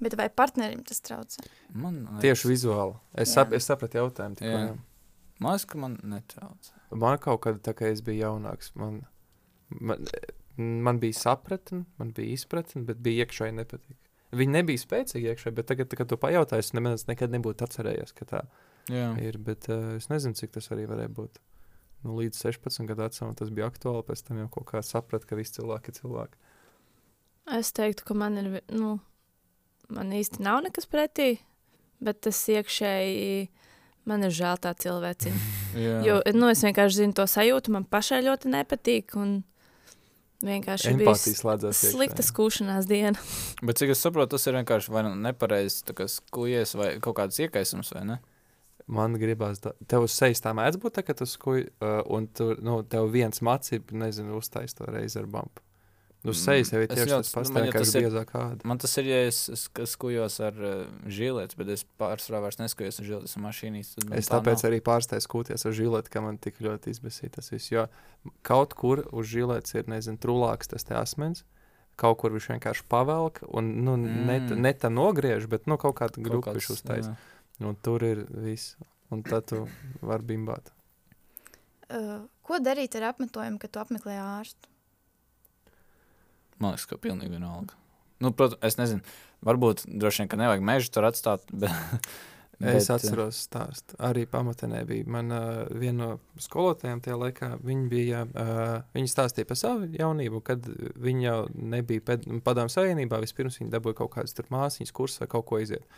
Bet 0.00 0.14
vai 0.16 0.28
partnerim 0.30 0.84
tas 0.86 1.00
traucē? 1.04 1.42
Man 1.74 2.06
liekas- 2.06 2.22
Tieši 2.22 2.48
vizuāli. 2.54 2.94
Es, 3.18 3.34
sap, 3.34 3.50
es 3.52 3.66
sapratu 3.66 3.98
jautājumu. 3.98 4.78
Man 5.40 5.52
liekas, 5.56 5.66
ka 5.66 5.78
man 5.78 5.96
netraucē. 6.04 6.72
Man 6.94 7.18
kaut 7.18 7.40
kad, 7.42 7.58
tā 7.64 7.74
kā 7.74 7.90
es 7.90 8.00
biju 8.06 8.22
jaunāks, 8.22 8.70
man, 8.76 9.02
man, 9.78 10.06
man 10.56 11.00
bija 11.02 11.18
sapratne, 11.18 11.84
man 12.00 12.12
bija 12.16 12.36
izpratne, 12.36 12.82
bet 12.88 13.02
bija 13.04 13.26
iekšēji 13.26 13.56
nepatīk. 13.60 13.98
Viņi 14.36 14.54
nebija 14.54 14.78
spēcīgi 14.78 15.32
iekšēji, 15.32 15.54
bet 15.56 15.66
tagad, 15.72 15.94
kad 15.98 16.10
tu 16.10 16.18
pajautāji, 16.20 16.62
es 16.62 16.74
nemaz 16.76 17.06
nekad 17.08 17.32
nebūtu 17.34 17.66
atcerējies, 17.66 18.12
ka 18.14 18.26
tā 18.30 18.42
Jā. 18.92 19.10
ir. 19.18 19.40
Bet 19.42 19.66
uh, 19.72 19.96
es 19.98 20.06
nezinu, 20.10 20.38
cik 20.38 20.54
tas 20.54 20.70
arī 20.74 20.86
varēja 20.90 21.10
būt. 21.16 21.40
Nu, 22.06 22.14
līdz 22.16 22.38
16 22.46 22.86
gadu 22.88 23.04
vecumam 23.04 23.34
tas 23.36 23.50
bija 23.52 23.68
aktuāli, 23.68 24.04
pēc 24.06 24.22
tam 24.28 24.38
jau 24.40 24.48
kaut 24.54 24.68
kā 24.70 24.82
sapratu, 24.86 25.26
ka 25.28 25.38
visi 25.38 25.58
cilvēki 25.58 25.92
ir 25.92 25.98
cilvēki. 25.98 26.40
Es 27.58 27.72
teiktu, 27.76 28.06
ka 28.06 28.16
man 28.16 28.38
ir, 28.40 28.48
nu, 28.72 28.94
man 29.92 30.14
īsti 30.14 30.44
nav 30.46 30.62
nekas 30.64 30.86
pretī, 30.88 31.32
bet 32.00 32.22
tas 32.24 32.38
iekšēji 32.54 33.50
man 34.08 34.24
ir 34.24 34.34
žēl 34.34 34.62
tā 34.62 34.74
cilvēciņa. 34.86 35.46
Jo, 35.70 36.16
nu, 36.34 36.48
es 36.50 36.64
vienkārši 36.66 37.04
zinu 37.04 37.14
to 37.14 37.22
sajūtu, 37.30 37.70
man 37.70 37.84
pašai 37.86 38.24
ļoti 38.26 38.50
nepatīk, 38.50 39.12
un 39.14 39.36
vienkārši 40.46 40.94
bija 40.96 41.10
Empātija 41.10 41.38
slēdzās. 41.38 41.84
slikta 41.92 42.24
skūšanās 42.26 42.88
diena. 42.90 43.20
Bet 43.66 43.80
cik 43.80 43.94
es 43.94 44.02
saprotu, 44.02 44.34
tas 44.36 44.46
ir 44.48 44.58
vienkārši 44.60 44.94
vai 44.94 45.04
nu 45.06 45.14
nepareizs 45.20 45.84
tā 45.88 45.96
kā 45.96 46.08
skujies 46.10 46.76
vai 46.78 46.92
kaut 47.02 47.18
kāds 47.20 47.40
iekaisums, 47.42 47.92
vai 47.96 48.04
ne? 48.14 48.20
Man 48.90 49.14
gribās, 49.20 49.60
da... 49.62 49.74
tev 49.86 50.08
uz 50.08 50.14
sejas 50.16 50.42
tā 50.42 50.50
mēdz 50.56 50.80
būt, 50.82 50.96
tā, 50.96 51.04
ka 51.06 51.14
tu 51.14 51.26
skuj, 51.28 51.68
uh, 51.68 52.00
un 52.10 52.26
tur, 52.34 52.56
nu, 52.64 52.80
tev 52.82 53.10
viens 53.12 53.42
macis, 53.46 53.84
nezinu, 53.92 54.40
uztais 54.40 54.74
to 54.74 54.88
reizi 54.90 55.20
ar 55.20 55.28
bumbu. 55.30 55.62
Nu, 56.20 56.34
uz 56.34 56.40
sejas 56.44 56.68
jau 56.68 56.82
ir 56.82 56.90
Es 56.92 56.98
tieši 56.98 57.08
nu, 57.08 57.18
pats, 57.32 57.50
jau 57.64 57.72
kā 57.72 57.80
tas 57.80 57.94
ir 57.94 58.00
ir- 58.02 58.04
biezā 58.10 58.22
kāda. 58.28 58.64
Man 58.68 58.76
tas 58.82 58.92
ir, 59.00 59.06
ja 59.08 59.20
es 59.30 59.38
sk- 59.56 59.86
skujos 59.88 60.34
ar 60.44 60.52
uh, 60.60 60.82
žīlēti, 61.08 61.56
bet 61.56 61.68
es 61.72 61.84
pārsvarā 61.98 62.42
vairs 62.44 62.58
neskujos 62.60 63.00
ar 63.00 63.06
žīlēti, 63.08 63.30
esmu 63.30 63.42
mašīnīs. 63.46 63.92
Es 64.18 64.28
tā 64.28 64.36
tāpēc 64.36 64.60
nav. 64.60 64.66
arī 64.68 64.80
pārstāju 64.84 65.24
skūties 65.24 65.64
ar 65.64 65.72
žileti, 65.72 66.12
ka 66.12 66.20
man 66.20 66.36
tik 66.36 66.60
ļoti 66.60 66.92
izbēsīja 66.92 67.32
tas 67.38 67.48
viss. 67.54 67.70
Jo 67.72 67.86
kaut 68.44 68.74
kur 68.76 69.00
uz 69.16 69.26
žiletes 69.32 69.72
ir, 69.80 69.88
nezinu, 69.88 70.20
trulāks 70.20 70.68
tas 70.68 70.84
te 70.84 70.92
asmens. 70.94 71.40
Kaut 71.96 72.18
kur 72.20 72.32
viņš 72.36 72.50
vienkārši 72.52 72.84
pavelk 72.88 73.40
un 73.48 73.72
nu, 73.84 73.96
mm. 73.96 74.20
ne, 74.28 74.38
Mm. 74.40 74.60
ne 74.60 74.72
tā 74.76 74.88
nogriež, 74.92 75.48
bet 75.48 75.66
nu, 75.66 75.76
kaut 75.80 75.96
grupu 75.96 76.50
kāds, 76.50 76.60
viņš 76.60 76.70
uztais. 76.76 77.08
jā. 77.08 77.16
Un 77.64 77.76
tur 77.76 78.04
ir 78.04 78.26
viss. 78.28 78.76
Un 79.10 79.22
tad 79.22 79.46
tu 79.48 79.66
vari 80.04 80.22
bimbāt. 80.22 80.68
Uh, 81.90 82.28
ko 82.46 82.60
darīt 82.62 82.94
ar 83.00 83.08
apmetojumu, 83.14 83.58
kad 83.58 83.72
tu 83.74 83.80
apmeklē 83.82 84.14
ārstu? 84.20 84.68
Man 86.60 86.74
liekas, 86.74 86.86
ka 86.90 86.98
pilnīgi 87.00 87.32
vienalga. 87.34 87.76
Nu, 88.20 88.30
protams, 88.36 88.60
es 88.68 88.76
nezinu, 88.76 89.00
varbūt 89.48 89.86
droši 89.88 90.22
vien, 90.22 90.28
ka 90.28 90.36
nevajag 90.36 90.64
mežu 90.68 90.90
tur 90.92 91.08
atstāt. 91.08 91.46
Bet, 92.60 92.74
Es 92.76 92.90
bet, 92.90 92.98
atceros 92.98 93.38
stāstu. 93.46 93.94
Arī 94.04 94.26
pamatnē 94.28 94.82
bija. 94.84 95.06
Man 95.08 95.32
uh, 95.32 95.62
viena 95.80 95.96
no 95.96 96.08
skolotājiem 96.44 96.98
tajā 97.00 97.14
laikā, 97.16 97.46
viņa, 97.64 97.86
bija, 97.88 98.18
uh, 98.36 98.82
viņa 98.92 99.08
stāstīja 99.08 99.48
par 99.48 99.56
savu 99.56 99.86
jaunību, 99.96 100.42
kad 100.44 100.68
viņa 101.00 101.22
jau 101.24 101.38
nebija 101.56 102.18
padomu 102.44 102.68
savienībā. 102.68 103.22
Vispirms 103.24 103.56
viņa 103.62 103.72
dabūja 103.78 103.96
kaut 104.02 104.12
kādas 104.18 104.36
māsīņas 104.52 104.92
kursus 104.92 105.22
vai 105.22 105.30
kaut 105.32 105.46
ko 105.48 105.62
iziet. 105.64 105.88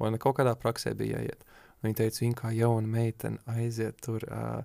Un 0.00 0.16
kaut 0.16 0.38
kādā 0.40 0.56
praksē 0.56 0.94
bija 0.96 1.20
jāiet. 1.20 1.44
Viņa 1.84 2.00
teica, 2.00 2.22
viņa 2.24 2.40
kā 2.40 2.54
jauna 2.62 2.88
meitene 2.96 3.44
aiziet 3.52 4.00
tur. 4.00 4.24
Uh, 4.32 4.64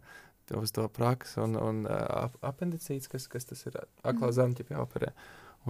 Uz 0.51 0.71
to 0.75 0.83
praksi, 0.91 1.37
un, 1.39 1.53
un 1.55 1.77
uh, 1.87 1.99
ap- 2.25 2.39
apendicīts, 2.43 3.07
kas, 3.11 3.27
kas 3.31 3.45
tas 3.47 3.61
ir, 3.67 3.75
aklā 4.03 4.27
Mhm. 4.31 4.33
zemķa 4.39 4.65
jāoperē. 4.71 5.11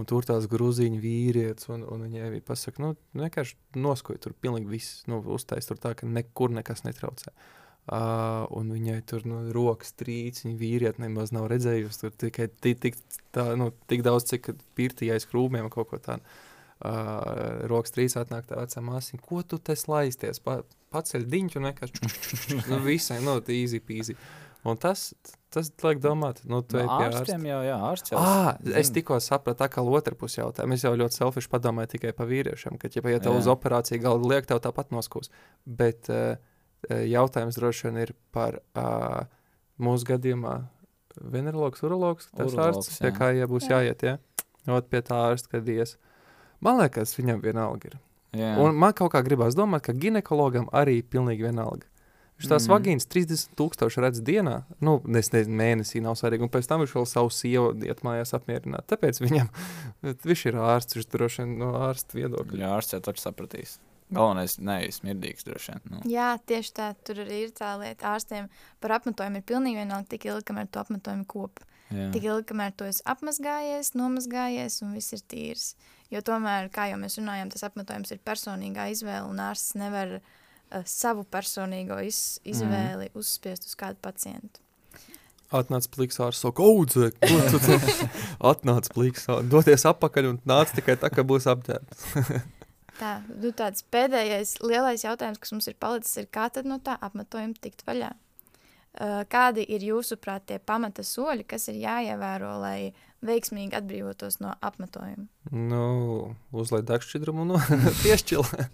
Un 0.00 0.06
tur 0.08 0.24
tās 0.24 0.46
grūziņu 0.48 1.00
vīrietis, 1.02 1.68
un, 1.72 1.82
un 1.84 2.06
viņai 2.06 2.30
bija 2.32 2.44
pasaka, 2.48 2.80
nu, 2.80 2.94
vienkārši 3.18 3.58
noskoja 3.76 4.22
tur 4.24 4.32
pilnīgi 4.40 4.70
viss, 4.70 5.02
nu, 5.10 5.18
uztais 5.34 5.68
tur 5.68 5.80
tā, 5.80 5.92
ka 5.98 6.08
nekur 6.08 6.54
nekas 6.54 6.86
netraucē. 6.86 7.34
Uh, 7.82 8.46
un 8.54 8.70
viņai 8.70 9.00
tur 9.10 9.26
nu, 9.26 9.40
rokas 9.52 9.90
trīc, 9.98 10.38
viņa 10.44 10.56
vīrieti 10.60 11.02
nemaz 11.02 11.34
nav 11.34 11.48
redzējusi. 11.50 11.98
Tur 12.04 12.14
tikai 12.24 12.46
tik, 12.62 12.96
tā, 13.34 13.50
nu, 13.58 13.72
tik 13.90 14.04
daudz, 14.06 14.28
cik 14.30 14.52
pirtī 14.78 15.10
aiz 15.12 15.26
krūmiem 15.28 15.68
kaut 15.72 15.90
ko 15.90 16.00
tādu. 16.00 16.22
Uh, 16.82 17.66
rokas 17.70 17.94
trīs 17.94 18.16
atnāk 18.18 18.48
tā 18.48 18.56
vecā 18.58 18.80
māsīca, 18.82 19.22
ko 19.26 19.42
tu 19.46 19.58
te 19.62 19.76
slaisties? 19.78 20.40
Pa, 20.42 20.60
paceļ 20.94 21.26
diņķi 21.30 21.58
un 21.58 21.68
vienkārši 21.68 22.62
nu, 22.70 22.78
visai, 22.86 23.20
nu, 23.22 23.36
easy 23.54 23.82
peasy. 23.82 24.16
Un 24.62 24.78
tas, 24.78 25.08
tas 25.50 25.72
liek 25.82 25.98
domāt, 25.98 26.44
nu, 26.46 26.60
tu 26.62 26.78
Nu, 26.78 26.84
ej 26.84 26.86
pie 26.86 27.06
ārstiem 27.08 27.46
jau, 27.48 27.58
jā, 27.66 27.78
ārsts 27.88 28.12
jau. 28.12 28.20
Ah, 28.22 28.52
es 28.78 28.92
tikko 28.94 29.18
sapratu, 29.18 29.58
tā 29.64 29.66
kā 29.72 29.82
otru 29.82 30.14
pusi 30.20 30.38
jautājumu. 30.38 30.76
Es 30.78 30.84
jau 30.86 30.92
ļoti 30.94 31.18
selfiši 31.18 31.50
padomāju 31.50 31.90
tikai 31.96 32.12
par 32.14 32.30
vīriešiem, 32.30 32.78
ka, 32.78 32.90
ja, 32.94 33.02
Jā. 33.18 33.32
uz 33.34 33.48
operāciju 33.50 34.04
galda 34.04 34.30
liek, 34.30 34.46
tev 34.46 34.62
tāpat 34.62 34.94
noskūs. 34.94 35.32
Bet 35.66 36.12
uh, 36.14 36.38
jautājums 36.86 37.58
droši 37.58 37.88
vien 37.88 38.00
ir 38.04 38.14
par 38.30 38.60
uh, 38.78 39.26
mūsu 39.82 40.06
gadījumā 40.12 40.54
venerologs, 41.20 41.82
urologs, 41.82 42.30
tas 42.30 42.54
Urologs, 42.54 42.86
ārsts, 42.86 43.02
pie 43.02 43.10
jā. 43.10 43.16
kā 43.18 43.32
ja 43.36 43.50
būs 43.50 43.66
Jā. 43.66 43.82
jāiet, 43.82 44.06
ja? 44.06 44.16
Ot 44.70 44.88
pie 44.88 45.02
tā 45.02 45.18
ārsta, 45.32 45.56
kad 45.56 45.68
ies. 45.68 45.96
Man 46.62 46.78
liekas, 46.78 47.16
viņam 47.18 47.42
vienalga 47.42 47.90
ir. 47.90 47.98
Jā. 48.38 48.54
Un 48.62 48.78
man 48.78 48.94
kaut 48.96 49.12
kā 49.12 49.20
gribās 49.26 49.56
domāt, 49.58 49.84
ka 49.84 49.92
ginekologam 49.92 50.70
arī 50.72 51.00
pilnīgi 51.02 51.50
vienalga. 51.50 51.90
Viņš 52.42 52.50
tās 52.50 52.64
mm. 52.66 52.72
vagīnas 52.74 53.04
30 53.06 53.52
tūkstoši 53.54 54.02
redz 54.02 54.18
dienā, 54.26 54.56
nu, 54.82 54.96
es 55.20 55.30
nezinu, 55.30 55.54
mēnesī 55.60 56.00
nav 56.02 56.16
svarīgi, 56.18 56.42
un 56.42 56.50
pēc 56.50 56.66
tam 56.66 56.82
viņš 56.82 56.94
vēl 56.96 57.06
savu 57.06 57.30
sievu 57.30 57.68
iet 57.86 58.02
mājās 58.02 58.34
apmierināt. 58.34 58.88
Tāpēc 58.90 59.20
viņam, 59.22 59.50
viņš 60.26 60.42
ir 60.50 60.58
ārsts, 60.58 60.98
viņš 60.98 61.08
droši 61.12 61.44
vien 61.44 61.54
no 61.60 61.70
ārsta 61.86 62.18
viedokļa. 62.18 62.58
Jā, 62.64 62.72
ārsts 62.80 62.96
jau 62.96 63.00
taču 63.06 63.22
sapratīs. 63.22 63.76
Galvenais 64.12 64.58
neizsmirdīgs 64.58 65.46
droši 65.46 65.76
vien. 65.76 65.86
Nu. 65.92 66.02
Jā, 66.10 66.32
tieši 66.50 66.74
tā, 66.80 66.90
tur 67.06 67.22
arī 67.22 67.44
ir 67.46 67.54
tā 67.56 67.70
lieta. 67.80 68.10
Ārstiem 68.10 68.50
par 68.82 68.98
apmetojumu 68.98 69.38
ir 69.38 69.46
pilnīgi 69.48 69.78
vienalga 69.84 70.10
tik 70.10 70.26
ilgi, 70.32 70.48
kamēr 70.50 70.66
tu 70.66 70.82
apmetojumu 70.82 71.28
kopi. 71.30 71.70
Jā. 71.94 72.10
Tik 72.10 72.26
ilgi, 72.26 72.48
kamēr 72.50 72.74
tu 72.74 72.90
esi 72.90 73.06
apmazgājies, 73.08 73.94
nomazgājies 73.94 74.82
un 74.82 74.98
viss 74.98 75.14
ir 75.14 75.22
tīrs. 75.30 75.72
Jo 76.12 76.26
tomēr, 76.26 76.72
kā 76.74 76.90
jau 76.90 76.98
mēs 77.00 77.22
runājam, 77.22 77.54
tas 77.54 77.64
apmetojums 77.70 78.12
ir 78.12 78.20
personīgā 78.26 78.90
izvēle 78.92 79.30
un 79.30 79.40
ārsts 79.46 79.78
nevar 79.80 80.18
uh, 80.18 80.30
savu 80.88 81.24
personīgo 81.28 81.98
iz, 82.04 82.38
izvēli 82.48 83.10
mm. 83.10 83.18
uzspiest 83.18 83.68
uz 83.68 83.76
kādu 83.78 84.00
pacientu. 84.02 84.60
Atnāc 85.52 85.84
pliks 85.92 86.16
ārsts, 86.24 86.46
saka, 86.46 86.64
audzē, 86.64 87.10
ko 87.20 87.40
tu 87.52 87.60
te 87.60 87.76
atnāc 88.52 88.88
pliks 88.94 89.28
ārsts, 89.28 89.50
doties 89.52 89.84
apakaļ 89.90 90.30
un 90.30 90.40
nāc 90.48 90.72
tikai 90.72 90.96
tā, 91.00 91.12
ka 91.12 91.26
būs 91.28 91.48
apģērbs. 91.52 92.08
Tā, 93.02 93.16
nu, 93.26 93.50
tāds 93.56 93.82
pēdējais 93.90 94.58
lielais 94.62 95.02
jautājums, 95.02 95.40
kas 95.42 95.50
mums 95.54 95.66
ir 95.66 95.74
palicis, 95.80 96.12
ir, 96.20 96.28
kā 96.30 96.44
tad 96.52 96.68
no 96.68 96.76
tā 96.84 96.92
apmetojuma 97.02 97.56
tikt 97.64 97.82
vaļā? 97.88 98.12
Uh, 98.92 99.22
kādi 99.32 99.64
ir 99.72 99.82
jūsuprāt 99.86 100.44
tie 100.50 100.58
pamata 100.60 101.02
soļi, 101.02 101.46
kas 101.48 101.70
ir 101.72 101.80
jāievēro, 101.80 102.52
lai 102.60 102.92
veiksmīgi 103.24 103.74
atbrīvotos 103.78 104.36
no 104.44 104.52
apmetojuma? 104.60 105.24
nu, 105.50 105.86
uzliek 106.52 106.84
degšķidrumu 106.90 107.46
un 107.46 107.54
no, 107.56 107.62
piešķilē. 108.02 108.68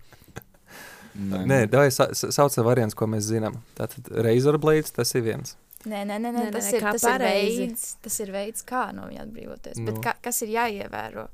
Nē, 1.18 1.40
Nē, 1.50 1.58
davai 1.70 1.90
sa 1.90 2.08
sa 2.14 2.30
saucam 2.34 2.66
variants, 2.68 2.94
ko 2.94 3.08
mēs 3.10 3.26
zinām. 3.26 3.58
Tātad 3.78 4.06
razor 4.22 4.58
blades, 4.62 4.92
tas 4.94 5.10
ir 5.18 5.24
viens. 5.26 5.56
Nē, 5.84 6.04
nē, 6.06 6.16
nē, 6.18 6.30
nē, 6.30 6.44
Nē, 6.46 6.52
tas, 6.54 6.68
nē, 6.70 6.76
ir, 6.78 6.84
tas, 6.86 7.02
ir 7.02 7.10
pareizi. 7.10 7.58
veids, 7.64 7.84
tas 8.02 8.20
ir 8.22 8.32
veids, 8.34 8.64
kā 8.66 8.84
no 8.94 9.06
viņa 9.10 9.24
atbrīvoties. 9.26 9.78
Nu. 9.78 9.84
Nu. 9.84 9.92
Bet 9.92 10.00
kā, 10.04 10.14
kas 10.28 10.42
ir 10.46 10.54
jāievēro? 10.54 11.28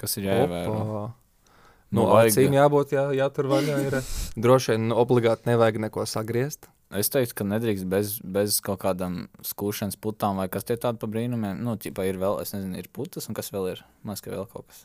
Kas 0.00 0.16
ir 0.20 0.28
jāievēro? 0.30 0.74
Opa. 0.74 1.06
Nu, 1.88 2.02
Nu, 2.02 2.02
acīm 2.20 2.52
jābūt, 2.52 2.90
jā, 2.92 3.06
jātur 3.16 3.46
vaļā. 3.48 3.76
Ir. 3.86 3.94
Droši 4.44 4.74
vien 4.74 4.92
obligāti 4.92 5.48
nevajag 5.48 5.78
neko 5.86 6.04
sagriezt. 6.04 6.68
Es 6.92 7.08
teiktu, 7.12 7.34
ka 7.40 7.44
nedrīkst 7.48 7.84
bez, 7.88 8.14
bez 8.24 8.60
kaut 8.64 8.80
kādām 8.84 9.26
skūšanas 9.44 9.96
putām, 10.00 10.36
vai 10.40 10.48
kas 10.52 10.64
tie 10.68 10.76
tādi 10.80 11.00
pa 11.00 11.08
brīnumiem. 11.08 11.60
Nu, 11.64 11.76
tipā 11.80 12.04
ir 12.08 12.20
vēl, 12.20 12.40
es 12.44 12.52
nezinu, 12.56 12.76
ir 12.80 12.88
putas, 12.92 13.28
un 13.28 13.36
kas 13.36 13.48
vēl 13.52 13.72
ir. 13.74 13.82
Man 14.02 14.14
liekas, 14.16 14.24
ka 14.24 14.32
vēl 14.32 14.46
kaut 14.52 14.68
kas. 14.68 14.84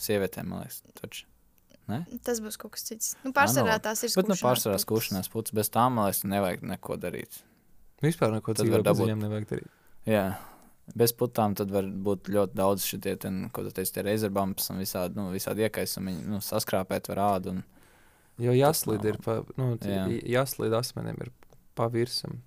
Sievietēm, 0.00 0.48
man 0.52 0.64
liekas, 0.64 0.80
taču. 1.00 1.24
Tas 2.26 2.40
būs 2.44 2.56
kaut 2.60 2.72
kas 2.76 2.84
cits. 2.88 3.12
Nu, 3.24 3.32
pārsvarā 3.36 3.76
Ā, 3.78 3.82
tās 3.84 4.02
ir 4.06 4.12
Bet, 4.16 4.28
nu, 4.30 4.34
skūšanās 4.36 4.44
pārsvarā 4.46 4.76
putas. 4.76 4.86
skūšanās 4.86 5.30
putas, 5.32 5.54
bez 5.56 5.70
tām, 5.74 5.96
man 5.98 6.08
liekas, 6.10 6.22
nevajag 6.28 6.62
neko 6.74 6.96
darīt. 7.02 7.40
Vispār 8.04 8.32
neko 8.38 8.54
Tad 8.56 8.64
citu 8.64 8.74
var 8.76 8.82
bez 8.86 8.90
dabūt. 8.98 9.12
nevajag 9.24 9.48
darīt. 9.50 9.68
Jā. 10.08 10.24
Bez 10.96 11.12
putām 11.14 11.54
tad 11.54 11.70
var 11.70 11.84
būt 11.86 12.30
ļoti 12.34 12.56
daudz 12.58 12.82
šitie, 12.88 13.12
ten, 13.22 13.42
ko 13.54 13.62
tu 13.62 13.70
teici, 13.76 13.92
tie 13.94 14.02
reizebumps 14.02 14.70
un 14.72 14.80
visādi, 14.82 15.14
nu, 15.20 15.28
visādi 15.30 15.62
iekaisumi, 15.68 16.16
nu, 16.26 16.40
saskrāpēt 16.42 17.08
var 17.12 17.20
ādu. 17.36 17.52
Un... 17.54 17.60
Jo 18.40 18.54
jāslīd 18.56 19.04
ir 19.06 19.18
pa, 19.22 19.42
nu, 19.60 19.74
Jā. 19.84 20.06
jā. 20.08 20.22
jāslīd 20.40 20.72
asmenim 20.74 21.18
ir 21.20 21.30
pa 21.78 21.86
virsam. 21.92 22.40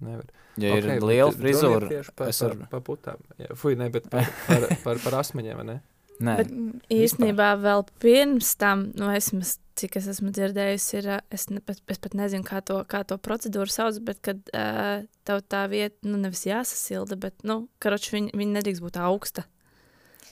Nevar. 0.00 0.24
Ja 0.60 0.70
ir 0.76 0.84
Ok, 0.84 0.88
bet 0.94 1.04
liela 1.08 1.30
ir 1.32 1.36
frizūra, 1.40 1.88
par, 2.16 2.28
es 2.28 2.38
par, 2.40 2.54
varu- 2.54 2.66
par 2.72 2.80
putām. 2.84 3.20
Jā, 3.40 3.54
Fui, 3.56 3.74
ne, 3.76 3.88
bet 3.92 4.08
par, 4.12 4.24
par, 4.46 4.66
par, 4.84 4.98
par 5.04 5.14
asmeņiem, 5.20 5.56
vai 5.60 5.64
ne? 5.68 5.76
Nē, 6.24 6.36
Bet 6.40 6.52
īstenībā 6.92 7.50
vēl 7.60 7.84
pirms 8.00 8.54
tam, 8.60 8.86
nu, 8.96 9.08
esmu, 9.12 9.42
cik 9.76 9.98
es 10.00 10.08
esmu 10.14 10.32
dzirdējusi, 10.32 10.90
ir, 11.00 11.08
es, 11.34 11.48
ne, 11.52 11.60
pat, 11.64 11.82
es 11.92 12.00
pat 12.00 12.16
nezinu, 12.16 12.46
kā 12.46 12.62
to, 12.64 12.78
kā 12.88 13.02
to 13.08 13.18
procedūru 13.20 13.72
sauc, 13.72 13.98
bet 14.06 14.22
kad 14.24 14.40
uh, 14.56 15.04
tev 15.28 15.42
tā 15.44 15.66
vieta, 15.72 15.98
nu, 16.08 16.16
nevis 16.22 16.46
jāsasilda, 16.48 17.18
bet, 17.20 17.36
nu, 17.48 17.66
karoči, 17.84 18.14
viņa, 18.16 18.36
viņa 18.38 18.56
nedrīkst 18.60 18.84
būt 18.86 18.96
augsta. 19.04 19.44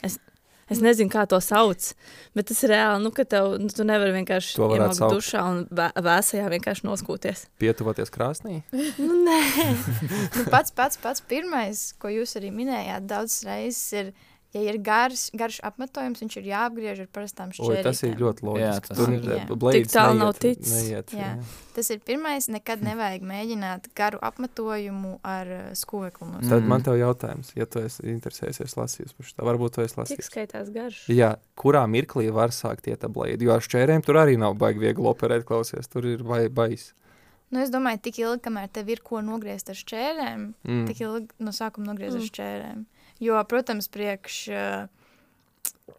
Es, 0.04 0.16
es 0.72 0.80
nezinu, 0.80 1.12
kā 1.12 1.26
to 1.28 1.36
sauc, 1.44 1.90
bet 2.36 2.48
tas 2.48 2.64
ir 2.64 2.72
reāli, 2.72 3.04
nu, 3.04 3.12
ka 3.12 3.28
tev, 3.28 3.58
nu, 3.60 3.68
tu 3.68 3.84
nevari 3.84 4.16
vienkārši 4.16 4.56
saukt. 4.56 5.04
dušā 5.12 5.46
un 5.52 5.64
vē, 5.68 5.90
vēsajā 6.08 6.48
vienkārši 6.56 6.88
noskūties. 6.88 7.48
Pietuvoties 7.60 8.12
krāsnī. 8.14 8.62
Nu, 8.72 9.20
nē. 9.28 9.40
Nu, 10.34 10.48
pats, 10.50 10.72
pats, 10.74 10.96
pats 11.00 11.20
pirmais, 11.28 11.90
ko 12.00 12.08
jūs 12.12 12.38
arī 12.40 12.48
minējāt, 12.54 13.04
daudzas 13.10 13.44
reizes 13.46 13.84
ir, 14.00 14.14
ja 14.54 14.60
ir 14.70 14.78
garš, 14.78 15.26
garš 15.34 15.58
apmetojums, 15.66 16.20
viņš 16.22 16.36
ir 16.40 16.44
jāapgriež 16.52 17.00
ar 17.04 17.08
parastām 17.12 17.50
Oi, 17.50 17.56
šķērītēm. 17.58 17.82
tas 17.82 18.02
ir 18.06 18.14
ļoti 18.20 18.40
Jā, 18.40 18.46
loģiski. 18.48 18.88
tas 18.88 18.96
Tur 18.98 19.08
jā. 19.08 19.38
eh, 19.42 19.72
Tik 19.74 19.88
tālu 19.92 20.18
nav 20.18 20.32
neiet- 20.32 20.40
ticis. 20.44 20.72
Neiet, 20.74 21.10
Jā. 21.10 21.28
jā. 21.34 21.44
Tas 21.74 21.90
ir 21.90 21.98
pirmais, 22.06 22.48
nekad 22.48 22.82
nevajag 22.86 23.22
mēģināt 23.26 23.88
garu 23.98 24.18
apmetojumu 24.22 25.18
ar 25.24 25.46
uh, 25.46 25.62
skūveklu. 25.74 26.28
No 26.32 26.40
Tad 26.48 26.62
Mm. 26.62 26.68
man 26.68 26.82
te 26.82 26.90
ir 26.90 27.02
jautājums, 27.04 27.50
ja 27.56 27.66
tu 27.66 27.80
esi 27.80 28.02
interesējies 28.02 28.76
lasījis 28.78 29.12
par 29.16 29.26
šo. 29.26 29.34
Varbūt 29.44 29.72
tu 29.74 29.80
esi 29.82 29.94
Cik 29.94 29.98
lasījis. 30.04 30.30
skaitās 30.30 30.72
garš? 30.72 31.08
Jā, 31.08 31.36
kurā 31.56 31.84
mirklī 31.90 32.30
var 32.32 32.48
sākt 32.50 32.86
iet 32.86 33.00
blēdi? 33.00 33.42
Jo 33.42 33.52
ar 33.54 33.60
šķērēm 33.60 34.04
tur 34.04 34.14
arī 34.14 34.38
nav 34.38 34.54
baigi 34.56 34.78
viegli 34.78 35.04
operēt, 35.04 35.44
klausies. 35.44 35.88
Tur 35.88 36.06
ir 36.06 36.22
vai 36.22 36.48
bais. 36.48 36.92
Nu, 37.50 37.60
es 37.60 37.70
domāju, 37.70 38.00
tik 38.02 38.16
ilgi, 38.18 38.40
kamēr 38.42 38.70
tev 38.72 38.88
ir 38.88 39.00
ko 39.04 39.20
nogriezt 39.20 39.68
ar 39.68 39.74
šķērēm, 39.76 40.54
Mm. 40.64 40.86
tik 40.88 40.96
ilgi 41.00 41.28
no 41.38 41.50
sākuma 41.50 41.86
nogriezt 41.86 42.14
ar 42.16 42.22
Mm. 42.22 42.30
šķērēm. 42.30 42.86
Jo, 43.24 43.40
protams, 43.48 43.88
priekš. 43.92 44.40
uh, 44.52 45.94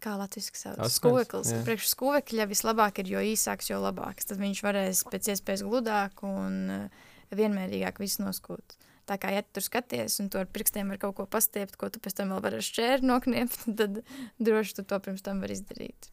Kā 0.00 0.14
latviešu 0.16 0.56
sauc? 0.56 0.78
Asmens, 0.78 0.96
Skūveklis. 0.96 1.50
jā. 1.52 1.62
Priekš 1.66 1.90
skūvekļa 1.92 2.46
vislabāk 2.48 3.02
ir, 3.02 3.10
jo 3.12 3.24
īsāks, 3.34 3.68
jo 3.68 3.80
labāks. 3.82 4.28
Tad 4.30 4.40
viņš 4.40 4.62
varēs 4.64 5.02
pēc 5.12 5.28
iespējas 5.34 5.64
gludāk 5.66 6.22
un 6.24 6.54
uh, 6.72 7.10
vienmērīgāk 7.36 8.00
visu 8.00 8.24
noskūt. 8.24 8.78
Tā 9.10 9.18
kā, 9.20 9.32
ja 9.34 9.42
tu 9.42 9.58
tur 9.58 9.66
skaties, 9.66 10.20
un 10.22 10.30
tu 10.30 10.38
ar 10.40 10.48
pirkstiem 10.48 10.92
var 10.92 11.00
kaut 11.02 11.16
ko 11.18 11.26
pastiept, 11.28 11.76
ko 11.76 11.90
tu 11.92 12.00
pēc 12.02 12.16
tam 12.20 12.32
vēl 12.32 12.42
vari 12.44 12.60
ar 12.60 12.66
šķēri 12.66 13.08
nokniept, 13.10 13.64
tad 13.80 14.00
droši 14.40 14.78
tu 14.80 14.86
to 14.88 15.00
pirms 15.04 15.24
tam 15.26 15.42
var 15.44 15.52
izdarīt. 15.52 16.10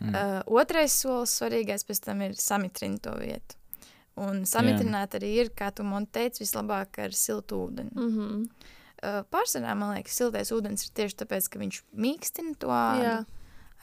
mm. 0.00 0.12
Uh, 0.12 0.40
otrais 0.62 0.94
solis, 0.94 1.34
svarīgais, 1.40 1.86
pēc 1.88 2.02
tam 2.06 2.22
ir 2.28 2.36
samitrināt 2.38 3.02
to 3.08 3.16
vietu. 3.18 3.58
Un 4.16 4.46
samitrināt 4.48 5.18
arī 5.18 5.34
ir, 5.42 5.50
kā 5.52 5.68
tu 5.76 5.84
man 5.84 6.06
teici, 6.08 6.40
vislabāk 6.44 7.02
ar 7.04 7.12
siltu 7.12 7.66
ūdeni. 7.66 7.92
Mm 7.92 8.12
-hmm. 8.14 8.46
Pārsvarā 9.02 9.74
man 9.76 9.96
liekas, 9.96 10.16
siltais 10.16 10.52
ūdens 10.54 10.86
ir 10.86 10.92
tieši 10.96 11.18
tāpēc, 11.22 11.48
ka 11.52 11.60
viņš 11.60 11.80
mīkstina 11.92 12.54
to 12.60 12.70
ādu. 12.72 13.02
Jā. 13.04 13.16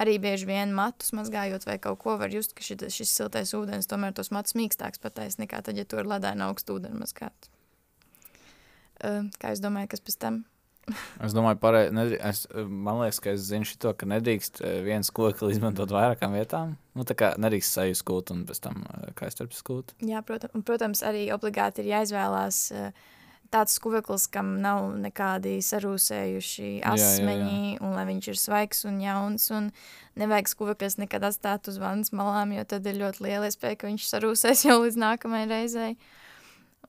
Arī 0.01 0.16
bieži 0.18 0.47
vien 0.49 0.72
matus 0.74 1.11
mazgājot 1.14 1.68
vai 1.68 1.76
kaut 1.82 1.99
ko 2.01 2.16
var 2.18 2.32
just, 2.34 2.55
ka 2.57 2.66
šis, 2.66 2.88
šis 2.95 3.11
siltais 3.14 3.51
ūdens 3.53 3.86
tomēr 3.89 4.16
tos 4.18 4.32
matus 4.34 4.55
mīkstāks 4.57 5.01
patais 5.03 5.38
nekā 5.38 5.61
tad, 5.61 5.78
ja 5.78 5.86
tu 5.86 5.99
ar 6.01 6.09
ledainu 6.16 6.47
augstu 6.47 6.80
ūdeni 6.80 6.97
mazgāt. 6.97 7.51
Uh, 9.03 9.30
kā 9.38 9.53
es 9.53 9.61
domāju, 9.61 9.91
kas 9.93 10.01
pēc 10.01 10.18
tam? 10.18 10.41
Es 11.24 11.32
domāju, 11.32 11.61
parei, 11.61 11.86
nedrī, 11.95 12.18
es, 12.26 12.43
man 12.68 12.99
liekas, 12.99 13.22
ka 13.24 13.32
es 13.38 13.45
zinu 13.47 13.68
šo, 13.68 13.93
ka 13.95 14.07
nedrīkst 14.09 14.64
viens 14.84 15.14
kokli 15.16 15.51
izmantot 15.55 15.93
vairākām 15.93 16.36
vietām. 16.36 16.76
Nu, 16.97 17.05
tā 17.07 17.16
kā 17.20 17.34
nedrīkst 17.39 17.78
seju 17.78 17.99
skūt 18.01 18.34
un 18.36 18.43
pēc 18.49 18.64
tam 18.66 18.84
starp 19.22 19.55
skūt. 19.55 19.93
Jā, 20.03 20.26
protams, 20.26 20.57
un, 20.57 20.66
protams 20.68 21.05
arī 21.05 21.28
obligāti 21.36 21.86
ir 21.86 21.93
jāizvēlās 21.93 22.66
uh, 22.74 23.14
tāds 23.54 23.78
skuveklis, 23.78 24.26
kam 24.34 24.56
nav 24.64 24.89
nekādi 25.04 25.60
sarūsējuši 25.64 26.66
Jā, 26.66 26.74
jā, 26.82 26.97
jā. 26.97 27.12
asmeņi, 27.14 27.78
un 27.86 27.95
lai 27.95 28.06
viņš 28.10 28.30
ir 28.34 28.39
svaigs 28.41 28.84
un 28.89 28.99
jauns, 29.04 29.47
un 29.54 29.70
nevajag 30.20 30.51
skuveklis 30.51 30.97
nekad 31.01 31.26
atstāt 31.30 31.70
uz 31.72 31.80
vannas 31.82 32.14
malām, 32.16 32.56
jo 32.58 32.66
tad 32.66 32.89
ir 32.89 32.99
ļoti 33.01 33.28
liela 33.28 33.49
iespēja, 33.49 33.80
ka 33.80 33.91
viņš 33.91 34.10
sarūsēs 34.10 34.66
jau 34.68 34.80
līdz 34.84 34.99
nākamajai 35.06 35.49
reizei. 35.54 35.91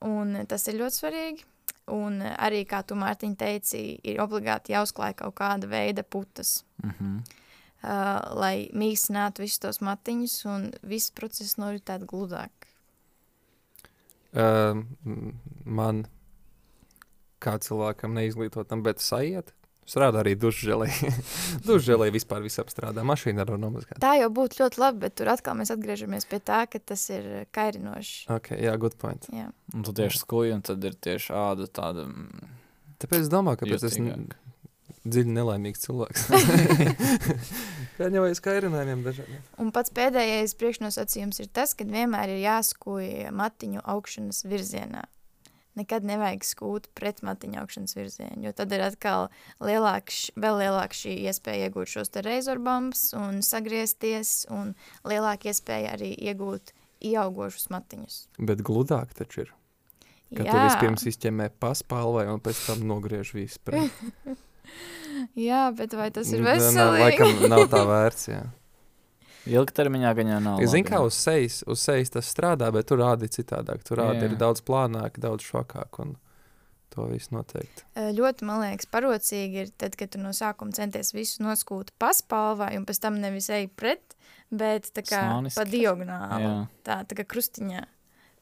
Un 0.05 0.41
tas 0.49 0.67
ir 0.67 0.81
ļoti 0.81 1.01
svarīgi. 1.01 1.45
Un 1.93 2.17
arī, 2.25 2.63
kā 2.65 2.81
tu, 2.81 2.97
Mārtiņ, 2.97 3.33
teici, 3.37 3.81
ir 4.01 4.21
obligāti 4.23 4.73
jāuzklāj 4.73 5.13
kaut 5.21 5.35
kāda 5.37 5.69
veida 5.69 6.03
putas, 6.03 6.63
Mm 6.83 6.91
-hmm. 6.91 7.19
uh, 7.83 8.35
lai 8.35 8.69
mīkstinātu 8.73 9.41
visus 9.41 9.59
tos 9.59 9.79
matiņus, 9.81 10.45
un 10.45 10.71
viss 10.81 11.11
process 11.11 11.57
noritētu 11.57 12.05
gludāk. 12.05 12.49
Uh, 14.33 14.83
man, 15.65 16.05
kā 17.43 17.57
cilvēkam 17.61 18.15
neizglītotam, 18.17 18.83
bet 18.85 19.03
sajiet, 19.03 19.51
strādā 19.85 20.23
arī 20.23 20.33
dušžēlē. 20.41 20.87
dušžēlē 21.67 22.09
vispār 22.15 22.41
visam 22.45 22.67
strādā. 22.71 23.03
Mašīna 23.05 23.45
var 23.47 23.59
nomazgāt. 23.61 23.99
Tā 24.01 24.15
jau 24.19 24.31
būtu 24.33 24.63
ļoti 24.63 24.81
labi, 24.81 25.03
bet 25.05 25.17
tur 25.19 25.29
atkal 25.33 25.57
mēs 25.59 25.73
atgriežamies 25.75 26.25
pie 26.31 26.39
tā, 26.41 26.63
ka 26.69 26.81
tas 26.81 27.03
ir 27.13 27.45
kairinoši. 27.55 28.25
Ok, 28.33 28.53
jā, 28.57 28.73
good 28.81 28.97
point. 29.01 29.27
Jā. 29.33 29.51
Un 29.75 29.85
tu 29.85 29.93
tieši 29.95 30.23
skūji, 30.23 30.55
un 30.57 30.65
tad 30.65 30.83
ir 30.89 30.97
tieši 30.97 31.35
āda 31.37 31.69
tāda. 31.69 32.07
mm, 32.09 32.49
Tāpēc 33.03 33.27
es 33.27 33.31
domāju, 33.31 33.61
ka 33.61 33.69
es 33.75 33.85
esmu 33.91 34.09
Jutīgāk. 34.09 34.37
dziļi 35.05 35.35
nelaimīgs 35.35 35.85
cilvēks. 35.85 36.29
Aiz 38.25 38.41
kairinājumiem 38.43 39.03
dažādiem. 39.05 39.43
Un 39.61 39.69
pats 39.75 39.93
pēdējais 39.95 40.55
priekšnosacījums 40.59 41.39
ir 41.43 41.51
tas, 41.53 41.75
ka 41.77 41.85
vienmēr 41.87 42.33
ir 42.33 42.41
jāskūj 42.43 43.29
matiņu 43.35 43.83
augšanas 43.85 44.41
virzienā. 44.49 45.05
Nekad 45.75 46.05
nevajag 46.07 46.45
skūt 46.47 46.85
pret 46.95 47.19
matiņu 47.25 47.59
augšanas 47.59 47.97
virzienu, 47.97 48.45
jo 48.47 48.53
tad 48.55 48.71
ir 48.71 48.83
atkal 48.85 49.25
lielāks, 49.59 50.29
vēl 50.39 50.61
lielāka 50.61 50.95
šī 50.95 51.17
iespēja 51.27 51.67
iegūt 51.67 51.91
šos 51.91 52.13
reizorbombus 52.23 53.09
un 53.19 53.41
sagriezties, 53.43 54.45
un 54.55 54.71
lielāka 55.03 55.51
iespēja 55.51 55.97
arī 55.97 56.13
iegūt 56.29 56.71
ieaugošus 57.05 57.67
matiņus. 57.75 58.21
Bet 58.39 58.63
gludāk 58.65 59.11
taču 59.19 59.43
ir. 59.45 59.53
Kad 60.35 60.47
tu 60.47 60.55
vispirms 60.57 61.03
izķemē 61.11 61.51
paspālvai 61.61 62.25
un 62.31 62.39
pēc 62.43 62.63
tam 62.69 62.87
nogriež 62.89 63.35
visu 63.35 63.59
pret. 63.67 63.91
Jā, 65.47 65.67
bet 65.75 65.93
vai 65.95 66.07
tas 66.11 66.31
ir 66.33 66.39
Nu, 66.41 66.47
nav- 66.49 66.57
veselīgi? 66.57 67.03
Laikam 67.03 67.49
nav 67.51 67.67
tā 67.71 67.83
vērts, 67.87 68.29
jā. 68.31 68.41
Ilgtermiņā 69.45 70.11
gan 70.17 70.29
jau 70.33 70.41
nav. 70.41 70.61
Labi. 70.61 70.83
kā 70.87 70.99
uz 71.05 71.17
sejas, 71.17 71.61
uz 71.69 71.81
sejas 71.85 72.13
tas 72.13 72.29
strādā, 72.31 72.71
bet 72.73 72.87
tur 72.89 73.01
rāda 73.03 73.29
citādāk. 73.29 73.83
Tur 73.85 74.01
rāda 74.01 74.23
Jā. 74.23 74.31
ir 74.31 74.37
daudz 74.41 74.63
plānāk, 74.65 75.19
daudz 75.21 75.45
šokāk. 75.45 75.99
Un 76.01 76.15
to 76.95 77.05
viss 77.11 77.31
noteikti. 77.33 77.83
Ļoti, 78.15 78.45
man 78.47 78.61
liekas, 78.63 78.87
parocīgi 78.91 79.65
ir 79.65 79.73
tad, 79.75 79.97
kad 79.99 80.13
tu 80.13 80.21
no 80.21 80.31
sākuma 80.35 80.75
centies 80.75 81.11
visu 81.15 81.43
noskūt 81.43 81.91
paspalvā, 82.01 82.71
un 82.77 82.87
pēc 82.87 83.01
tam 83.03 83.19
nevis 83.19 83.49
ej 83.53 83.67
pret, 83.75 84.15
bet 84.49 84.87
tā 84.95 85.03
kā 85.03 85.19
Slāniski. 85.25 85.59
pa 85.59 85.67
diagonāli, 85.67 86.47
Jā. 86.47 86.55
tā, 86.87 86.97
tā 87.09 87.19
kā 87.19 87.27
krustiņā. 87.35 87.83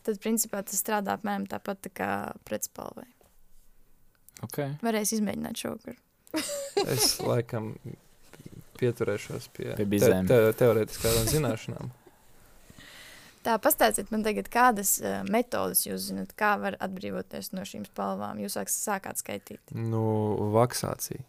Tad, 0.04 0.20
principā, 0.20 0.62
tas 0.68 0.82
strādā 0.84 1.16
apmēram 1.18 1.47
tāpat 1.49 1.86
tā 1.88 1.93
kā 1.95 2.10
pretspalvai. 2.45 3.08
Okay. 4.43 4.76
Varēs 4.84 5.16
izmēģināt 5.16 5.62
šovakar. 5.64 5.95
Es 6.84 7.16
laikam 7.30 7.74
pieturēšos 8.84 9.49
pie, 9.55 9.73
Pie 9.79 9.89
bizēm. 9.95 10.29
te, 10.29 10.39
teorētiskām 10.59 11.19
zināšanām. 11.34 11.91
Tā, 13.43 13.57
pastāstiet 13.59 14.07
man 14.13 14.21
tagad, 14.23 14.47
kādas 14.47 14.95
uh, 15.01 15.17
metodas 15.27 15.81
jūs 15.84 16.05
zinat, 16.07 16.31
kā 16.39 16.53
var 16.61 16.77
atbrīvoties 16.84 17.51
no 17.51 17.65
šīm 17.67 17.84
spalvām. 17.89 18.39
Jūs 18.39 18.55
sāks, 18.55 18.77
sākāt 18.86 19.19
skaitīt. 19.19 19.59
Nu, 19.75 20.03
vaksācija. 20.55 21.19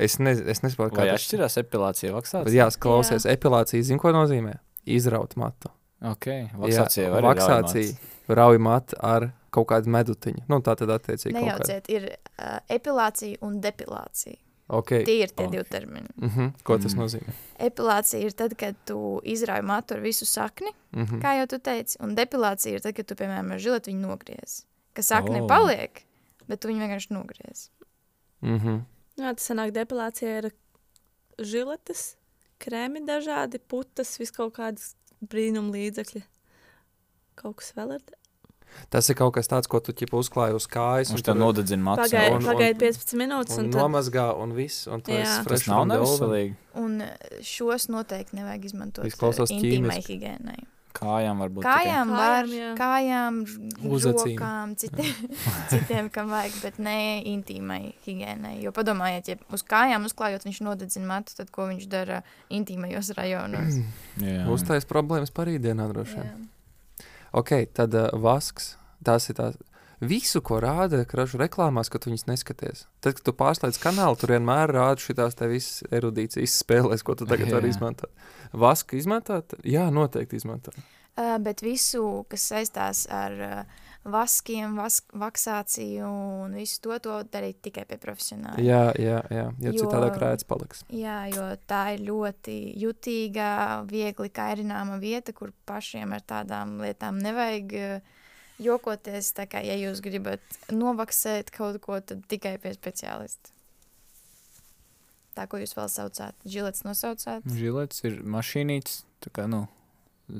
Es, 0.00 0.16
ne, 0.16 0.32
es 0.32 0.62
nesaprotu, 0.64 0.96
Vai 0.96 1.10
kā 1.10 1.18
atšķirās 1.18 1.58
epilācija 1.60 2.14
vaksācija? 2.16 2.54
Jā, 2.56 2.70
klausies, 2.80 3.26
epilācija 3.28 3.84
zina, 3.84 4.00
ko 4.00 4.14
nozīmē? 4.16 4.56
Izraut 4.96 5.36
matu. 5.38 5.68
Ok, 6.02 6.30
vaksācija 6.58 7.10
Jā, 7.10 7.20
vaksācija 7.22 8.34
rauj 8.40 8.58
matu 8.58 8.96
ar 9.04 9.28
kaut 9.52 9.68
kādu 9.70 9.92
medutiņu. 9.92 10.46
Nu, 10.50 10.62
tā 10.64 10.74
tad 10.80 10.90
attiecīgi 10.96 11.36
kaut 11.36 11.44
kāda. 11.44 11.68
Nejauciet, 11.68 11.92
ir 11.92 12.08
uh, 12.16 12.56
epilācija 12.72 13.44
un 13.44 13.60
depilācija. 13.62 14.40
Okay. 14.72 15.04
Tie 15.04 15.18
ir 15.22 15.28
tie 15.36 15.44
Ok. 15.46 15.52
divi 15.52 15.64
termini. 15.68 16.08
Mm 16.16 16.28
-hmm. 16.28 16.52
Ko 16.64 16.78
tas 16.78 16.94
Mm. 16.94 17.00
nozīmē? 17.02 17.32
Epilācija 17.58 18.20
ir 18.24 18.32
tad, 18.32 18.54
kad 18.56 18.74
tu 18.84 19.20
izrauj 19.24 19.62
matu 19.62 19.94
ar 19.94 20.00
visu 20.00 20.24
sakni, 20.26 20.70
Mm 20.92 21.04
-hmm. 21.06 21.20
kā 21.22 21.36
jau 21.38 21.46
tu 21.46 21.58
teici, 21.58 21.96
un 22.00 22.14
depilācija 22.16 22.74
ir 22.74 22.80
tad, 22.80 22.94
kad 22.94 23.06
tu, 23.06 23.14
piemēram, 23.14 23.52
ar 23.52 23.58
žiletu 23.58 23.90
viņu 23.90 24.00
nogriez. 24.00 24.64
Ka 24.94 25.02
sakne 25.02 25.42
Oh. 25.42 25.48
paliek, 25.48 26.02
bet 26.48 26.60
tu 26.60 26.68
viņu 26.68 26.78
vienkārši 26.80 27.10
nogriez. 27.10 27.70
Mm 28.42 28.58
-hmm. 28.58 28.80
Jā, 29.18 29.34
tas 29.34 29.50
sanāk 29.50 29.70
depilācija 29.72 30.38
ir 30.38 30.50
žiletes, 31.38 32.16
krēmi 32.60 33.04
dažādi, 33.06 33.58
putas, 33.58 34.18
vis 34.18 34.30
kaut 34.30 34.54
kādas 34.56 34.94
brīnum 35.22 35.70
līdzekļi. 35.72 36.22
Kaut 37.34 37.56
kas 37.56 37.72
vēl 37.76 37.94
ir. 37.94 38.00
Tas 38.92 39.08
ir 39.08 39.16
kaut 39.16 39.32
kas 39.34 39.48
tāds, 39.48 39.68
ko 39.68 39.80
tu 39.80 39.92
ķipa 39.96 40.18
uzklāji 40.20 40.54
uz 40.58 40.66
kājas. 40.68 41.12
Viņš 41.14 41.24
tev 41.24 41.38
nodedzina 41.40 41.82
matus. 41.82 42.10
Pagaidi 42.12 42.34
un- 42.34 42.42
un- 42.42 42.48
pagaid 42.50 42.78
15 42.82 43.16
minūtes, 43.16 43.56
Un, 43.56 43.64
un, 43.64 43.64
un 43.64 43.72
tad 43.72 43.80
nomazgā, 43.86 44.26
un 44.42 44.52
viss. 44.56 44.86
Un 44.86 45.00
Tas 45.00 45.38
fresh 45.46 45.68
nav 45.68 45.86
neveselīgi. 45.88 46.54
Un 46.74 47.02
šos 47.40 47.88
noteikti 47.92 48.36
nevajag 48.40 48.64
izmantot 48.70 49.04
Izklausās 49.08 49.50
eh, 49.50 49.58
intīmai 49.60 49.98
higiēnai. 50.04 50.60
Kājām 50.92 51.38
varbūt 51.40 51.64
Kājām 51.64 52.10
Kājām, 52.10 52.10
var, 52.12 52.44
jā. 52.52 52.66
kājām, 52.76 53.36
Uzacīm. 53.88 54.36
rokām, 54.36 54.74
citiem, 54.76 55.14
citiem, 55.72 56.10
kam 56.12 56.28
vajag, 56.28 56.52
bet 56.60 56.78
ne 56.78 57.22
intīmai 57.24 57.94
higiēnai. 58.04 58.58
Jo 58.60 58.74
padomājiet, 58.76 59.30
ja 59.32 59.36
uz 59.56 59.64
kājām 59.64 60.04
uzklājot, 60.04 60.44
viņš 60.44 60.60
nodedzina 60.68 61.06
matu, 61.08 61.32
tad 61.38 61.48
ko 61.50 61.64
viņš 61.72 61.88
dara 61.88 62.20
intīmajos 62.52 63.08
rajonos? 63.16 63.80
tikai. 64.20 64.44
Uztais 64.52 64.84
problēmas 64.84 65.32
parīdienā 65.32 65.88
droši 65.94 66.20
vien. 66.20 66.48
Jā. 67.32 67.40
Ok, 67.40 67.52
tad 67.74 67.96
uh, 67.96 68.10
vasks. 68.20 68.76
Tas 69.02 69.28
ir 69.30 69.38
tās. 69.38 69.56
Visu, 70.02 70.40
ko 70.42 70.58
rāda 70.58 71.04
kražu 71.06 71.38
reklāmās, 71.38 71.86
kad 71.90 72.02
tu 72.02 72.10
viņus 72.10 72.26
neskaties. 72.26 72.86
Tad, 73.04 73.14
kad 73.18 73.22
tu 73.22 73.34
pārslēdz 73.38 73.78
kanālu, 73.82 74.18
tur 74.18 74.32
vienmēr 74.34 74.72
rāda 74.74 74.98
šīs 74.98 75.38
visas 75.46 75.84
erudīcijas 75.94 76.56
spēles, 76.58 77.04
ko 77.06 77.14
tu 77.14 77.28
tagad 77.30 77.46
Jā. 77.46 77.54
vari 77.60 77.70
izmantot. 77.70 78.10
Vasku 78.50 78.98
izmantot? 78.98 79.54
Jā, 79.62 79.86
noteikti 79.94 80.40
izmantot. 80.40 80.74
Uh, 81.12 81.36
bet 81.44 81.62
visu, 81.62 82.24
kas 82.32 82.48
saistās 82.50 83.04
ar 83.14 83.38
uh, 83.38 83.81
vaskiem, 84.04 84.74
vask, 84.76 85.12
vaksāciju 85.14 86.06
un 86.44 86.56
visu 86.58 86.80
to, 86.82 86.96
to 87.02 87.18
darīt 87.30 87.60
tikai 87.62 87.84
pie 87.86 87.98
profesionāla. 88.02 88.58
Jā, 88.62 88.82
jā, 88.98 89.20
jā. 89.30 89.44
Jo 89.62 89.72
Jo- 89.72 89.84
citādi 89.84 90.10
krēts 90.16 90.46
paliks. 90.48 90.82
Jā, 90.90 91.20
jo 91.30 91.44
tā 91.70 91.94
ir 91.94 92.02
ļoti 92.08 92.56
jutīga, 92.82 93.48
viegli 93.90 94.28
kairināma 94.34 94.98
vieta, 95.02 95.32
kur 95.32 95.52
pašiem 95.66 96.12
ar 96.12 96.24
tādām 96.26 96.80
lietām 96.82 97.20
nevajag 97.22 97.74
uh, 97.78 98.12
jokoties. 98.62 99.32
Tā 99.38 99.46
kā, 99.50 99.62
ja 99.64 99.78
jūs 99.78 100.02
gribat 100.04 100.42
novaksēt 100.72 101.50
kaut 101.54 101.78
ko, 101.84 102.00
tad 102.00 102.24
tikai 102.30 102.56
pie 102.62 102.74
speciālista. 102.74 103.54
Tā, 105.32 105.46
ko 105.48 105.56
jūs 105.56 105.72
vēl 105.72 105.88
saucāt, 105.88 106.36
žilets 106.44 106.82
nosaucāt. 106.84 107.46
Žilets 107.56 108.02
ir 108.04 108.18
mašīnītis, 108.28 109.04
tā 109.24 109.30
kā, 109.32 109.46
nu, 109.48 109.64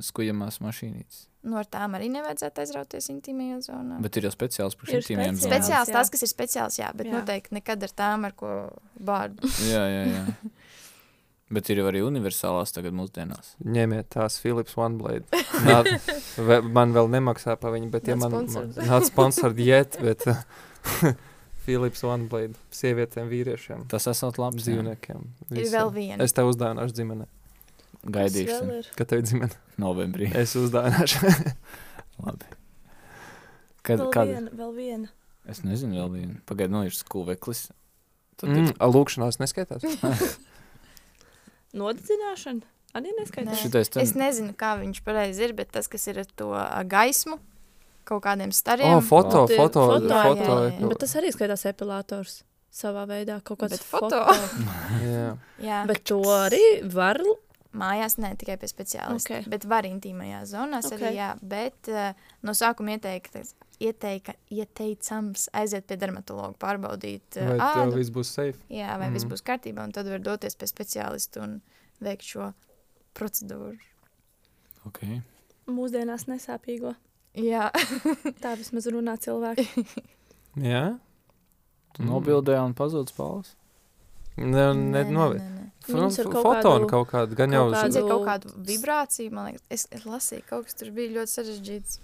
skujamās 0.04 0.58
mašīnītis. 0.60 1.28
No 1.42 1.58
ar 1.58 1.66
tām 1.66 1.96
arī 1.98 2.06
nevajadzētu 2.14 2.62
aizrauties 2.62 3.08
intīmajā 3.10 3.56
zonā. 3.66 3.96
Bet 4.04 4.14
ir 4.20 4.28
jau 4.28 4.30
speciāls 4.34 4.76
par 4.78 4.86
speciāls. 4.92 5.08
zonām. 5.10 5.40
Speciāls, 5.42 5.90
jā. 5.90 5.96
tas, 5.96 6.10
kas 6.14 6.22
ir 6.22 6.30
speciāls, 6.30 6.76
jā, 6.78 6.90
bet 6.94 7.08
jā. 7.08 7.16
Noteikti 7.16 7.56
nekad 7.58 7.82
ar 7.82 7.94
tām, 7.98 8.26
ar 8.28 8.36
ko 8.38 8.52
bārdu. 9.02 9.50
Jā, 9.72 9.82
jā, 9.90 10.04
jā. 10.12 10.24
Bet 11.52 11.68
ir 11.68 11.82
arī 11.84 12.00
universālās 12.00 12.70
tagad 12.72 12.94
mūsdienās. 12.96 13.50
Ņemiet 13.60 14.06
tās 14.14 14.38
Philips 14.40 14.72
OneBlade. 14.80 15.26
Nā, 15.66 15.82
ve, 16.48 16.62
man 16.64 16.94
vēl 16.96 17.10
nemaksā 17.12 17.58
par 17.60 17.74
viņu, 17.74 17.90
bet 17.92 18.08
ja 18.08 18.16
man 18.16 18.38
nav 18.48 19.04
sponsored 19.04 19.60
yet, 19.60 19.98
bet 20.00 20.24
Philips 21.66 22.00
OneBlade 22.08 22.56
sievietēm, 22.72 23.28
vīriešiem, 23.28 23.84
Tas 23.92 24.08
esot 24.08 24.40
labs 24.40 24.64
dzīvniekiem. 24.64 25.28
Ir 25.52 25.68
vēl 25.74 25.92
viena. 25.92 26.24
Es 26.24 26.32
tev 26.32 26.48
uzdāvināšu 26.54 26.96
ģimene. 27.02 27.28
Gaidīsim 28.02 28.70
Kad 28.98 29.08
tev 29.12 29.20
ir 29.22 29.28
ģimene, 29.30 29.58
novembrī. 29.78 30.30
es 30.34 30.56
uzdāvināšu. 30.58 31.22
Labi. 32.24 32.48
Kad, 33.82 33.98
Vēl 34.00 34.10
kad? 34.14 34.30
viena, 34.30 34.50
vēl 34.58 34.72
viena. 34.74 35.08
Es 35.50 35.62
nezinu, 35.66 35.96
vēl 36.00 36.10
vienu. 36.16 36.34
Pagaidiet, 36.46 36.70
nu 36.74 36.82
ir 36.86 36.94
skūveklis. 36.94 37.64
Tad 38.38 38.50
mm, 38.50 38.72
ir 38.74 38.90
lūkšanās 38.94 39.38
neskaitās. 39.42 39.82
Nodedzināšana? 41.78 42.68
Arī 42.92 43.08
Nē. 43.08 43.22
neskaidrs. 43.22 43.62
šitais 43.62 43.88
ten... 43.88 44.02
Es 44.04 44.12
nezinu, 44.18 44.52
kā 44.58 44.74
viņš 44.82 44.98
pareizi 45.06 45.46
ir, 45.46 45.54
bet 45.56 45.70
tas, 45.72 45.88
kas 45.88 46.04
ir 46.10 46.18
ar 46.20 46.28
to 46.36 46.50
gaismu, 46.92 47.38
kaut 48.08 48.20
kādiem 48.26 48.52
stariem. 48.52 48.98
O, 48.98 49.04
foto, 49.04 49.46
Tie 49.48 49.56
foto, 49.56 49.86
foto, 49.94 50.10
jā, 50.10 50.24
foto. 50.26 50.56
jā, 50.66 50.72
jā. 50.76 50.90
Bet 50.90 51.00
tas 51.00 51.14
arī 51.22 51.30
skaitās 51.32 51.64
epilators 51.70 52.34
savā 52.72 53.06
veidā. 53.08 53.38
Kaut 53.44 53.62
kāds 53.62 53.78
Bet 53.78 53.86
foto. 53.88 54.20
Jā. 55.04 55.24
Jā, 55.60 55.80
Bet 55.88 56.04
to 56.08 56.20
arī 56.32 56.62
var. 56.92 57.20
Mājās 57.78 58.18
ne 58.20 58.34
tikai 58.36 58.56
pie 58.60 58.68
speciālista, 58.70 59.32
Ok. 59.32 59.40
okay. 59.42 59.50
bet 59.50 59.64
var 59.64 59.84
intīmajā 59.88 60.42
zonā 60.50 60.80
Ok. 60.84 60.96
arī. 60.98 61.12
Jā, 61.16 61.30
bet 61.42 61.88
uh, 61.88 62.12
no 62.42 62.52
sākuma 62.52 62.96
ieteikta, 62.98 63.42
ieteika, 63.82 64.34
ieteicams 64.52 65.48
aiziet 65.56 65.86
pie 65.88 65.96
dermatologa, 65.96 66.54
pārbaudīt 66.60 67.38
uh, 67.40 67.48
Vai 67.52 67.58
tev 67.58 67.84
ādu. 67.86 67.96
viss 68.00 68.10
būs 68.14 68.32
safe? 68.36 68.58
Jā, 68.70 68.96
vai 68.98 69.08
mm. 69.08 69.14
viss 69.16 69.24
Mhm. 69.24 69.32
būs 69.32 69.42
kārtībā, 69.48 69.84
un 69.84 69.92
tad 69.92 70.06
var 70.12 70.18
doties 70.20 70.54
pie 70.56 70.66
speciālista 70.70 71.42
un 71.42 71.60
veikt 72.02 72.22
šo 72.28 72.52
procedūru. 73.14 73.78
Okay. 74.86 75.20
Mūsdienās 75.70 76.26
nesāpīgo. 76.26 76.94
Jā, 77.38 77.70
Tā 78.42 78.56
vismaz 78.58 78.86
runā 78.92 79.14
cilvēki. 79.16 79.64
Jā. 80.60 80.98
Tu 81.96 82.02
nobildēji 82.04 82.60
un 82.66 82.74
pazudis 82.76 83.14
palmas. 83.16 83.54
Ne, 84.36 84.72
ne, 84.74 85.04
novi. 85.12 85.38
nē. 85.40 85.61
Viņas 85.88 86.18
ar 86.22 86.26
kaut 86.32 86.44
Fotonu 86.46 86.86
kaut 86.90 87.08
kādu, 87.10 87.34
gan 87.38 87.50
jau 87.52 87.64
kādu- 87.72 87.96
Ir 87.98 88.02
kaut 88.08 88.24
kāda 88.28 88.44
vibrācija, 88.70 89.30
man 89.32 89.44
liekas, 89.52 89.62
es, 89.70 89.86
es 89.90 90.02
lasīju, 90.04 90.42
kaut 90.48 90.64
kas 90.66 90.74
tur 90.74 90.90
bija 90.90 91.08
ļoti 91.18 91.30
sarežģīts. 91.36 91.98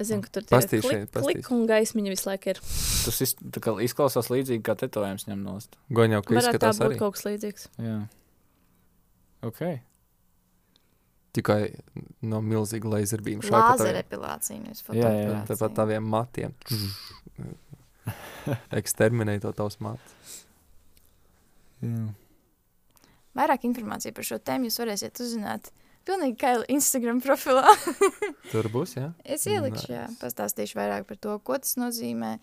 Es 0.00 0.06
zinu, 0.08 0.22
ka 0.24 0.28
tur 0.32 0.42
ir 0.42 0.48
Pastīšu, 0.48 0.88
klik, 0.88 1.10
klik 1.12 1.50
un 1.52 1.66
gaismiņa 1.68 2.08
visu 2.14 2.26
laiku 2.30 2.48
ir. 2.54 2.58
Tas 3.04 3.20
iz, 3.20 3.34
izklausās 3.84 4.30
līdzīgi, 4.32 4.62
kā 4.64 4.72
tetovējums 4.80 5.26
ņem 5.28 5.42
nost. 5.44 5.76
gan 5.92 6.10
jau, 6.10 6.22
ka 6.24 6.34
Varētu 6.34 6.40
tā 6.40 6.46
izskatās 6.56 6.78
būt 6.80 6.86
arī. 6.88 6.98
kaut 6.98 7.12
kas 7.18 7.24
līdzīgs. 7.28 7.66
Jā. 7.78 7.98
Ok. 9.42 9.60
Tikai 11.32 11.76
no 12.22 12.40
milzīga 12.42 12.88
laserbīna. 12.90 13.42
Lāzera 13.52 14.00
epilācija, 14.02 14.58
nevis 14.58 14.82
Jā, 14.82 14.94
jā. 14.94 15.02
fotografija. 15.04 15.44
Tāpat 15.52 15.74
taviem 15.76 16.02
matiem. 16.02 16.54
Eksterminēt 18.80 19.40
to 19.44 19.52
tavs 19.52 19.76
matus. 19.84 20.40
Jā. 21.84 22.08
Vairāk 23.38 23.66
informāciju 23.68 24.14
par 24.16 24.26
šo 24.26 24.40
tēmu 24.42 24.68
jūs 24.68 24.80
varēsiet 24.82 25.20
uzzināt 25.22 25.70
pilnīgi 26.08 26.38
kā 26.40 26.54
Instagram 26.72 27.20
profilā. 27.22 27.74
Tur 28.52 28.70
būs, 28.72 28.96
jā? 28.98 29.10
es 29.24 29.46
ielikšu, 29.46 29.92
jā, 29.92 30.06
pastāstīšu 30.22 30.78
vairāk 30.78 31.06
par 31.08 31.20
to, 31.22 31.36
ko 31.44 31.58
tas 31.60 31.76
nozīmē, 31.80 32.36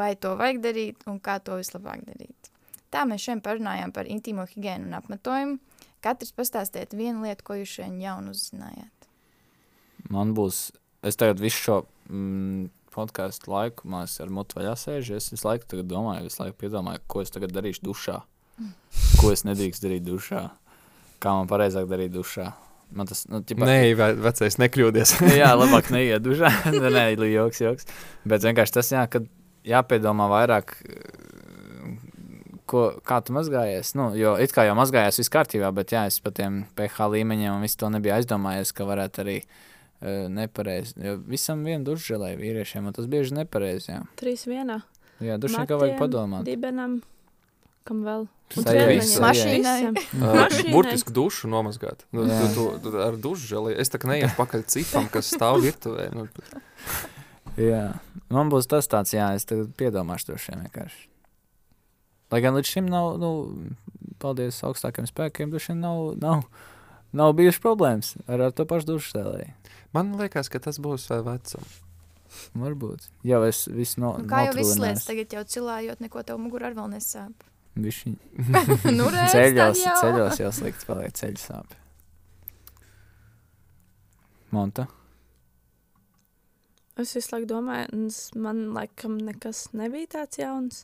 vai 0.00 0.14
to 0.16 0.36
vajag 0.40 0.62
darīt 0.64 1.04
un 1.10 1.20
kā 1.22 1.38
to 1.44 1.58
vislabāk 1.60 2.04
darīt. 2.06 2.50
Tā 2.90 3.04
mēs 3.06 3.22
šodien 3.22 3.42
parunājām 3.44 3.92
par 3.94 4.08
intīmo 4.10 4.46
higiēnu 4.50 4.88
un 4.88 4.96
apmetojumu. 4.98 5.58
Katrs 6.02 6.32
pastāstiet 6.34 6.96
vienu 6.96 7.26
lietu, 7.26 7.44
ko 7.46 7.58
jūs 7.60 7.76
šodien 7.76 8.00
jaunu 8.02 8.32
uzzinājāt. 8.34 9.08
Man 10.10 10.32
būs, 10.34 10.70
es 11.06 11.18
tagad 11.20 11.42
visu 11.42 11.60
šo 11.60 11.76
mm, 12.08 12.70
podkāstu 12.94 13.52
laiku, 13.52 13.86
mēs 13.92 14.16
ar 14.24 14.32
mutu 14.32 14.58
vaļā 14.58 14.74
sēžu. 14.80 15.18
Es 15.20 15.30
visu 15.30 15.46
laiku 15.46 15.68
tagad 15.70 15.90
domāju, 15.92 16.26
visu 16.26 16.42
laiku 16.42 16.58
piedomāju, 16.64 17.04
ko 17.06 17.22
es 17.22 17.30
tagad 17.34 17.54
darīšu 17.54 17.84
dušā. 17.86 18.16
Ko 19.20 19.30
es 19.34 19.44
nedrīkstu 19.46 19.86
darīt 19.88 20.06
dušā. 20.08 20.46
Kā 21.20 21.36
man 21.36 21.50
pareizāk 21.50 21.88
darīt 21.90 22.14
dušā. 22.14 22.48
Man 22.96 23.06
tas, 23.06 23.22
nu, 23.30 23.38
ķipa, 23.46 23.66
Nē, 23.68 23.78
ve- 23.98 24.14
vecais, 24.24 24.56
nekļūdies. 24.58 25.12
jā, 25.40 25.50
labāk 25.54 25.90
neiet 25.94 26.24
dušā. 26.24 26.50
nē, 26.74 27.04
joks, 27.30 27.60
joks. 27.62 27.90
Bet 28.26 28.46
vienkārši 28.46 28.78
tas, 28.80 28.90
jā, 28.96 29.04
kad 29.12 29.28
jāpiedomā 29.68 30.26
vairāk, 30.32 30.74
ko, 32.70 32.82
kā 33.06 33.20
tu 33.24 33.34
mazgājies. 33.36 33.92
Nu, 33.98 34.10
jo 34.18 34.34
it 34.42 34.54
kā 34.54 34.64
jau 34.68 34.76
mazgājās 34.78 35.20
viss 35.20 35.32
kārtībā, 35.32 35.70
bet 35.76 35.94
jā, 35.94 36.06
es 36.10 36.20
par 36.24 36.34
tiem 36.36 36.62
pH 36.78 37.10
līmeņiem 37.14 37.56
un 37.56 37.66
visu 37.66 37.80
to 37.82 37.90
nebiju 37.92 38.16
aizdomājies, 38.18 38.72
ka 38.76 38.86
varētu 38.88 39.22
arī 39.24 39.36
uh, 39.42 40.26
nepareizi. 40.32 40.96
Jo 41.04 41.16
visam 41.30 41.64
viena 41.66 41.84
dušžēlē 41.86 42.34
vīriešiem, 42.40 42.86
un 42.90 42.96
tas 42.96 43.08
bieži 43.10 43.38
nepareizi. 43.40 43.92
Jā, 43.94 44.02
Trīs 44.20 44.46
vienā. 44.50 44.80
jā 45.24 45.38
dušai 45.42 45.66
kā 45.70 45.78
vajag 45.80 45.98
padomāt. 46.00 46.46
Dibenam, 46.48 47.00
kam 47.88 48.02
vēl? 48.06 48.26
Mašīnai. 48.50 49.92
Burtiski 50.74 51.14
dušu 51.14 51.50
nomazgāt. 51.50 52.02
Nu, 52.14 52.26
tu, 52.26 52.48
tu, 52.56 52.66
tu, 52.82 52.94
ar 52.98 53.18
dušu 53.20 53.46
žēlī. 53.52 53.76
Es 53.78 53.92
tā 53.92 54.00
kā 54.02 54.10
neiešu 54.10 54.34
pakaļ 54.38 54.66
cipam, 54.74 55.06
kas 55.12 55.30
stāv 55.36 55.62
virtuvē. 55.62 56.10
Nu, 56.16 56.26
Jā, 57.58 57.84
man 58.32 58.50
būs 58.52 58.68
tas 58.70 58.86
tāds, 58.90 59.12
jā, 59.14 59.32
es 59.36 59.46
tagad 59.48 59.72
piedomāšu 59.78 60.30
to 60.30 60.38
šiem 60.40 60.62
vienkārši. 60.64 61.06
Lai 62.30 62.40
gan 62.44 62.54
līdz 62.54 62.70
šim 62.70 62.86
nav, 62.90 63.16
nu, 63.18 63.30
paldies 64.22 64.60
augstākiem 64.66 65.08
spēkiem, 65.08 65.50
dušiem 65.50 65.80
nav, 65.82 66.12
nav, 66.22 66.44
nav 67.16 67.34
bijušas 67.38 67.62
problēmas 67.64 68.12
ar, 68.26 68.46
ar 68.46 68.54
to 68.54 68.66
pašu 68.70 68.92
dušu 68.92 69.12
stēlēju. 69.12 69.54
man 69.96 70.14
liekas, 70.20 70.48
ka 70.52 70.62
tas 70.62 70.78
būs 70.78 71.08
uh, 71.10 71.24
vecum. 71.26 71.66
Varbūt. 72.54 73.08
Jā, 73.26 73.40
es 73.48 73.64
visu 73.66 73.98
no, 74.04 74.14
Un 74.20 74.28
kā 74.30 74.44
jau 74.46 74.54
viss 74.54 74.78
lietas, 74.78 75.08
tagad 75.08 75.34
jau 75.34 75.42
cilājot, 75.42 75.98
neko 76.04 76.22
tev 76.22 76.38
mugurā 76.38 76.70
ar 76.70 76.76
vēl 76.78 76.92
nesāp. 76.94 77.49
Bišķiņ. 77.84 78.16
nu, 78.98 79.08
redz, 79.12 79.34
Ceļos, 79.34 79.82
jau. 79.84 79.96
ceļos 80.02 80.40
jau 80.42 80.52
slikti 80.54 80.88
paliek 80.88 81.12
ceļu 81.20 81.42
sāpes. 81.42 81.76
Monta. 84.50 84.86
Es 86.98 87.14
visu 87.16 87.32
laiku 87.32 87.46
domāju, 87.52 88.08
man 88.42 88.64
laikam 88.74 89.14
nekas 89.24 89.68
nebija 89.78 90.10
tāds 90.18 90.40
jauns. 90.40 90.82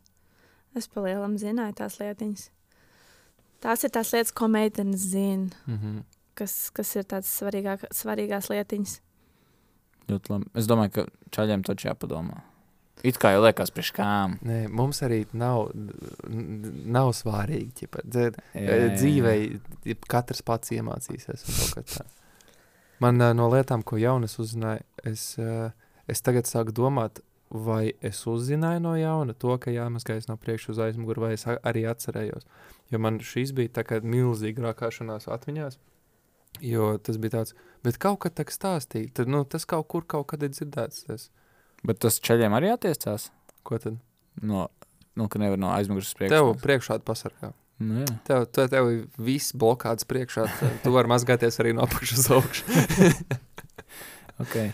Es 0.76 0.86
palielam 0.92 1.34
zināju 1.40 1.74
tās 1.80 1.98
lietiņas. 2.00 2.50
Tās 3.64 3.84
ir 3.84 3.92
tās 3.92 4.12
lietas, 4.14 4.32
ko 4.36 4.48
meitenes 4.52 5.00
zina, 5.10 5.50
Mm 5.66 5.78
-hmm. 5.78 6.02
kas, 6.34 6.70
kas 6.70 6.96
ir 6.96 7.04
tādas 7.04 7.32
svarīgāk, 7.40 7.86
svarīgās 7.92 8.50
lietiņas. 8.50 9.00
Ļoti 10.08 10.30
labi. 10.30 10.50
Es 10.54 10.66
domāju, 10.66 10.90
ka 10.90 11.06
čaļiem 11.30 11.62
taču 11.66 11.88
jāpadomā. 11.88 12.42
It 13.04 13.18
kā 13.20 13.34
jau 13.34 13.42
liekas 13.44 13.72
priekš 13.74 13.92
kām. 13.98 14.38
Nē, 14.46 14.62
mums 14.72 15.02
arī 15.04 15.24
nav, 15.36 15.68
nav 16.26 17.12
svārīgi. 17.16 17.82
Ķipa, 17.82 18.04
Jā, 18.08 18.30
jā, 18.56 18.76
jā. 18.80 18.92
dzīvē 18.96 19.34
katrs 20.08 20.40
pats 20.46 20.72
iemācīsies. 20.72 21.44
Man 23.04 23.20
uh, 23.20 23.34
no 23.36 23.50
lietām, 23.52 23.84
ko 23.84 23.98
jaunas 24.00 24.38
uzzināju, 24.40 24.84
es, 25.04 25.34
uh, 25.36 25.68
es 26.08 26.24
tagad 26.24 26.48
sāku 26.48 26.72
domāt, 26.72 27.20
vai 27.52 27.92
es 28.04 28.22
uzzināju 28.26 28.80
no 28.82 28.94
jauna 28.98 29.36
to, 29.36 29.52
ka 29.60 29.74
jāmazgājas 29.74 30.30
no 30.30 30.38
priekšas 30.40 30.74
uz 30.74 30.80
aizmuguri, 30.88 31.22
vai 31.22 31.34
es 31.36 31.44
arī 31.46 31.84
atcerējos. 31.90 32.48
Jo 32.90 33.02
man 33.02 33.20
šīs 33.20 33.52
bija 33.54 33.74
tā 33.80 33.84
kā 33.86 34.00
milzīga 34.00 34.70
rākāšanās 34.70 35.28
atmiņās. 35.30 35.78
Jo 36.64 36.94
tas 36.96 37.18
bija 37.20 37.36
tāds, 37.36 37.52
bet 37.84 38.00
kaut 38.00 38.22
kad 38.24 38.38
tā 38.38 38.46
stāstīja, 38.48 39.12
tad 39.20 39.28
nu, 39.28 39.44
tas 39.44 39.68
kaut 39.68 39.88
kur 39.92 40.06
kaut 40.08 40.30
kad 40.32 40.42
ir 40.46 40.54
dzirdēts. 40.54 41.04
Tas. 41.10 41.28
Bet 41.86 42.02
tas 42.02 42.18
ceļiem 42.22 42.56
arī 42.56 42.72
attiecās. 42.74 43.28
Ko 43.66 43.78
tad? 43.82 44.00
No, 44.42 44.66
nu, 45.18 45.28
ka 45.32 45.40
nevar 45.42 45.60
no 45.60 45.70
aizmugures 45.74 46.10
uz 46.12 46.18
priekšu. 46.18 46.34
Tev 46.34 46.50
priekšā 46.62 46.98
pasargā. 47.06 47.52
Nu, 47.82 48.00
jā. 48.02 48.08
Tev, 48.26 48.46
tev, 48.56 48.70
tev 48.72 48.88
ir 48.92 49.02
viss 49.20 49.54
blokāts 49.56 50.08
priekšā. 50.08 50.46
Tu 50.84 50.92
vari 50.94 51.12
mazgāties 51.12 51.60
arī 51.62 51.76
no 51.76 51.84
apakšas 51.86 52.26
uz 52.26 52.32
augšu. 52.38 52.64
Okay. 54.36 54.68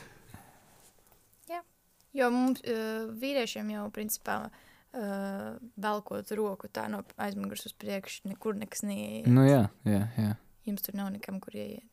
Jo 2.12 2.28
mums, 2.32 2.60
uh, 2.68 3.06
vīriešiem 3.16 3.70
jau, 3.72 3.86
principā, 3.94 4.36
uh, 4.50 5.54
velkot 5.80 6.32
roku 6.36 6.68
tā 6.68 6.84
no 6.92 7.00
aizmugures 7.16 7.64
uz 7.70 7.72
priekšu, 7.72 8.26
nekur 8.28 8.58
nekas 8.58 8.84
neiet. 8.84 9.30
Nu, 9.30 9.46
jā, 9.48 9.62
jā, 9.88 10.02
jā. 10.18 10.34
Jums 10.68 10.84
tur 10.84 10.98
nav 10.98 11.08
nekam, 11.14 11.40
kur 11.42 11.56
ieiet. 11.56 11.86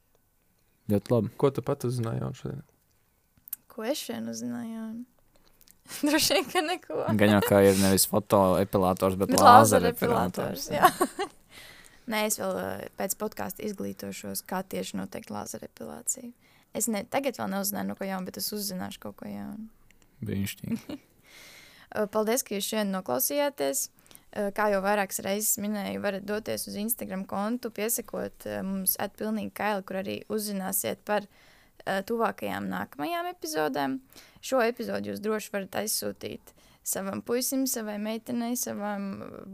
Ļoti 0.91 1.13
labi. 1.13 1.31
Ko 1.39 1.53
tu 1.53 1.63
pat 1.63 1.85
uzzināji 1.87 2.33
šodien? 2.35 2.65
Ko 3.79 3.85
es 3.87 4.01
šodien 4.03 4.25
uzzināju? 4.27 4.85
Droši 6.03 6.35
vien, 6.35 6.47
ka 6.51 6.61
neko. 6.65 6.97
Gan 7.15 7.31
jau 7.31 7.39
kā 7.45 7.61
ir 7.63 7.77
nevis 7.79 8.03
fotoepilators, 8.11 9.15
bet, 9.15 9.31
Bet 9.31 9.39
lāzera 9.39 9.93
epilators. 9.93 10.65
Nē, 12.11 12.25
es 12.27 12.35
vēl 12.41 12.57
uh, 12.59 12.81
pēc 12.99 13.15
podkāsta 13.21 13.63
izglītošos, 13.63 14.43
kā 14.49 14.59
tieši 14.67 14.99
noteikti 14.99 15.31
lāzera 15.31 15.69
epilācija. 15.69 16.27
Es 16.75 16.89
ne, 16.91 17.05
tagad 17.07 17.39
vēl 17.39 17.53
neuzzināju, 17.53 17.87
no 17.87 17.95
ko 17.95 18.09
jaunu, 18.09 18.27
bet 18.27 18.41
es 18.41 18.51
uzzināšu 18.57 18.99
kaut 19.05 19.15
ko 19.21 19.31
jaunu. 19.31 19.69
Brīnišķīgi. 20.27 20.99
Uh, 20.99 22.03
Paldies, 22.17 22.43
ka 22.43 22.57
jūs 22.57 22.67
šodien 22.67 22.91
noklausījāties. 22.97 23.85
Uh, 23.87 24.49
Kā 24.59 24.67
jau 24.73 24.83
vairākas 24.83 25.23
reizes 25.23 25.55
minēju, 25.63 26.03
varat 26.03 26.27
doties 26.27 26.67
uz 26.67 26.75
Instagram 26.83 27.23
kontu, 27.31 27.71
piesakot 27.71 28.43
mums 28.67 28.99
atpilnīgi 28.99 29.55
kaili, 29.55 29.87
kur 29.87 30.03
arī 30.03 30.19
uzzināsiet 30.27 30.99
par 31.07 31.23
uh, 31.23 31.45
tuvākajām 31.85 32.69
nākamajām 32.71 33.29
epizodēm. 33.33 33.99
Šo 34.41 34.63
epizodu 34.63 35.11
jūs 35.11 35.21
droši 35.23 35.53
varat 35.55 35.83
aizsūtīt 35.83 36.55
savam 36.89 37.21
puisim, 37.21 37.65
savai 37.67 37.97
meitenei, 38.01 38.55
savam 38.57 39.09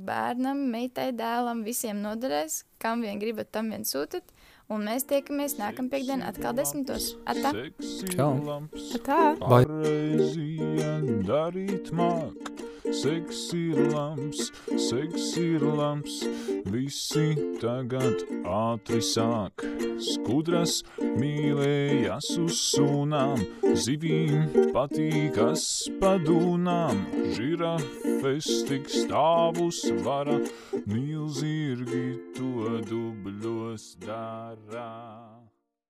bērnam, 0.07 0.61
meitai, 0.71 1.11
dēlam, 1.17 1.63
visiem 1.67 2.01
noderēs. 2.03 2.63
Kam 2.82 3.03
vien 3.05 3.19
gribat, 3.21 3.51
tam 3.55 3.73
vien 3.73 3.84
sūtiet. 3.88 4.32
Un 4.71 4.86
mēs 4.88 5.05
tiekamies 5.09 5.57
nākamā 5.59 5.91
piekdienā 5.93 6.32
atkal 6.32 6.55
desmitos. 6.57 7.11
Atā! 7.30 7.53
Čau. 8.15 8.32
Tā. 9.05 9.19
Vai-. 9.43 9.65
Seks 12.91 13.53
ir 13.53 13.79
labs, 13.89 14.51
seks 14.77 15.38
ir 15.41 15.63
labs. 15.65 16.19
Visi 16.69 17.33
tagad 17.61 18.21
ātri 18.45 19.01
sāk. 19.01 19.65
Skudras 20.01 20.81
mīlējas 21.01 22.29
uz 22.43 22.59
sūnām, 22.75 23.41
zivīm 23.73 24.71
patīkas 24.75 25.67
padūnām. 26.01 27.05
Žirafes 27.38 28.51
tik 28.69 28.91
stāvus 28.91 29.81
vara, 30.05 30.41
milzīgi 30.86 32.07
to 32.38 32.81
dubļos 32.89 33.95
dara. 34.05 35.24